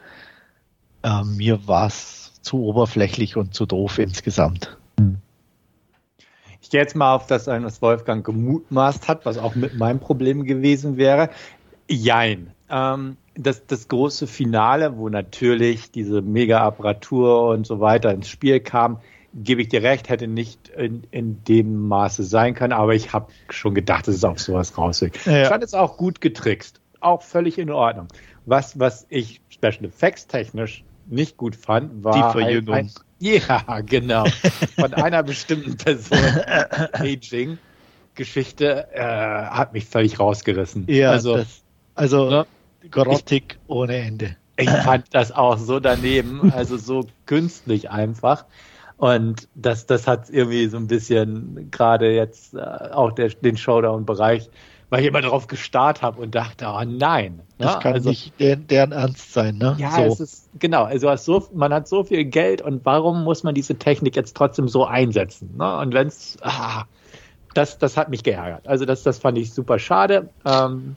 [1.03, 4.78] Äh, mir war es zu oberflächlich und zu doof insgesamt.
[6.61, 9.99] Ich gehe jetzt mal auf das ein, was Wolfgang gemutmaßt hat, was auch mit meinem
[9.99, 11.29] Problem gewesen wäre.
[11.89, 12.51] Jein.
[12.69, 18.99] Ähm, das, das große Finale, wo natürlich diese Mega-Apparatur und so weiter ins Spiel kam,
[19.33, 23.31] gebe ich dir recht, hätte nicht in, in dem Maße sein können, aber ich habe
[23.49, 25.25] schon gedacht, dass es auf sowas rauswirkt.
[25.25, 25.43] Ja.
[25.43, 26.81] Ich fand es auch gut getrickst.
[26.99, 28.07] Auch völlig in Ordnung.
[28.45, 32.33] Was, was ich Special Effects technisch nicht gut fand, war.
[32.33, 32.75] Die Verjüngung.
[32.75, 34.25] Ein, ein, ja, genau.
[34.79, 36.17] Von einer bestimmten Person.
[36.93, 37.57] Aging.
[38.15, 40.85] Geschichte äh, hat mich völlig rausgerissen.
[40.89, 41.63] Ja, also, das,
[41.95, 42.45] also ne?
[42.91, 44.35] Grottig ich, ohne Ende.
[44.57, 48.45] Ich fand das auch so daneben, also so künstlich einfach.
[48.97, 54.49] Und das, das hat irgendwie so ein bisschen gerade jetzt äh, auch der, den Showdown-Bereich
[54.89, 57.35] weil ich immer darauf gestarrt habe und dachte, oh nein.
[57.57, 57.65] Ne?
[57.65, 59.75] Das kann also, nicht deren, deren Ernst sein, ne?
[59.77, 60.01] Ja, so.
[60.03, 63.75] es ist, genau, also so, man hat so viel Geld und warum muss man diese
[63.75, 65.55] Technik jetzt trotzdem so einsetzen?
[65.57, 65.77] Ne?
[65.77, 66.85] Und wenn es, ah,
[67.53, 68.67] das, das hat mich geärgert.
[68.67, 70.95] Also das, das fand ich super schade, ähm,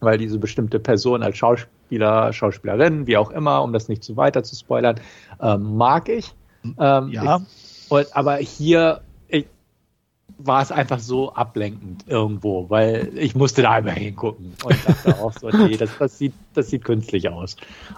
[0.00, 4.42] weil diese bestimmte Person als Schauspieler, Schauspielerin, wie auch immer, um das nicht zu weiter
[4.42, 5.00] zu spoilern,
[5.40, 6.34] ähm, mag ich.
[6.78, 7.36] Ähm, ja.
[7.36, 9.02] Ich, und, aber hier
[10.38, 15.32] war es einfach so ablenkend irgendwo, weil ich musste da einmal hingucken und dachte auch
[15.32, 17.56] so, nee, das, das, sieht, das sieht künstlich aus.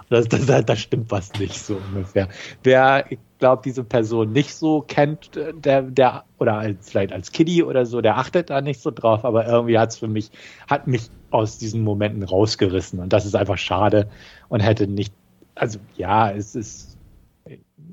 [0.09, 2.29] Das, das, da stimmt was nicht so ungefähr.
[2.63, 7.63] Wer, ich glaube, diese Person nicht so kennt, der, der, oder als, vielleicht als Kiddie
[7.63, 10.29] oder so, der achtet da nicht so drauf, aber irgendwie hat es für mich,
[10.69, 14.09] hat mich aus diesen Momenten rausgerissen und das ist einfach schade
[14.47, 15.13] und hätte nicht,
[15.55, 16.97] also ja, es ist,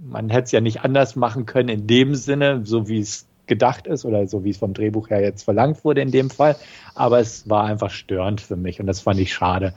[0.03, 3.87] man hätte es ja nicht anders machen können in dem Sinne, so wie es gedacht
[3.87, 6.57] ist oder so wie es vom Drehbuch her jetzt verlangt wurde in dem Fall.
[6.95, 9.75] Aber es war einfach störend für mich und das fand ich schade.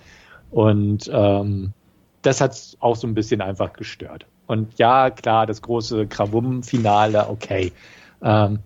[0.52, 1.74] Und ähm,
[2.22, 4.26] das hat auch so ein bisschen einfach gestört.
[4.48, 7.74] Und ja, klar, das große Krawum-Finale, okay.
[8.22, 8.60] Ähm,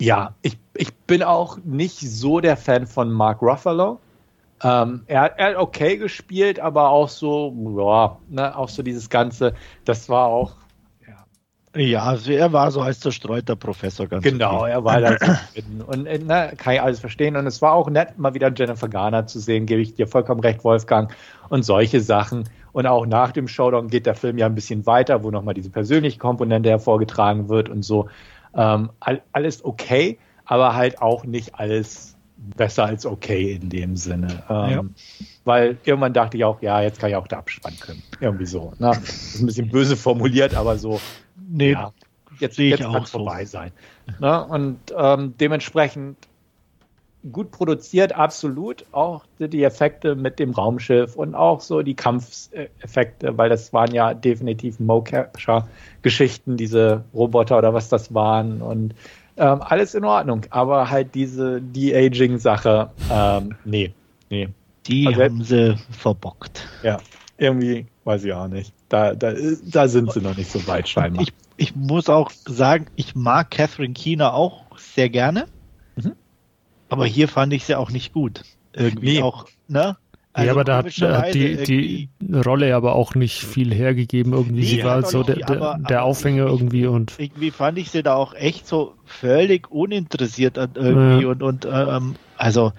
[0.00, 3.98] ja, ich, ich bin auch nicht so der Fan von Mark Ruffalo.
[4.62, 9.54] Ähm, er, er, hat okay gespielt, aber auch so, ja, ne, auch so dieses Ganze,
[9.84, 10.52] das war auch
[11.74, 14.70] ja, also er war so als zerstreuter Professor ganz Genau, okay.
[14.72, 17.36] er war da so Und äh, na, kann ich alles verstehen.
[17.36, 20.40] Und es war auch nett, mal wieder Jennifer Garner zu sehen, gebe ich dir vollkommen
[20.40, 21.14] recht, Wolfgang.
[21.48, 22.44] Und solche Sachen.
[22.72, 25.70] Und auch nach dem Showdown geht der Film ja ein bisschen weiter, wo nochmal diese
[25.70, 28.08] persönliche Komponente hervorgetragen wird und so.
[28.54, 28.90] Ähm,
[29.32, 34.42] alles okay, aber halt auch nicht alles besser als okay in dem Sinne.
[34.48, 34.84] Ähm, ja.
[35.44, 38.02] Weil irgendwann dachte ich auch, ja, jetzt kann ich auch da abspannen können.
[38.20, 38.72] Irgendwie so.
[38.78, 41.00] Na, das ist ein bisschen böse formuliert, aber so,
[41.52, 41.92] nee, ja,
[42.38, 43.18] jetzt, sehe ich jetzt auch so.
[43.18, 43.72] vorbei sein.
[44.20, 44.44] Ne?
[44.44, 46.16] Und ähm, dementsprechend
[47.30, 48.84] gut produziert, absolut.
[48.92, 54.14] Auch die Effekte mit dem Raumschiff und auch so die Kampfeffekte, weil das waren ja
[54.14, 58.94] definitiv Mo-Capture-Geschichten, diese Roboter oder was das waren und
[59.36, 60.42] ähm, alles in Ordnung.
[60.50, 63.94] Aber halt diese De-Aging-Sache, ähm, nee,
[64.30, 64.48] nee.
[64.86, 66.66] Die also, haben sie verbockt.
[66.82, 66.98] Ja,
[67.38, 68.72] irgendwie, weiß ich auch nicht.
[68.88, 69.32] Da, da,
[69.64, 71.22] da sind sie noch nicht so weit scheinbar.
[71.22, 75.46] Ich, ich muss auch sagen, ich mag Catherine Keener auch sehr gerne.
[75.96, 76.12] Mhm.
[76.88, 78.42] Aber hier fand ich sie auch nicht gut.
[78.72, 79.22] Irgendwie nee.
[79.22, 79.96] auch, ne?
[80.34, 84.32] Also ja, aber da hat, hat die, die Rolle aber auch nicht viel hergegeben.
[84.32, 87.12] Irgendwie, nee, sie war so der, der, der Aufhänger irgendwie und.
[87.18, 91.28] Irgendwie fand ich sie da auch echt so völlig uninteressiert irgendwie ja.
[91.28, 92.72] und, und ähm, also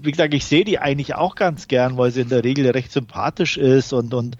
[0.00, 2.90] wie gesagt, ich sehe die eigentlich auch ganz gern, weil sie in der Regel recht
[2.90, 4.36] sympathisch ist und, und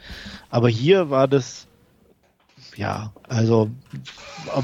[0.51, 1.69] aber hier war das
[2.77, 3.71] ja, also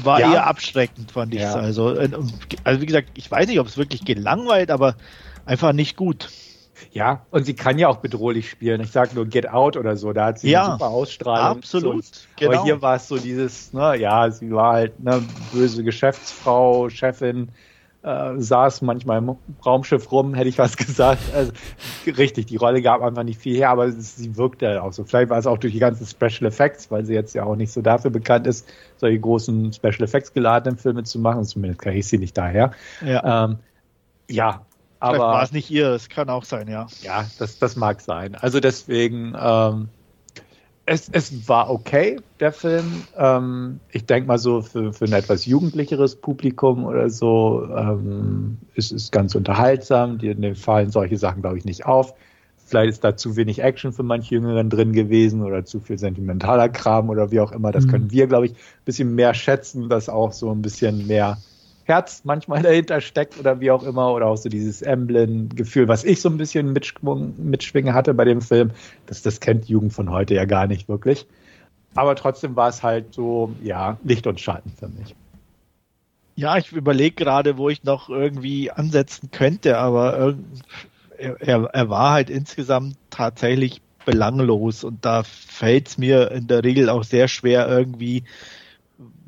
[0.03, 0.33] war ja.
[0.33, 1.41] eher abschreckend, fand ich.
[1.41, 1.55] Ja.
[1.55, 2.09] Also, äh,
[2.63, 4.95] also wie gesagt, ich weiß nicht, ob es wirklich gelangweilt, aber
[5.45, 6.29] einfach nicht gut.
[6.91, 8.81] Ja, und sie kann ja auch bedrohlich spielen.
[8.81, 11.57] Ich sage nur Get Out oder so, da hat sie Ja, eine super Ausstrahlung.
[11.57, 12.53] absolut, So, genau.
[12.53, 15.21] Aber hier war es so dieses, ne, ja, sie war halt eine
[15.51, 17.51] böse Geschäftsfrau, Chefin,
[18.01, 19.35] äh, saß manchmal im
[19.65, 21.21] Raumschiff rum, hätte ich was gesagt.
[21.33, 21.51] Also,
[22.05, 25.03] richtig, die Rolle gab einfach nicht viel her, aber sie wirkte halt auch so.
[25.03, 27.71] Vielleicht war es auch durch die ganzen Special Effects, weil sie jetzt ja auch nicht
[27.71, 28.67] so dafür bekannt ist,
[28.97, 31.43] solche großen Special Effects geladenen Filme zu machen.
[31.43, 32.71] Zumindest kann ich sie nicht daher.
[33.05, 33.59] Ja, Ähm,
[34.29, 34.61] ja,
[34.99, 36.87] vielleicht war aber es nicht ihr, es kann auch sein, ja.
[37.01, 38.35] ja, das, das mag sein.
[38.35, 39.89] Also deswegen, ähm,
[40.89, 43.07] es, es war okay, der Film.
[43.15, 48.91] Ähm, ich denke mal so für, für ein etwas jugendlicheres Publikum oder so ähm, ist
[48.91, 50.17] es ganz unterhaltsam.
[50.17, 52.13] Dir dir fallen solche Sachen, glaube ich, nicht auf.
[52.57, 56.69] Vielleicht ist da zu wenig Action für manche Jüngeren drin gewesen oder zu viel sentimentaler
[56.69, 57.71] Kram oder wie auch immer.
[57.71, 57.87] Das Mhm.
[57.87, 61.43] können wir, glaube ich, ein bisschen mehr schätzen, dass auch so ein bisschen mehr
[61.89, 66.21] Herz manchmal dahinter steckt oder wie auch immer oder auch so dieses Emblem-Gefühl, was ich
[66.21, 66.73] so ein bisschen
[67.37, 68.71] mitschwingen hatte bei dem Film,
[69.07, 71.25] das, das kennt Jugend von heute ja gar nicht wirklich.
[71.95, 75.15] Aber trotzdem war es halt so, ja, Licht und Schatten für mich.
[76.35, 80.35] Ja, ich überlege gerade, wo ich noch irgendwie ansetzen könnte, aber
[81.17, 86.63] er, er, er war halt insgesamt tatsächlich belanglos und da fällt es mir in der
[86.63, 88.23] Regel auch sehr schwer, irgendwie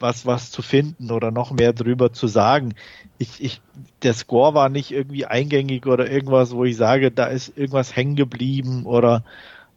[0.01, 2.73] was, was zu finden oder noch mehr drüber zu sagen.
[3.17, 3.61] Ich, ich,
[4.03, 8.15] der Score war nicht irgendwie eingängig oder irgendwas, wo ich sage, da ist irgendwas hängen
[8.15, 9.23] geblieben oder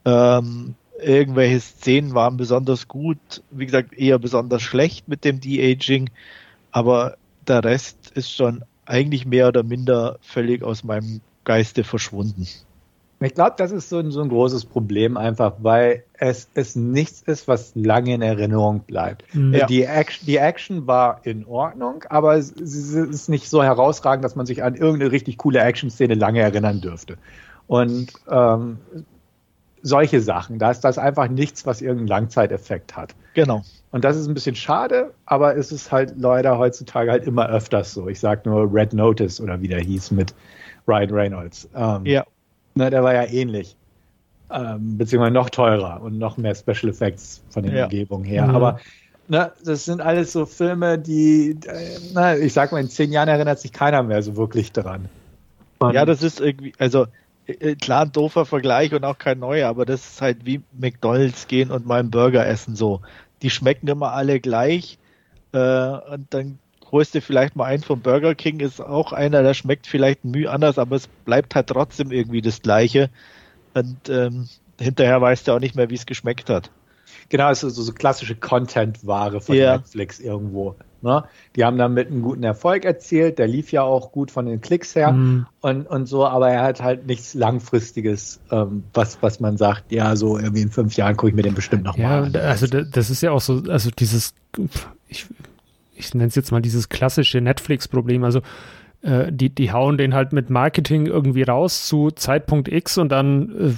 [0.05, 6.11] ähm, irgendwelche Szenen waren besonders gut, wie gesagt, eher besonders schlecht mit dem De-Aging,
[6.71, 12.47] aber der Rest ist schon eigentlich mehr oder minder völlig aus meinem Geiste verschwunden.
[13.25, 17.23] Ich glaube, das ist so ein, so ein großes Problem einfach, weil es, es nichts
[17.23, 19.25] ist, was lange in Erinnerung bleibt.
[19.35, 19.55] Mhm.
[19.55, 19.67] Ja.
[19.67, 24.37] Die, Action, die Action war in Ordnung, aber es, es ist nicht so herausragend, dass
[24.37, 27.17] man sich an irgendeine richtig coole Action-Szene lange erinnern dürfte.
[27.67, 28.79] Und ähm,
[29.83, 33.15] solche Sachen, da ist das einfach nichts, was irgendeinen Langzeiteffekt hat.
[33.35, 33.63] Genau.
[33.91, 37.93] Und das ist ein bisschen schade, aber es ist halt leider heutzutage halt immer öfters
[37.93, 38.09] so.
[38.09, 40.35] Ich sag nur Red Notice oder wie der hieß mit
[40.89, 41.69] Ryan Reynolds.
[41.75, 42.25] Ähm, Ja.
[42.75, 43.77] Ne, der war ja ähnlich.
[44.51, 47.85] Ähm, beziehungsweise noch teurer und noch mehr Special Effects von den Ja.
[47.85, 48.47] Umgebungen her.
[48.47, 48.55] Mhm.
[48.55, 48.81] Aber
[49.29, 53.29] ne, das sind alles so Filme, die, äh, na, ich sag mal, in zehn Jahren
[53.29, 54.73] erinnert sich keiner mehr so wirklich.
[55.79, 57.07] Und- Ja, das ist irgendwie, also
[57.47, 61.47] äh, klar ein doofer Vergleich und auch kein neuer, aber das ist halt wie McDonalds
[61.47, 63.01] gehen und mal einen Burger essen so.
[63.43, 64.99] Die schmecken immer alle gleich
[65.53, 66.59] äh, und dann
[66.95, 70.31] holst du vielleicht mal einen vom Burger King, ist auch einer, der schmeckt vielleicht ein
[70.31, 73.11] Mühe anders, aber es bleibt halt trotzdem irgendwie das Gleiche
[73.75, 74.49] und ähm,
[74.81, 76.71] hinterher weißt du auch nicht mehr, wie es geschmeckt hat.
[77.31, 79.77] Genau, es ist so, so klassische Content-Ware von Ja.
[79.79, 80.77] Netflix irgendwo.
[81.03, 81.25] Ne?
[81.57, 84.95] Die haben damit einen guten Erfolg erzielt, der lief ja auch gut von den Klicks
[84.95, 85.47] her Mhm.
[85.63, 90.15] und, und so, aber er hat halt nichts Langfristiges, ähm, was, was man sagt, ja,
[90.17, 92.83] so irgendwie in fünf Jahren gucke ich mir den bestimmt Ja, nochmal da- also da-
[92.83, 94.33] das ist ja auch so, also dieses,
[95.09, 95.27] ich,
[95.95, 98.25] ich nenne es jetzt mal dieses klassische Netflix-Problem.
[98.25, 98.41] Also
[99.03, 103.51] äh, die, die hauen den halt mit Marketing irgendwie raus zu Zeitpunkt X und dann,
[103.51, 103.73] äh,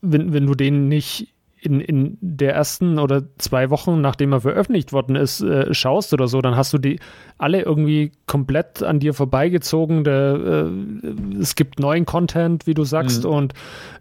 [0.00, 1.28] wenn, wenn du den nicht
[1.60, 6.28] in, in der ersten oder zwei Wochen, nachdem er veröffentlicht worden ist, äh, schaust oder
[6.28, 7.00] so, dann hast du die
[7.38, 10.04] alle irgendwie komplett an dir vorbeigezogen.
[10.04, 13.30] Der, äh, es gibt neuen Content, wie du sagst, Mhm.
[13.30, 13.54] und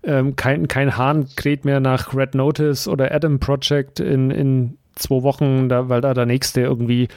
[0.03, 5.24] ähm, kein, kein Hahn kräht mehr nach Red Notice oder Adam Project in, in zwei
[5.24, 7.07] Wochen, da, weil da der nächste irgendwie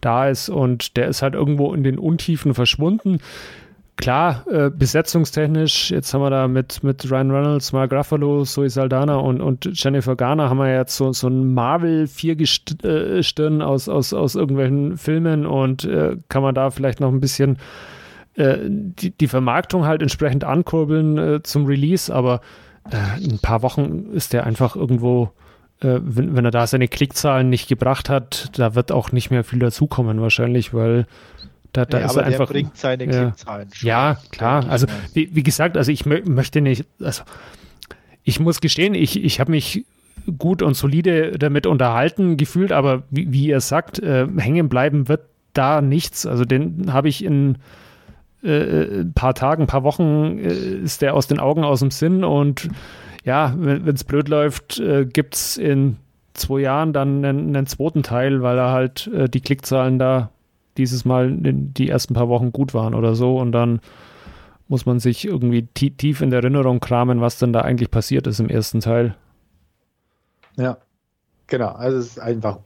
[0.00, 3.18] da ist und der ist halt irgendwo in den Untiefen verschwunden.
[3.96, 9.16] Klar, äh, besetzungstechnisch, jetzt haben wir da mit, mit Ryan Reynolds, Mark Ruffalo, Zoe Saldana
[9.16, 14.96] und, und Jennifer Garner haben wir jetzt so, so ein Marvel-Viergestirn aus, aus, aus irgendwelchen
[14.98, 17.58] Filmen und äh, kann man da vielleicht noch ein bisschen
[18.34, 22.40] äh, die, die Vermarktung halt entsprechend ankurbeln äh, zum Release, aber
[22.92, 25.32] äh, in ein paar Wochen ist der einfach irgendwo,
[25.80, 29.44] äh, wenn, wenn er da seine Klickzahlen nicht gebracht hat, da wird auch nicht mehr
[29.44, 31.06] viel dazukommen wahrscheinlich, weil
[31.72, 32.46] da, da ja, ist aber er einfach.
[32.46, 33.22] der bringt seine ja.
[33.22, 33.88] Klickzahlen schon.
[33.88, 34.68] Ja, klar.
[34.68, 37.22] Also wie, wie gesagt, also ich mö möchte nicht, also
[38.24, 39.84] ich muss gestehen, ich, ich habe mich
[40.36, 45.22] gut und solide damit unterhalten gefühlt, aber wie, wie ihr sagt, äh, hängen bleiben wird
[45.52, 46.26] da nichts.
[46.26, 47.58] Also den habe ich in
[48.42, 51.90] äh, ein paar Tagen, ein paar Wochen äh, ist der aus den Augen, aus dem
[51.90, 52.68] Sinn und
[53.28, 55.98] ja, wenn es blöd läuft, äh, gibt es in
[56.32, 60.30] zwei Jahren dann einen, einen zweiten Teil, weil er halt äh, die Klickzahlen da
[60.78, 63.80] dieses Mal in die ersten paar Wochen gut waren oder so und dann
[64.66, 68.26] muss man sich irgendwie tie tief in der Erinnerung kramen, was denn da eigentlich passiert
[68.26, 69.14] ist im ersten Teil.
[70.56, 70.78] Ja.
[71.48, 72.60] Genau, also es ist einfach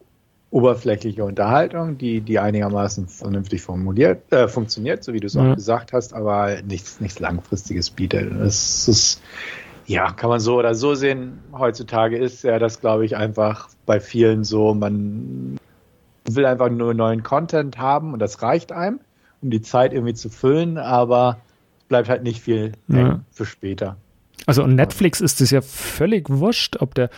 [0.50, 5.50] oberflächliche Unterhaltung, die, die einigermaßen vernünftig formuliert, äh, funktioniert, so wie du es ja.
[5.50, 8.32] auch gesagt hast, aber nichts, nichts Langfristiges bietet.
[8.32, 9.22] Es ist,
[9.86, 11.38] ja, kann man so oder so sehen.
[11.52, 15.58] Heutzutage ist ja das, glaube ich, einfach bei vielen so, man
[16.24, 19.00] will einfach nur neuen Content haben und das reicht einem,
[19.42, 21.38] um die Zeit irgendwie zu füllen, aber
[21.78, 23.20] es bleibt halt nicht viel ja.
[23.30, 23.96] für später.
[24.46, 27.10] Also und Netflix ist es ja völlig wurscht, ob der,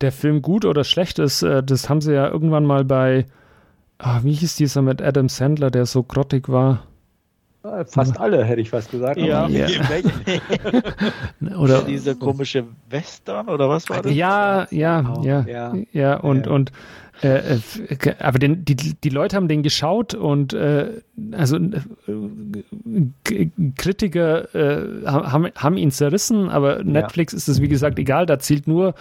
[0.00, 1.42] der Film gut oder schlecht ist.
[1.42, 3.26] Äh, das haben sie ja irgendwann mal bei,
[3.98, 6.84] ah, wie hieß dieser mit Adam Sandler, der so grottig war?
[7.86, 9.18] Fast alle, hätte ich fast gesagt.
[9.20, 9.46] Ja.
[9.46, 9.68] ja.
[11.56, 14.12] oder diese komische Western oder was war das?
[14.12, 16.52] Ja, ja, ja, ja, ja, und, ja.
[16.52, 16.72] und
[17.22, 17.60] äh, äh
[18.18, 25.46] aber den, die, die Leute haben den geschaut und äh, also äh, Kritiker äh, haben,
[25.54, 27.36] haben ihn zerrissen, aber Netflix ja.
[27.36, 28.94] ist es wie gesagt egal, da zielt nur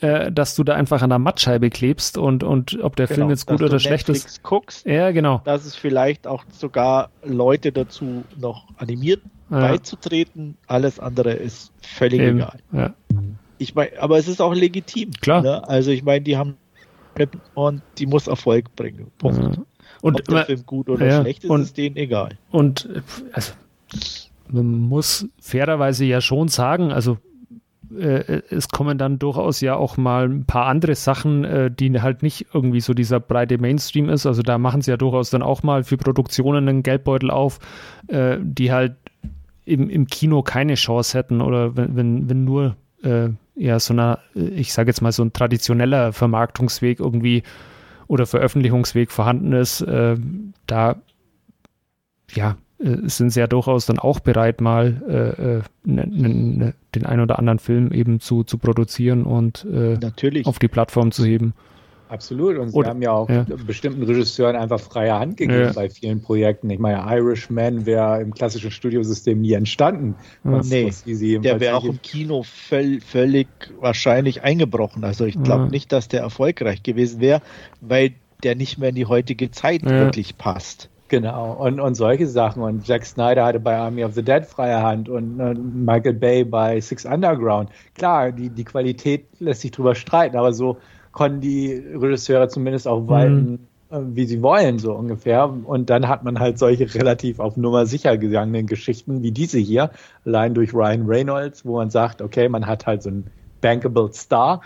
[0.00, 3.30] äh, dass du da einfach an der Mattscheibe klebst und, und ob der genau, Film
[3.30, 4.42] jetzt gut oder schlecht Netflix ist.
[4.42, 5.40] guckst, ja, genau.
[5.44, 9.60] dass es vielleicht auch sogar Leute dazu noch animiert ja.
[9.60, 10.56] beizutreten.
[10.66, 12.38] Alles andere ist völlig Eben.
[12.38, 12.58] egal.
[12.72, 12.94] Ja.
[13.58, 15.12] Ich meine, aber es ist auch legitim.
[15.20, 15.42] Klar.
[15.42, 15.68] Ne?
[15.68, 16.56] Also ich meine, die haben
[17.54, 19.12] und die muss Erfolg bringen.
[19.18, 19.38] Punkt.
[19.38, 19.64] Ja.
[20.02, 22.36] Und Ob der Film gut oder schlecht ist, und, ist denen egal.
[22.50, 22.88] Und
[23.32, 23.52] also,
[24.48, 27.18] man muss fairerweise ja schon sagen, also
[27.98, 32.22] äh, es kommen dann durchaus ja auch mal ein paar andere Sachen, äh, die halt
[32.22, 34.26] nicht irgendwie so dieser breite Mainstream ist.
[34.26, 37.58] Also da machen sie ja durchaus dann auch mal für Produktionen einen Geldbeutel auf,
[38.08, 38.96] äh, die halt
[39.64, 44.18] im, im Kino keine Chance hätten oder wenn, wenn, wenn nur äh, ja so einer,
[44.34, 47.42] ich sage jetzt mal so ein traditioneller Vermarktungsweg irgendwie
[48.06, 50.16] oder Veröffentlichungsweg vorhanden ist, äh,
[50.66, 50.96] da
[52.32, 57.06] ja, äh, sind sie ja durchaus dann auch bereit, mal äh, ne, ne, ne, den
[57.06, 60.46] ein oder anderen Film eben zu, zu produzieren und äh, Natürlich.
[60.46, 61.54] auf die Plattform zu heben.
[62.08, 62.58] Absolut.
[62.58, 63.44] Und sie oder, haben ja auch ja.
[63.66, 65.72] bestimmten Regisseuren einfach freie Hand gegeben ja.
[65.72, 66.70] bei vielen Projekten.
[66.70, 70.14] Ich meine, Irishman wäre im klassischen Studiosystem nie entstanden.
[70.42, 73.48] Was, nee, was der wäre auch im Kino völ völlig
[73.80, 75.02] wahrscheinlich eingebrochen.
[75.02, 75.70] Also ich glaube ja.
[75.70, 77.40] nicht, dass der erfolgreich gewesen wäre,
[77.80, 80.90] weil der nicht mehr in die heutige Zeit wirklich passt.
[81.14, 82.60] Genau, und, und solche Sachen.
[82.60, 85.36] Und Jack Snyder hatte bei Army of the Dead freie Hand und
[85.84, 87.70] Michael Bay bei Six Underground.
[87.94, 90.78] Klar, die, die Qualität lässt sich drüber streiten, aber so
[91.12, 93.96] konnten die Regisseure zumindest auch walten, mhm.
[93.96, 95.48] äh, wie sie wollen, so ungefähr.
[95.48, 99.90] Und dann hat man halt solche relativ auf Nummer sicher gegangenen Geschichten wie diese hier,
[100.24, 103.30] allein durch Ryan Reynolds, wo man sagt, okay, man hat halt so einen
[103.60, 104.62] bankable Star,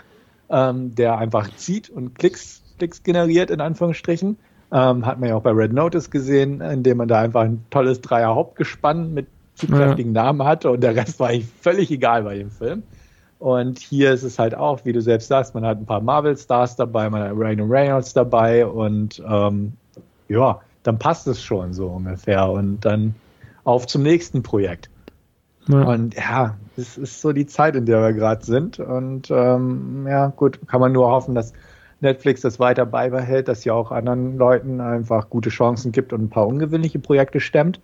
[0.49, 4.37] ähm, der einfach zieht und Klicks, Klicks generiert, in Anführungsstrichen.
[4.71, 8.01] Ähm, hat man ja auch bei Red Notice gesehen, indem man da einfach ein tolles
[8.01, 10.23] Dreier-Hauptgespann mit zugkräftigen ja.
[10.23, 12.83] Namen hatte und der Rest war eigentlich völlig egal bei dem Film.
[13.39, 16.75] Und hier ist es halt auch, wie du selbst sagst, man hat ein paar Marvel-Stars
[16.75, 19.73] dabei, man hat Ryan Reynolds dabei und ähm,
[20.27, 22.49] ja, dann passt es schon so ungefähr.
[22.49, 23.15] Und dann
[23.63, 24.89] auf zum nächsten Projekt.
[25.67, 25.83] Ja.
[25.83, 28.79] Und ja, es ist so die Zeit, in der wir gerade sind.
[28.79, 31.53] Und ähm, ja, gut, kann man nur hoffen, dass
[32.01, 36.29] Netflix das weiter beibehält, dass ja auch anderen Leuten einfach gute Chancen gibt und ein
[36.29, 37.79] paar ungewöhnliche Projekte stemmt.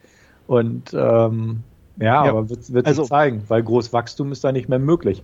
[0.48, 1.64] Und ähm,
[1.98, 5.24] ja, ja, aber wird, wird also, sich zeigen, weil Großwachstum ist da nicht mehr möglich.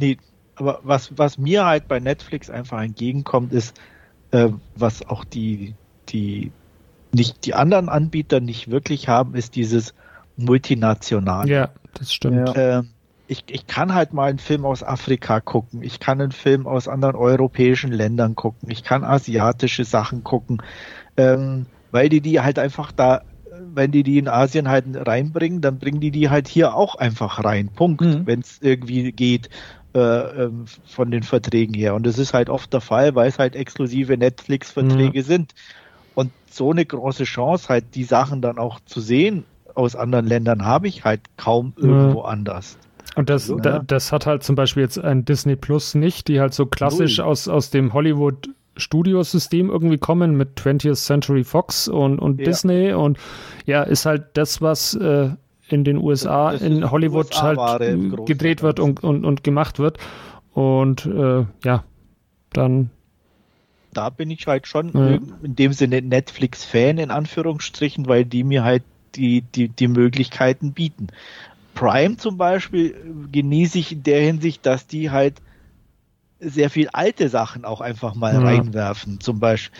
[0.00, 0.18] Nee,
[0.56, 3.78] aber was, was mir halt bei Netflix einfach entgegenkommt, ist,
[4.30, 5.74] äh, was auch die,
[6.08, 6.52] die
[7.12, 9.94] nicht die anderen Anbieter nicht wirklich haben, ist dieses
[10.36, 11.48] multinational.
[11.48, 12.56] Ja, das stimmt.
[12.56, 12.82] Äh,
[13.28, 16.88] ich, ich kann halt mal einen Film aus Afrika gucken, ich kann einen Film aus
[16.88, 20.62] anderen europäischen Ländern gucken, ich kann asiatische Sachen gucken,
[21.16, 23.22] ähm, weil die die halt einfach da,
[23.74, 27.44] wenn die die in Asien halt reinbringen, dann bringen die die halt hier auch einfach
[27.44, 27.68] rein.
[27.68, 28.26] Punkt, mhm.
[28.26, 29.50] wenn es irgendwie geht
[29.94, 31.94] äh, ähm, von den Verträgen her.
[31.94, 35.24] Und das ist halt oft der Fall, weil es halt exklusive Netflix-Verträge mhm.
[35.24, 35.54] sind.
[36.14, 39.44] Und so eine große Chance, halt die Sachen dann auch zu sehen
[39.74, 42.26] aus anderen Ländern, habe ich halt kaum irgendwo mhm.
[42.26, 42.78] anders.
[43.14, 43.56] Und das, ja.
[43.56, 47.20] da, das hat halt zum Beispiel jetzt ein Disney Plus nicht, die halt so klassisch
[47.20, 52.46] aus, aus dem Hollywood Studiosystem irgendwie kommen mit 20th Century Fox und, und ja.
[52.46, 53.18] Disney und
[53.66, 55.30] ja, ist halt das, was äh,
[55.68, 59.98] in den USA, in Hollywood USA halt gedreht wird und, und, und gemacht wird.
[60.52, 61.84] Und äh, ja,
[62.52, 62.90] dann.
[63.94, 65.18] Da bin ich halt schon ja.
[65.42, 68.82] in dem Sinne Netflix-Fan in Anführungsstrichen, weil die mir halt
[69.14, 71.08] die, die, die Möglichkeiten bieten.
[71.74, 75.40] Prime zum Beispiel genieße ich in der Hinsicht, dass die halt
[76.40, 78.40] sehr viel alte Sachen auch einfach mal ja.
[78.40, 79.20] reinwerfen.
[79.20, 79.78] Zum Beispiel,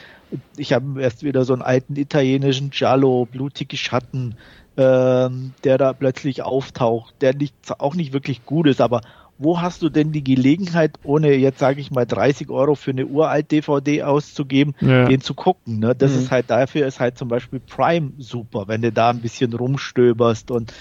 [0.57, 4.37] ich habe erst wieder so einen alten italienischen Giallo, blutige Schatten,
[4.77, 9.03] ähm, der da plötzlich auftaucht, der nicht, auch nicht wirklich gut ist, aber
[9.39, 13.07] wo hast du denn die Gelegenheit, ohne jetzt sage ich mal 30 Euro für eine
[13.07, 15.07] uralt DVD auszugeben, ja.
[15.07, 15.81] den zu gucken?
[15.81, 15.95] Ne?
[15.95, 16.19] Das mhm.
[16.19, 20.51] ist halt dafür ist halt zum Beispiel Prime super, wenn du da ein bisschen rumstöberst
[20.51, 20.73] und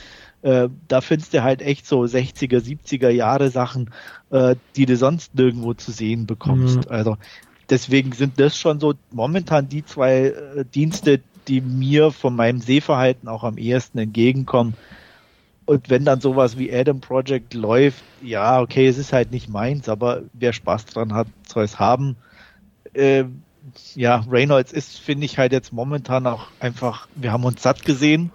[0.41, 3.91] äh, da findest du halt echt so 60er, 70er Jahre Sachen,
[4.31, 6.89] äh, die du sonst nirgendwo zu sehen bekommst.
[6.89, 6.91] Mhm.
[6.91, 7.17] Also
[7.69, 13.27] deswegen sind das schon so momentan die zwei äh, Dienste, die mir von meinem Sehverhalten
[13.27, 14.75] auch am ehesten entgegenkommen.
[15.65, 19.89] Und wenn dann sowas wie Adam Project läuft, ja, okay, es ist halt nicht meins,
[19.89, 22.17] aber wer Spaß dran hat, soll es haben.
[22.93, 23.25] Äh,
[23.95, 28.31] ja, Reynolds ist, finde ich halt jetzt momentan auch einfach, wir haben uns satt gesehen.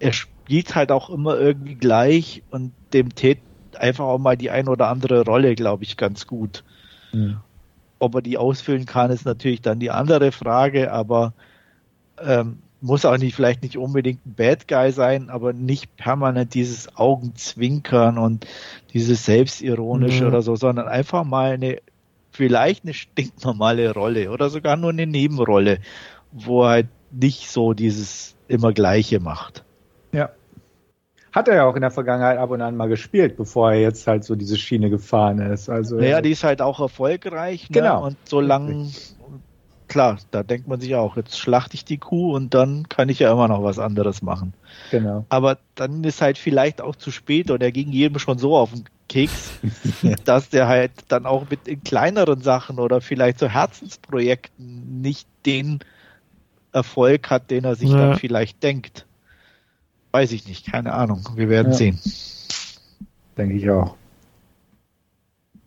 [0.00, 0.12] Er
[0.46, 3.40] spielt halt auch immer irgendwie gleich und dem tät
[3.76, 6.62] einfach auch mal die ein oder andere Rolle, glaube ich, ganz gut.
[7.12, 7.38] Mhm.
[7.98, 11.34] Ob er die ausfüllen kann, ist natürlich dann die andere Frage, aber
[12.22, 16.96] ähm, muss auch nicht, vielleicht nicht unbedingt ein Bad Guy sein, aber nicht permanent dieses
[16.96, 18.46] Augenzwinkern und
[18.94, 20.28] dieses Selbstironische mhm.
[20.28, 21.78] oder so, sondern einfach mal eine,
[22.30, 25.80] vielleicht eine stinknormale Rolle oder sogar nur eine Nebenrolle,
[26.30, 29.65] wo er halt nicht so dieses immer Gleiche macht.
[31.36, 34.06] Hat er ja auch in der Vergangenheit ab und an mal gespielt, bevor er jetzt
[34.06, 35.68] halt so diese Schiene gefahren ist.
[35.68, 37.68] Also, naja, die ist halt auch erfolgreich.
[37.68, 37.74] Ne?
[37.74, 38.06] Genau.
[38.06, 38.88] Und solange
[39.86, 43.18] klar, da denkt man sich auch, jetzt schlachte ich die Kuh und dann kann ich
[43.18, 44.54] ja immer noch was anderes machen.
[44.90, 45.26] Genau.
[45.28, 48.70] Aber dann ist halt vielleicht auch zu spät und er ging jedem schon so auf
[48.72, 49.50] den Keks,
[50.24, 55.80] dass der halt dann auch mit in kleineren Sachen oder vielleicht so Herzensprojekten nicht den
[56.72, 57.96] Erfolg hat, den er sich ja.
[57.96, 59.06] dann vielleicht denkt.
[60.16, 61.28] Weiß ich nicht, keine Ahnung.
[61.34, 61.76] Wir werden ja.
[61.76, 61.98] sehen.
[63.36, 63.96] Denke ich auch.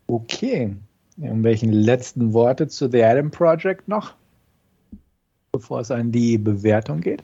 [0.08, 0.76] Okay.
[1.18, 4.16] Irgendwelchen letzten Worte zu The Adam Project noch?
[5.52, 7.22] Bevor es an die Bewertung geht?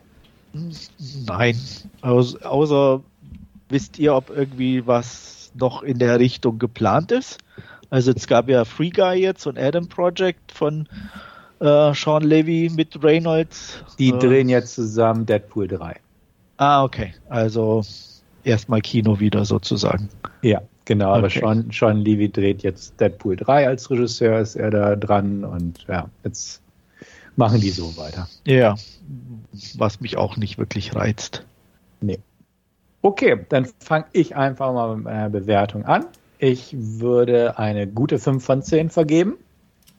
[1.25, 1.59] Nein.
[2.01, 3.01] Aus, außer
[3.69, 7.39] wisst ihr, ob irgendwie was noch in der Richtung geplant ist?
[7.89, 10.87] Also es gab ja Free Guy jetzt und Adam Project von
[11.59, 13.83] äh, Sean Levy mit Reynolds.
[13.97, 16.04] Die äh, drehen jetzt zusammen Deadpool 3.
[16.57, 17.13] Ah, okay.
[17.29, 17.83] Also
[18.43, 20.09] erstmal Kino wieder sozusagen.
[20.41, 20.61] Ja.
[20.85, 21.17] Genau, okay.
[21.17, 25.83] aber Sean, Sean Levy dreht jetzt Deadpool 3 als Regisseur, ist er da dran und
[25.87, 26.61] ja, jetzt
[27.35, 28.29] machen die so weiter.
[28.45, 28.75] Ja,
[29.75, 31.43] was mich auch nicht wirklich reizt.
[32.01, 32.19] Nee.
[33.01, 36.05] Okay, dann fange ich einfach mal mit meiner Bewertung an.
[36.37, 39.37] Ich würde eine gute 5 von 10 vergeben.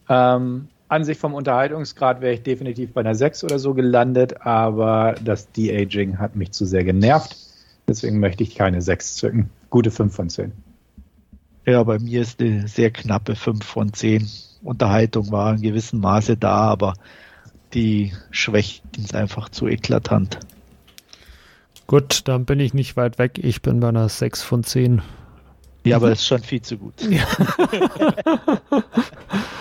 [0.07, 5.15] Ähm, an sich vom Unterhaltungsgrad wäre ich definitiv bei einer 6 oder so gelandet, aber
[5.23, 7.35] das De-Aging hat mich zu sehr genervt.
[7.87, 9.49] Deswegen möchte ich keine 6 zücken.
[9.69, 10.51] Gute 5 von 10.
[11.65, 14.29] Ja, bei mir ist eine sehr knappe 5 von 10.
[14.63, 16.93] Unterhaltung war in gewissem Maße da, aber
[17.73, 20.39] die Schwächen sind einfach zu eklatant.
[21.85, 23.39] Gut, dann bin ich nicht weit weg.
[23.41, 25.01] Ich bin bei einer 6 von 10.
[25.85, 26.93] Ja, aber das ist schon viel zu gut.
[27.09, 27.25] Ja.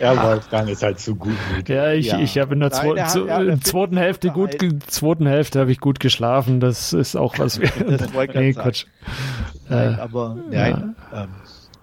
[0.00, 1.36] Ja, Wolfgang ist halt zu gut.
[1.68, 2.18] Ja, ich, ja.
[2.18, 4.56] ich habe in der Nein, zwo zu, ja, zweiten Hälfte gut,
[4.86, 6.60] zweiten Hälfte habe ich gut geschlafen.
[6.60, 7.60] Das ist auch was.
[7.60, 7.70] Wir,
[8.34, 8.86] nee, Quatsch.
[9.68, 10.94] Nein, äh, aber nein.
[11.12, 11.22] Ja.
[11.24, 11.28] Ähm,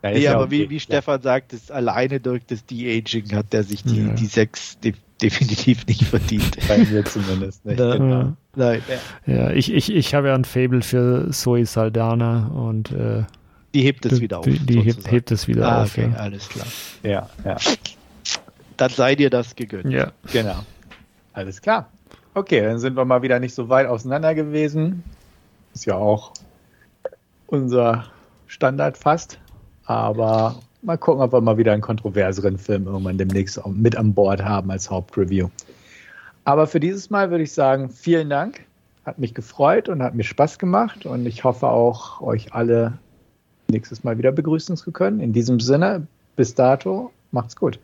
[0.04, 0.52] ja, nee, aber okay.
[0.52, 4.80] wie, wie Stefan sagt, ist alleine durch das De-Aging hat er sich die, die sechs
[4.80, 6.58] de definitiv nicht verdient.
[6.68, 7.80] Bei mir zumindest nicht.
[7.80, 8.34] Da, genau.
[8.56, 8.82] Nein.
[9.28, 13.24] Ja, ich, ich, ich habe ja ein Fable für Zoe Saldana und äh,
[13.76, 14.46] die hebt es wieder auf.
[14.46, 15.96] Die, die hebt, hebt, es wieder ah, auf.
[15.96, 16.20] Okay, ja.
[16.20, 16.66] alles klar.
[17.04, 17.58] Ja, ja
[18.82, 19.92] dann sei dir das gegönnt.
[19.94, 20.12] Ja.
[20.32, 20.56] Genau.
[21.34, 21.90] Alles klar.
[22.34, 25.04] Okay, dann sind wir mal wieder nicht so weit auseinander gewesen.
[25.74, 26.34] Ist ja auch
[27.48, 28.06] unser
[28.48, 29.40] Standard fast.
[29.86, 34.44] Aber mal gucken, ob wir mal wieder einen kontroverseren Film irgendwann demnächst mit an Bord
[34.44, 35.50] haben als Hauptreview.
[36.44, 38.62] Aber für dieses Mal würde ich sagen, vielen Dank.
[39.06, 41.06] Hat mich gefreut und hat mir Spaß gemacht.
[41.06, 42.98] Und ich hoffe auch, euch alle
[43.68, 45.20] nächstes Mal wieder begrüßen zu können.
[45.20, 47.80] In diesem Sinne, bis dato, macht's gut.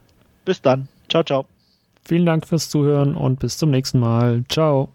[0.47, 0.87] Bis dann.
[1.09, 1.45] Ciao, ciao.
[2.05, 4.45] Vielen Dank fürs Zuhören und bis zum nächsten Mal.
[4.47, 4.87] Ciao.